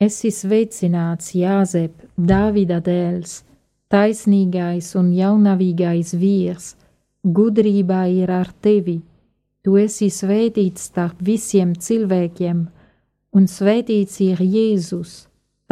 Esi 0.00 0.32
sveicināts, 0.32 1.34
Jāzep, 1.36 2.08
Dāvida 2.16 2.80
dēls, 2.80 3.42
taisnīgais 3.92 4.94
un 5.00 5.10
jaunavīgais 5.16 6.14
vīrs, 6.16 6.74
gudrībā 7.24 8.06
ir 8.12 8.30
ar 8.30 8.52
tevi 8.60 9.00
Tu 9.64 9.78
esi 9.80 10.10
svētīts 10.12 10.90
starp 10.90 11.22
visiem 11.24 11.70
cilvēkiem, 11.72 12.58
un 13.32 13.46
svētīts 13.48 14.18
ir 14.20 14.42
Jēzus, 14.44 15.14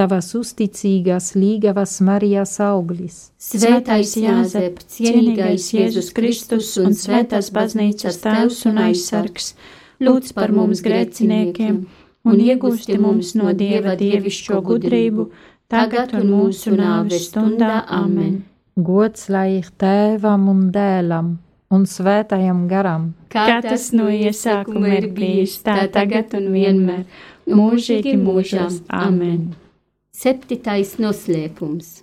tavas 0.01 0.31
uzticīgās 0.39 1.35
līgavas 1.37 1.99
Marijas 2.01 2.55
auglis. 2.65 3.19
Svētais 3.37 4.15
Jāzep, 4.17 4.81
cienīgais 4.95 5.69
Jēzus 5.77 6.09
Kristus 6.17 6.73
un 6.81 6.97
svētās 6.97 7.53
baznīcas 7.53 8.23
tēvs 8.25 8.63
un 8.73 8.81
aizsargs, 8.87 9.53
lūdz 10.01 10.33
par 10.41 10.57
mums 10.57 10.81
grēciniekiem 10.89 11.83
un 12.25 12.41
iegūsti 12.41 12.97
mums 12.97 13.35
no 13.37 13.53
Dieva 13.53 13.93
dievišķo 14.01 14.63
gudrību, 14.73 15.29
tagad 15.73 16.13
un 16.21 16.29
mūsu 16.31 16.77
nāves 16.77 17.31
stundā. 17.31 17.83
Amen! 17.89 18.43
Gods 18.77 19.29
lai 19.33 19.49
ir 19.59 19.73
tēvam 19.81 20.47
un 20.53 20.69
dēlam! 20.75 21.33
un 21.73 21.87
svētajam 21.89 22.67
garam. 22.71 23.11
Kā 23.33 23.61
tas 23.65 23.91
no 23.97 24.09
iesākuma 24.13 24.93
ir 24.99 25.09
bijis, 25.17 25.59
tā 25.65 25.87
tagad 25.93 26.37
un 26.39 26.51
vienmēr, 26.55 27.05
mūžīgi 27.49 28.17
mūžām. 28.21 28.83
Amen. 29.03 29.53
Septītais 30.13 30.99
noslēpums. 31.01 32.03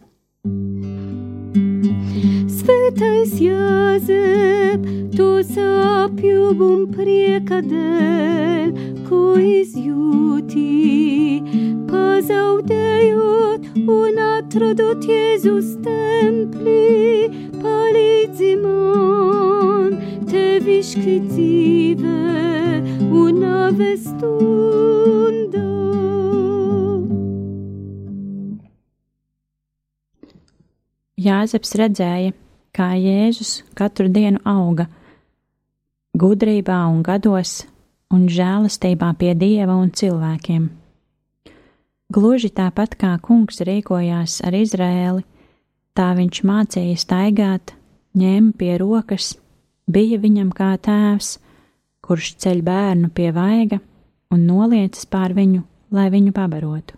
Svētais 2.90 3.36
Jāzep, 3.38 4.86
tu 5.14 5.26
sāpju 5.46 6.56
un 6.66 6.88
prieka 6.90 7.60
dēļ, 7.62 8.72
ko 9.06 9.20
izjūti, 9.38 10.64
pazaudējot 11.86 13.68
un 13.94 14.18
atradot 14.26 15.06
Jēzus 15.06 15.76
templī, 15.86 17.30
palīdzi 17.62 18.52
man, 18.66 19.94
tevišķi 20.34 21.16
dzīve 21.30 22.18
un 23.06 23.42
nāves 23.46 24.10
stundā. 24.10 25.66
Jāzeps 31.30 31.78
redzēja, 31.86 32.34
kā 32.80 32.93
Jēzus 32.95 33.59
katru 33.75 34.07
dienu 34.07 34.39
auga 34.47 34.88
gudrībā 36.19 36.80
un 36.88 37.01
gados 37.03 37.65
un 38.13 38.27
žēlastībā 38.32 39.11
pie 39.19 39.34
Dieva 39.38 39.75
un 39.75 39.91
cilvēkiem. 39.91 40.69
Gluži 42.09 42.49
tāpat 42.55 42.95
kā 42.97 43.11
kungs 43.21 43.59
rīkojās 43.67 44.39
ar 44.47 44.55
Izrēli, 44.57 45.25
tā 45.93 46.07
viņš 46.17 46.39
mācīja 46.47 46.95
staigāt, 46.97 47.75
ņēma 48.17 48.55
pie 48.57 48.71
rokas, 48.82 49.36
bija 49.86 50.17
viņam 50.23 50.49
kā 50.55 50.71
tēvs, 50.82 51.36
kurš 52.01 52.32
ceļ 52.41 52.63
bērnu 52.65 53.11
pie 53.13 53.30
vaiga 53.36 53.77
un 54.34 54.47
noliecas 54.47 55.05
pār 55.05 55.36
viņu, 55.38 55.61
lai 55.93 56.07
viņu 56.09 56.34
pabarotu. 56.34 56.97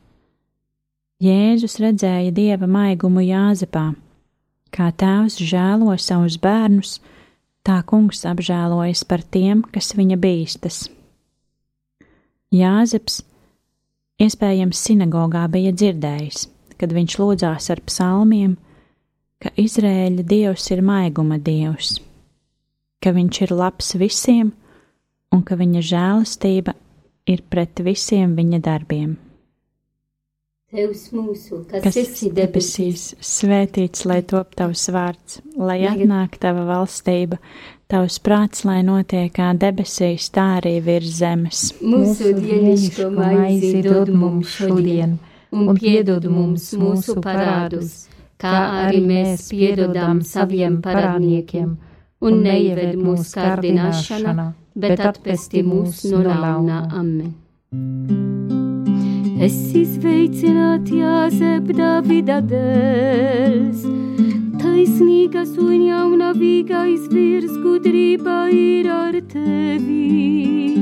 Jēzus 1.21 1.75
redzēja 1.83 2.31
dieva 2.33 2.69
maigumu 2.69 3.21
Jāzepā, 3.25 3.91
kā 4.71 4.89
tēvs 4.95 5.39
žēlo 5.43 5.95
savus 5.99 6.37
bērnus, 6.41 6.99
Tā 7.61 7.77
kungs 7.85 8.23
apžēlojas 8.25 9.03
par 9.05 9.21
tiem, 9.21 9.61
kas 9.61 9.91
viņa 9.93 10.17
bīstas. 10.17 10.87
Jāzeps 12.51 13.19
iespējams 14.21 14.81
sinagogā 14.81 15.43
bija 15.53 15.69
dzirdējis, 15.77 16.47
kad 16.81 16.95
viņš 16.97 17.17
lūdzās 17.21 17.69
ar 17.69 17.83
psalmiem, 17.85 18.55
ka 19.41 19.53
Izrēļa 19.61 20.25
dievs 20.25 20.65
ir 20.73 20.81
maiguma 20.85 21.37
dievs, 21.37 21.99
ka 23.01 23.13
viņš 23.13 23.41
ir 23.45 23.53
labs 23.53 23.93
visiem 24.01 24.49
un 25.31 25.45
ka 25.45 25.53
viņa 25.61 25.85
žēlastība 25.85 26.73
ir 27.29 27.45
pret 27.45 27.85
visiem 27.85 28.33
viņa 28.41 28.61
darbiem. 28.65 29.13
Tevs 30.71 31.09
mūsu, 31.11 31.65
kas, 31.67 31.81
Kas 31.83 31.97
esi 31.99 32.29
debesīs, 32.31 33.09
svētīts 33.19 34.05
lai 34.07 34.21
top 34.23 34.53
tavs 34.55 34.85
vārds, 34.95 35.41
lai 35.59 35.81
atnāk 35.83 36.37
tava 36.39 36.63
valstība, 36.69 37.41
tavs 37.91 38.21
prāts, 38.23 38.63
lai 38.63 38.77
notiek 38.87 39.33
kā 39.35 39.49
debesīs, 39.59 40.29
tā 40.31 40.45
arī 40.61 40.77
virs 40.85 41.17
zemes. 41.19 41.65
mūsu 41.83 42.31
dienascho 42.39 43.09
maizi 43.11 43.83
dod 43.83 44.13
mums 44.15 44.55
šodien, 44.55 45.19
un 45.51 45.75
piedod 45.75 46.31
mums 46.31 46.71
mūsu 46.79 47.19
parādus, 47.19 48.07
kā 48.39 48.55
arī 48.87 49.03
mēs 49.11 49.49
piedodam 49.51 50.23
saviem 50.23 50.79
parādniekiem, 50.87 51.75
un 52.23 52.43
neieved 52.47 52.95
mūsu 52.95 53.35
kārdināšanā, 53.35 54.51
bet 54.79 55.07
atpesti 55.11 55.67
mūs 55.67 56.05
no 56.07 56.23
ļauna. 56.31 56.85
Amen. 56.95 58.30
Es 59.41 59.55
izveicinātu 59.73 60.99
Jāzep 60.99 61.71
Davida 61.73 62.35
dēls, 62.45 63.79
taisnīgas 64.61 65.55
un 65.57 65.87
jaunavīgais 65.87 67.07
virs 67.09 67.55
gudrība 67.63 68.35
ir 68.53 68.91
ar 68.93 69.17
tevi. 69.31 70.75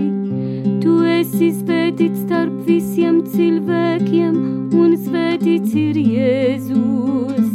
Tu 0.83 0.95
esi 1.13 1.53
svētīts 1.61 2.25
starp 2.25 2.57
visiem 2.67 3.21
cilvēkiem, 3.31 4.35
un 4.75 4.97
svētīts 5.05 5.77
ir 5.79 6.01
Jēzus. 6.03 7.47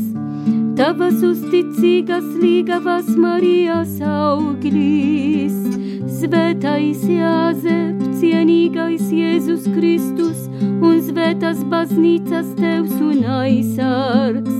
Tavas 0.80 1.20
uzticīgas 1.20 2.32
līgavas 2.40 3.12
Marijas 3.12 4.00
auglis, 4.00 5.60
svētais 6.16 7.04
Jāzep, 7.12 8.00
cienīgais 8.16 9.12
Jēzus 9.12 9.68
Kristus 9.76 10.48
un 10.84 10.93
svētas 11.14 11.60
baznīcas 11.70 12.48
tevs 12.58 12.94
un 12.98 13.22
aizsargs. 13.30 14.56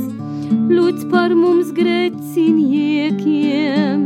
Lūdz 0.71 1.11
par 1.11 1.35
mums 1.35 1.73
grēciniekiem 1.75 4.05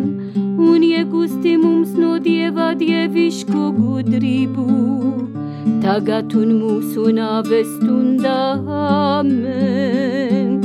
un 0.68 0.86
iegūsti 0.86 1.53
mums 1.61 1.92
no 2.01 2.14
Dieva 2.24 2.70
dievišķo 2.80 3.68
gudrību. 3.76 4.64
Tagad 5.84 6.32
un 6.40 6.57
mūsu 6.62 7.12
nāves 7.18 7.68
stundā, 7.76 8.40
amen. 8.80 10.57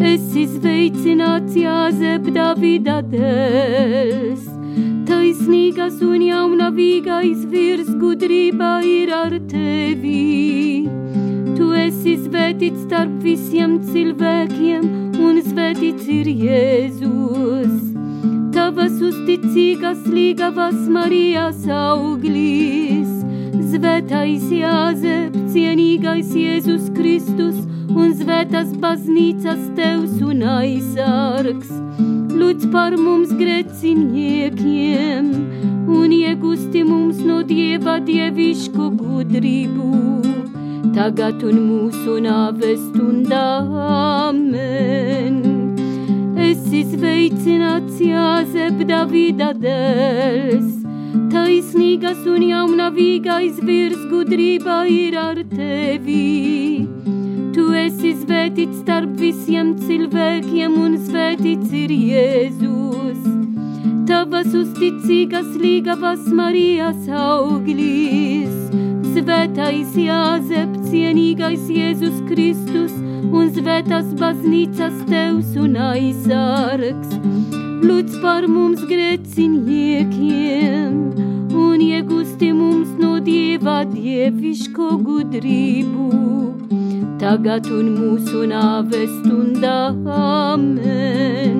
Es 0.00 0.30
izveicināts 0.32 1.52
Jāzep 1.60 2.30
Davida 2.32 3.02
dēls, 3.04 4.46
taisnīgas 5.04 5.98
un 6.00 6.22
jaunavīgais 6.24 7.42
virs 7.52 7.90
gudrība 8.00 8.78
ir 8.80 9.12
ar 9.12 9.36
tevi. 9.50 10.88
Tu 11.52 11.68
esi 11.82 12.16
svētīts 12.22 12.86
starp 12.86 13.20
visiem 13.26 13.76
cilvēkiem, 13.90 14.88
un 15.20 15.42
svētīts 15.44 16.08
ir 16.16 16.32
Jēzus. 16.46 17.76
Tavas 18.56 18.96
uzticīgas 19.04 20.08
līgavas 20.08 20.80
Marijas 20.88 21.68
auglis, 21.68 23.09
svētais 23.70 24.46
Jāzep, 24.50 25.34
cienīgais 25.52 26.30
Jēzus 26.34 26.88
Kristus 26.96 27.58
un 27.94 28.14
svētas 28.18 28.72
baznīcas 28.82 29.60
tevs 29.76 30.16
un 30.26 30.42
aizsargs. 30.56 31.70
Lūdz 32.40 32.66
par 32.72 32.96
mums 32.98 33.30
grēciniekiem 33.38 35.30
un 35.90 36.14
iegūsti 36.16 36.82
mums 36.86 37.20
no 37.26 37.42
Dieva 37.46 37.98
dievišķo 38.06 38.90
gudrību. 38.98 39.90
Tagad 40.96 41.44
un 41.46 41.56
mūsu 41.68 42.18
nāves 42.24 42.80
stundā, 42.88 43.46
amen. 44.26 45.36
Es 46.40 46.66
izveicināts 46.74 48.00
Jāzep 48.02 48.82
Davida 48.88 49.52
dēls, 49.54 50.79
taisnīgas 51.30 52.24
un 52.28 52.42
jaunavīgais 52.42 53.60
virs 53.66 54.00
gudrība 54.10 54.82
ir 54.90 55.16
ar 55.18 55.40
tevi. 55.52 56.86
Tu 57.54 57.66
esi 57.76 58.12
svētīts 58.18 58.80
starp 58.82 59.16
visiem 59.20 59.74
cilvēkiem, 59.80 60.76
un 60.84 60.96
svētīts 61.06 61.74
ir 61.82 61.94
Jēzus. 61.94 63.22
Tavas 64.10 64.50
uzticīgas 64.58 65.52
līgavas 65.60 66.26
Marijas 66.34 67.06
auglis, 67.10 68.56
svētais 69.14 69.94
Jāzep, 69.98 70.74
cienīgais 70.90 71.70
Jēzus 71.70 72.18
Kristus, 72.30 72.94
un 73.30 73.54
svētās 73.54 74.10
baznīcas 74.18 75.02
tevs 75.10 75.54
un 75.60 75.78
aizsargs. 75.92 77.59
Lūdz 77.80 78.12
par 78.22 78.46
mums 78.50 78.82
grēciniekiem, 78.88 80.96
un 81.66 81.78
iegūsti 81.86 82.48
mums 82.56 82.90
no 83.00 83.12
Dieva 83.24 83.78
dievišķo 83.88 84.88
gudrību 85.06 86.10
tagad 87.20 87.66
un 87.68 87.90
mūsu 87.98 88.46
nāves 88.48 89.10
stundā, 89.20 89.92
amen. 90.16 91.58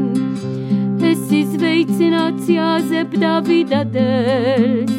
Es 1.11 1.27
izveicināts 1.37 2.49
Jāzep 2.49 3.12
Davida 3.21 3.83
dēls, 3.97 4.95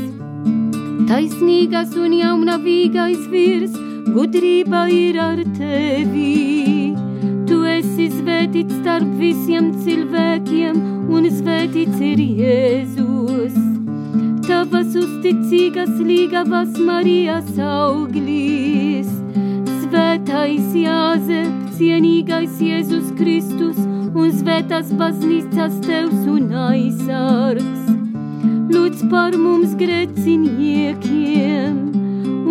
taisnīgas 1.10 1.96
un 1.98 2.14
jaunavīgais 2.20 3.26
virs, 3.34 3.80
gudrība 4.12 4.86
ir 4.94 5.18
ar 5.24 5.42
tevi. 5.58 6.81
Svētīts 8.42 8.74
starp 8.80 9.10
visiem 9.20 9.68
cilvēkiem, 9.84 10.78
un 11.14 11.28
svētīts 11.30 12.00
ir 12.02 12.22
Jēzus. 12.39 13.54
Tavas 14.48 14.96
uzticīgas 14.98 15.92
līgavas 16.02 16.80
Marijas 16.82 17.52
auglis 17.62 19.06
svētais 19.84 20.74
Jāzep, 20.74 21.54
cienīgais 21.78 22.58
Jēzus 22.66 23.14
Kristus 23.20 23.78
un 24.18 24.34
svētās 24.34 24.89
baznīcas 24.98 25.78
tevs 25.86 26.26
un 26.26 26.50
aizsargs. 26.66 27.94
Lūdz 28.74 29.06
par 29.14 29.38
mums 29.38 29.78
grēciniekiem 29.78 31.78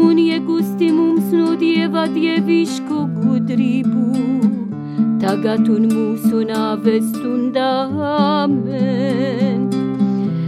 un 0.06 0.22
iegūsti 0.22 0.94
mums 0.94 1.34
no 1.34 1.58
Dieva 1.58 2.06
dievišķo 2.14 3.08
gudrību. 3.18 4.39
Tagad 5.20 5.66
un 5.68 5.82
mūsu 5.90 6.38
nāves 6.48 7.04
stundā, 7.12 7.72
amen. 8.08 9.66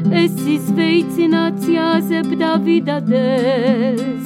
Es 0.09 0.33
izveicināts 0.49 1.67
Jāzep 1.69 2.31
Davida 2.41 2.97
dēls, 3.05 4.25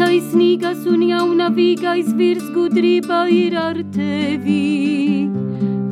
taisnīgas 0.00 0.86
un 0.88 1.04
jaunavīgais 1.10 2.08
virs 2.16 2.48
gudrība 2.54 3.26
ir 3.28 3.58
ar 3.60 3.82
tevi. 3.92 5.28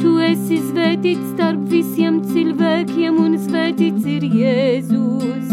Tu 0.01 0.13
esi 0.25 0.63
svētīts 0.71 1.35
starp 1.35 1.69
visiem 1.69 2.23
cilvēkiem, 2.33 3.21
un 3.21 3.37
svētīts 3.45 4.09
ir 4.17 4.25
Jēzus. 4.41 5.53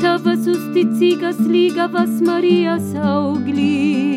Tavas 0.00 0.48
uzticīgas 0.48 1.44
līgavas 1.44 2.16
Marijas 2.24 2.94
auglis, 2.96 4.15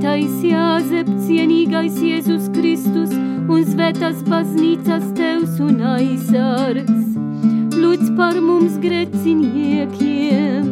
svētais 0.00 0.40
Jāzep, 0.40 1.08
cienīgais 1.26 1.98
Jēzus 2.00 2.46
Kristus 2.54 3.10
un 3.12 3.64
svētās 3.68 4.22
baznīcas 4.24 5.10
tevs 5.12 5.58
un 5.60 5.82
aizsargs. 5.84 7.18
Lūdz 7.76 8.16
par 8.16 8.40
mums 8.40 8.78
grēciniekiem! 8.80 10.70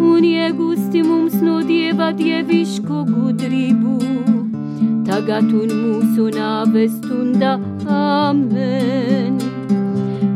un 0.00 0.22
iegūsti 0.22 1.02
mums 1.02 1.34
no 1.42 1.58
Dieva 1.66 2.12
dievišķo 2.14 3.00
gudrību. 3.10 3.96
Tagad 5.08 5.50
un 5.50 5.74
mūsu 5.74 6.28
nāves 6.36 6.94
stundā, 7.00 7.56
amen. 7.90 9.42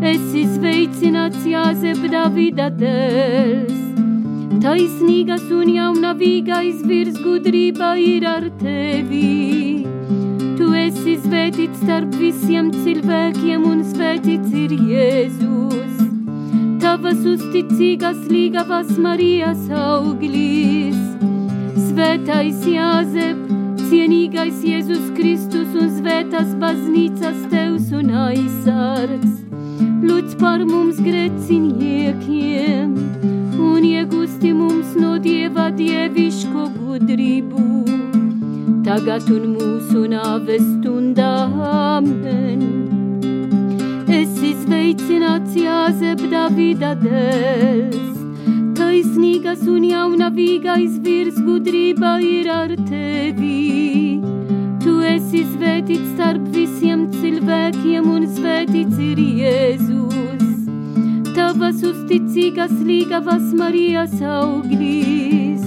Es 0.02 0.34
izveicināts 0.42 1.46
Jāzep 1.46 2.02
Davida 2.10 2.66
dēls, 2.82 3.73
taisnīgas 4.62 5.44
un 5.54 5.68
jaunavīgais 5.72 6.82
virs 6.86 7.16
gudrība 7.22 7.94
ir 8.00 8.26
ar 8.28 8.44
tevi. 8.60 9.86
Tu 10.58 10.66
esi 10.78 11.14
svētīts 11.24 11.80
starp 11.82 12.14
visiem 12.20 12.70
cilvēkiem 12.74 13.64
un 13.70 13.82
svētīts 13.88 14.52
ir 14.64 14.74
Jēzus. 14.90 15.94
Tavas 16.82 17.24
uzticīgas 17.24 18.20
līgavas 18.28 18.92
Marijas 19.00 19.64
auglis, 19.72 21.00
svētais 21.88 22.60
Jāzep, 22.68 23.40
cienīgais 23.86 24.60
Jēzus 24.66 25.08
Kristus 25.16 25.72
un 25.80 25.88
svētas 25.96 26.52
baznīcas 26.60 27.38
tevs 27.50 27.88
un 27.96 28.12
aizsargs. 28.28 29.40
Lūdz 30.04 30.36
par 30.36 30.60
mums 30.68 31.00
greciniekiem 31.00 32.92
un 33.84 33.90
iegūsti 33.90 34.50
mums 34.56 34.94
no 34.96 35.18
Dieva 35.20 35.68
dieviško 35.76 36.68
gudrību. 36.72 37.64
Tagad 38.84 39.28
un 39.32 39.56
mūsu 39.56 40.04
nāves 40.08 40.62
stundā, 40.64 41.32
amen. 41.68 42.62
Es 44.08 44.32
izveicināts 44.40 45.56
Jāzep 45.58 46.22
Davida 46.32 46.94
dēls, 47.02 48.22
taisnīgas 48.78 49.66
un 49.68 49.84
jaunavīgais 49.90 51.00
virs 51.04 51.36
gudrība 51.44 52.16
ir 52.24 52.48
ar 52.52 52.76
tevi. 52.88 54.20
Tu 54.84 54.96
esi 55.12 55.44
svētīts 55.52 56.14
starp 56.14 56.48
visiem 56.56 57.10
cilvēkiem 57.20 58.08
un 58.16 58.28
svētīts 58.38 59.00
ir 59.10 59.24
Jēzus 59.42 60.43
tavas 61.54 61.84
uzticīgas 61.86 62.72
līgavas 62.82 63.52
Marijas 63.54 64.16
auglis. 64.26 65.62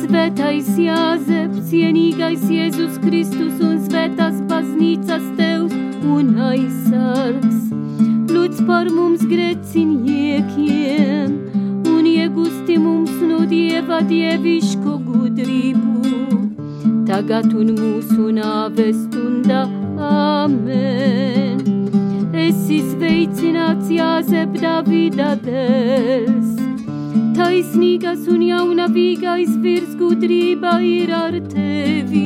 Svētais 0.00 0.66
Jāzep, 0.74 1.52
cienīgais 1.68 2.42
Jēzus 2.50 2.96
Kristus 3.04 3.60
un 3.62 3.76
svētās 3.84 4.40
baznīcas 4.50 5.22
tevs 5.38 5.76
un 6.02 6.34
aizsargs. 6.48 7.70
Lūdz 8.34 8.64
par 8.66 8.90
mums 8.90 9.22
greciniekiem 9.30 11.30
un 11.94 12.10
iegūsti 12.10 12.74
mums 12.82 13.14
no 13.22 13.46
Dieva 13.46 14.02
dieviško 14.10 14.98
gudrību. 15.06 15.94
Tagad 17.06 17.54
un 17.54 17.70
mūsu 17.78 18.34
nāves 18.34 18.98
stundā. 19.06 19.62
Amen 20.10 21.43
esi 22.44 22.80
sveicināts 22.90 23.88
Jāzep 23.92 24.56
Davida 24.60 25.32
dēls. 25.44 26.50
Taisnīgas 27.36 28.26
un 28.30 28.42
jaunavīgais 28.44 29.54
virs 29.64 29.94
gudrība 30.00 30.76
ir 30.84 31.12
ar 31.14 31.38
tevi. 31.52 32.24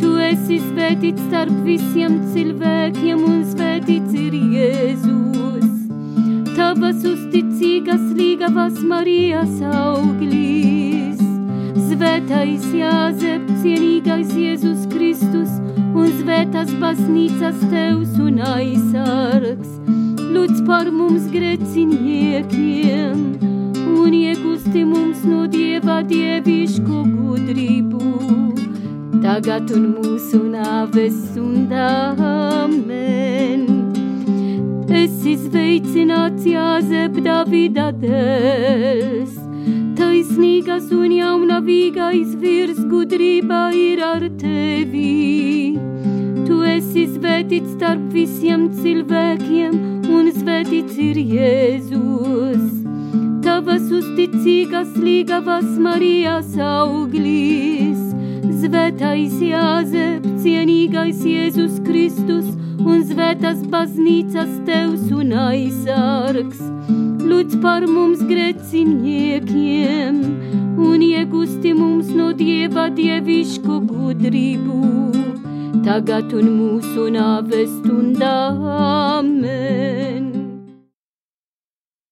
Tu 0.00 0.12
esi 0.28 0.60
svētīts 0.62 1.26
starp 1.26 1.60
visiem 1.66 2.20
cilvēkiem 2.32 3.24
un 3.28 3.44
svētīts 3.52 4.16
ir 4.24 4.38
Jēzus. 4.56 5.68
Tavas 6.54 7.04
uzticīgas 7.12 8.04
līgavas 8.18 8.80
Marijas 8.92 9.60
auglis. 9.68 11.20
Svētais 11.88 12.68
Jāzep, 12.78 13.48
cienīgais 13.62 14.32
Jēzus 14.38 14.86
Kristus 14.92 15.58
un 15.98 16.12
svētās 16.20 16.70
baznīcas 16.82 17.58
tevs 17.72 18.14
un 18.22 18.38
aizsargs. 18.54 19.74
Lūdz 20.28 20.62
par 20.68 20.90
mums 20.94 21.26
greciniekiem 21.32 23.24
un 24.08 24.14
iegūsti 24.14 24.84
mums 24.88 25.24
no 25.28 25.46
Dieva 25.50 26.02
dievišķo 26.06 27.02
gudrību. 27.14 28.12
Tagad 29.22 29.72
un 29.74 29.88
mūsu 29.96 30.40
nāves 30.52 31.16
stundā, 31.30 32.14
amen. 32.28 33.66
Es 34.98 35.24
izveicināts 35.28 36.46
Jāzep 36.48 37.18
Davida 37.24 37.90
dēls, 38.00 39.34
taisnīgas 40.08 40.86
un 40.94 41.10
jaunavīgais 41.12 42.30
virs 42.40 42.78
gudrība 42.88 43.58
ir 43.76 44.00
ar 44.00 44.22
tevi. 44.40 45.76
Tu 46.46 46.54
esi 46.64 47.02
svētīts 47.12 47.74
starp 47.74 48.06
visiem 48.14 48.70
cilvēkiem 48.78 49.74
un 50.16 50.30
svētīts 50.32 50.96
ir 51.04 51.20
Jēzus. 51.34 52.64
Tavas 53.44 53.90
uzticīgas 53.98 54.96
līgavas 54.96 55.68
Marijas 55.76 56.56
auglis, 56.56 58.00
svētais 58.62 59.36
Jāzep, 59.44 60.24
cienīgais 60.40 61.20
Jēzus 61.34 61.82
Kristus 61.84 62.48
un 62.80 63.04
svētas 63.12 63.60
baznīcas 63.68 64.56
tevs 64.64 65.12
un 65.12 65.36
aizsargs 65.50 66.64
lūdz 67.28 67.58
par 67.62 67.84
mums 67.88 68.20
greciniekiem 68.28 70.16
un 70.88 71.02
iegūsti 71.04 71.72
mums 71.76 72.08
no 72.16 72.32
Dieva 72.36 72.88
dievišķu 72.94 73.74
gudrību. 73.90 74.78
Tagad 75.84 76.32
un 76.36 76.46
mūsu 76.56 77.08
nāves 77.14 77.70
stundā, 77.78 78.36
amen. 79.18 80.24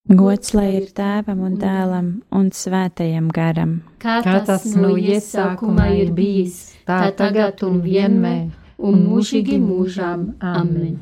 Gods 0.07 0.55
lai 0.55 0.69
ir 0.79 0.87
tēvam 0.95 1.41
un 1.49 1.57
dēlam 1.59 2.09
un 2.39 2.51
svētajam 2.55 3.27
garam. 3.35 3.83
Kā 3.99 4.21
tas 4.23 4.65
no 4.79 4.95
iesākuma 4.97 5.91
ir 5.99 6.13
bijis, 6.15 6.79
tā 6.87 7.11
tagad 7.19 7.63
un 7.67 7.83
vienmēr, 7.83 8.49
un 8.79 9.03
mūžīgi 9.09 9.59
mūžām, 9.65 10.39
amen. 10.41 11.01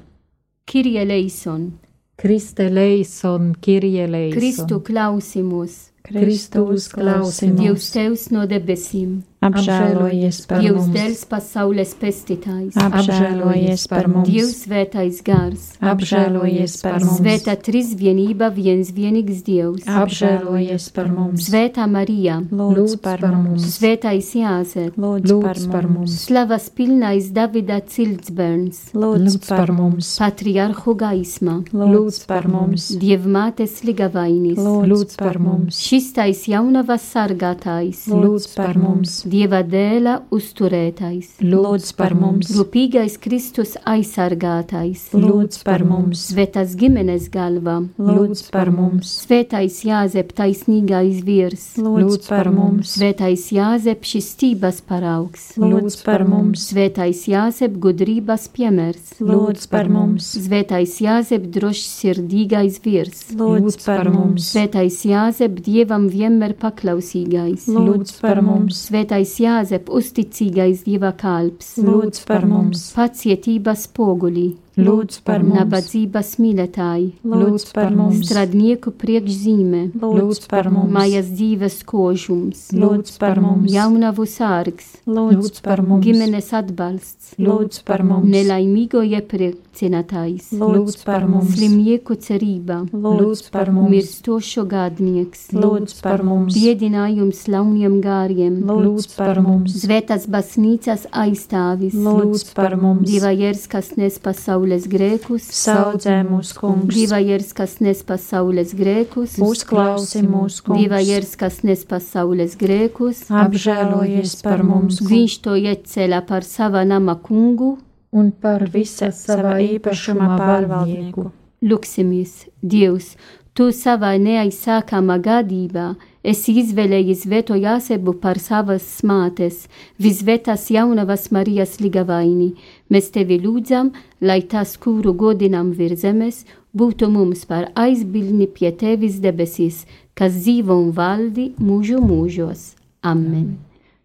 Kirie 0.64 1.04
leison! 1.04 1.83
Christe 2.16 2.68
leison, 2.70 3.52
Kyrie 3.60 4.06
leison. 4.06 4.38
Christu 4.38 4.80
clausimus. 4.80 5.90
Christus 6.04 6.88
clausimus. 6.88 7.60
Deus 7.60 7.90
teus 7.90 8.30
node 8.30 8.58
besim. 8.60 9.22
Apžēlojies 9.44 10.38
par 10.48 10.62
Dievs 10.62 10.78
mums. 10.86 10.94
dēls 10.96 11.24
pasaules 11.28 11.94
pestītājs. 12.00 12.78
Apžēlojies 12.80 13.86
par 13.92 14.08
mums. 14.08 14.28
Dievs 14.28 14.54
svētais 14.64 15.20
gars. 15.26 15.66
Apžēlojies 15.84 16.76
par 16.82 17.00
mums. 17.04 17.18
Svētā 17.20 17.56
trīsvienība 17.66 18.48
viens 18.54 18.92
vienīgs 18.96 19.42
Dievs. 19.44 19.84
Apžēlojies 19.84 20.88
par 20.96 21.10
mums. 21.12 21.48
Svētā 21.50 21.84
Marija. 21.90 22.38
Lūdz 22.50 22.96
par 23.04 23.20
mums. 23.28 23.66
Svētais 23.76 24.30
Jāzep. 24.38 24.96
Lūdz 24.96 25.68
par 25.72 25.88
mums. 25.90 26.16
Slavas 26.24 26.70
pilnais 26.70 27.28
Davida 27.36 27.80
ciltsbērns. 27.84 28.94
Lūdz 28.96 29.38
par 29.48 29.72
mums. 29.76 30.14
Patriarhu 30.22 30.96
gaisma. 30.96 31.58
Lūdz 31.74 32.22
par 32.30 32.48
mums. 32.48 32.88
Dievmātes 33.00 33.82
ligavainis. 33.84 34.58
Lūdz 34.58 35.18
par 35.20 35.38
mums. 35.42 35.82
Šistais 35.84 36.46
jaunavas 36.48 37.04
sargātājs. 37.12 38.06
Lūdz 38.08 38.48
par 38.56 38.78
mums. 38.80 39.20
Dieva 39.34 39.64
dēla 39.66 40.12
uzturētais. 40.30 41.40
Lūdz 41.42 41.88
par 41.98 42.12
mums. 42.14 42.52
Rūpīgais 42.54 43.16
Kristus 43.18 43.72
aizsargātais. 43.82 45.08
Lūdz 45.10 45.56
par 45.66 45.82
mums. 45.88 46.20
Svētās 46.30 46.76
ģimenes 46.78 47.24
galva. 47.34 47.80
Lūdz 47.98 48.44
par 48.54 48.70
mums. 48.70 49.10
Svētais 49.24 49.80
Jāzep 49.88 50.30
taisnīgais 50.38 51.24
virs. 51.26 51.64
Lūdz 51.82 52.28
par 52.28 52.52
mums. 52.54 52.92
Svētais 52.94 53.48
Jāzep 53.56 54.06
šis 54.06 54.28
stības 54.36 54.78
paraugs. 54.86 55.48
Lūdz 55.58 55.98
par 56.06 56.22
mums. 56.30 56.68
Svētais 56.70 57.24
Jāzep 57.32 57.74
gudrības 57.82 58.46
piemērs. 58.54 59.16
Lūdz 59.18 59.66
par 59.74 59.90
mums. 59.90 60.30
Svētais 60.46 60.94
Jāzep 61.02 61.50
drošsirdīgais 61.58 62.78
virs. 62.86 63.26
Lūdz 63.34 63.80
par 63.82 64.12
mums. 64.14 64.52
Svētais 64.54 65.02
Jāzep 65.10 65.58
dievam 65.66 66.06
vienmēr 66.14 66.54
paklausīgais. 66.62 67.66
Lūdz 67.74 68.14
par 68.22 68.44
mums. 68.46 68.84
Svētais 68.84 69.23
Jāzep 69.44 69.88
uzticīgais 69.88 70.84
dieva 70.86 71.12
kalps. 71.16 71.74
Lūdz 71.80 72.24
par 72.28 72.44
mums. 72.50 72.90
Pacietības 72.96 73.88
spoguļi. 73.88 74.46
Lūdz 74.74 75.20
par 75.22 75.44
mums. 75.44 75.54
Nabadzības 75.60 76.32
mīlētāji. 76.42 77.06
Lūdz 77.30 77.68
par 77.76 77.94
mums. 77.94 78.24
Stradnieku 78.26 78.90
priekšzīme. 78.98 79.84
Lūdz 80.02 80.48
par 80.50 80.68
mums. 80.74 80.90
Mājas 80.96 81.30
dzīves 81.30 81.78
kožums. 81.86 82.66
Lūdz 82.74 83.14
par 83.22 83.40
mums. 83.44 83.70
Jaunavu 83.72 84.26
sārgs. 84.28 84.96
Lūdz 85.06 85.62
par 85.64 85.84
mums. 85.86 86.04
Ģimenes 86.04 86.50
atbalsts. 86.58 87.23
Lūdz 87.38 87.80
par 87.86 88.04
mums. 88.06 88.28
Nelaimīgo 88.30 89.02
iepriecinātājs. 89.04 90.52
Lūdz 90.60 91.00
par 91.04 91.26
mums. 91.28 91.54
Slimnieku 91.56 92.16
cerība. 92.20 92.82
Lūdz 92.92 93.50
par 93.54 93.72
mums. 93.74 93.90
Mirstošo 93.94 94.64
gādnieks. 94.70 95.48
Lūdz 95.54 95.96
par 96.04 96.22
mums. 96.26 96.54
Biedinājums 96.54 97.44
launiem 97.50 97.98
gāriem. 98.04 98.60
Lūdz 98.68 99.08
par 99.16 99.40
mums. 99.44 99.74
Svētas 99.82 100.28
baznīcas 100.30 101.08
aizstāvis. 101.10 101.96
Lūdz 101.96 102.46
par 102.56 102.78
mums. 102.80 103.08
Divajers, 103.10 103.66
kas 103.70 103.94
nes 103.98 104.18
pasaules 104.22 104.86
grēkus. 104.90 105.48
Saudzē 105.54 106.20
mūs, 106.28 106.54
kungs. 106.56 106.94
Divajers, 106.94 107.52
kas 107.56 107.78
nes 107.84 108.04
pasaules 108.06 108.74
grēkus. 108.78 109.38
Uzklausi 109.42 110.22
mūs, 110.26 110.60
kungs. 110.64 110.80
Divajers, 110.80 111.34
kas 111.40 111.60
nes 111.66 111.84
pasaules 111.88 112.56
grēkus. 112.60 113.24
Apžēlojies 113.44 114.38
par 114.44 114.64
mums. 114.66 115.00
Viņš 115.04 115.36
to 115.44 115.56
ieceļā 115.58 116.22
par 116.28 116.46
sava 116.46 116.84
nama 116.88 117.16
kungu 117.24 117.76
un 118.14 118.30
par 118.30 118.66
visa 118.74 119.10
savā 119.14 119.56
īpašumā 119.76 120.34
pārvaldnieku. 120.38 121.30
Lūksimies, 121.64 122.44
Dievs, 122.60 123.14
Tu 123.54 123.68
savā 123.70 124.16
neaizsākamā 124.18 125.14
gadībā 125.22 125.84
esi 126.26 126.56
izvēlējis 126.58 127.20
Veto 127.30 127.54
Jāsebu 127.54 128.16
par 128.18 128.40
savas 128.42 128.86
smātes, 128.96 129.68
visvētās 130.02 130.64
jaunavas 130.74 131.28
Marijas 131.30 131.76
ligavaini. 131.78 132.48
Mēs 132.90 133.12
tevi 133.14 133.38
lūdzam, 133.44 133.92
lai 134.18 134.40
tas, 134.42 134.72
kuru 134.74 135.14
godinam 135.14 135.70
virs 135.78 136.02
zemes, 136.02 136.40
būtu 136.74 137.06
mums 137.14 137.44
par 137.46 137.68
aizbildni 137.78 138.48
pie 138.56 138.72
tevis 138.80 139.20
debesīs, 139.22 139.84
kas 140.18 140.34
dzīvo 140.40 140.74
un 140.88 140.90
valdi 140.98 141.52
mūžu 141.62 142.02
mūžos. 142.02 142.72
Amen. 143.06 143.54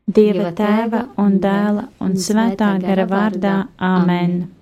Dieva 0.10 0.50
tēva 0.58 1.04
un 1.22 1.36
dēla 1.44 1.84
un 2.02 2.16
svētā 2.18 2.72
gara 2.82 3.06
vārdā. 3.10 3.58
Amen. 3.78 4.40
Amen. 4.40 4.59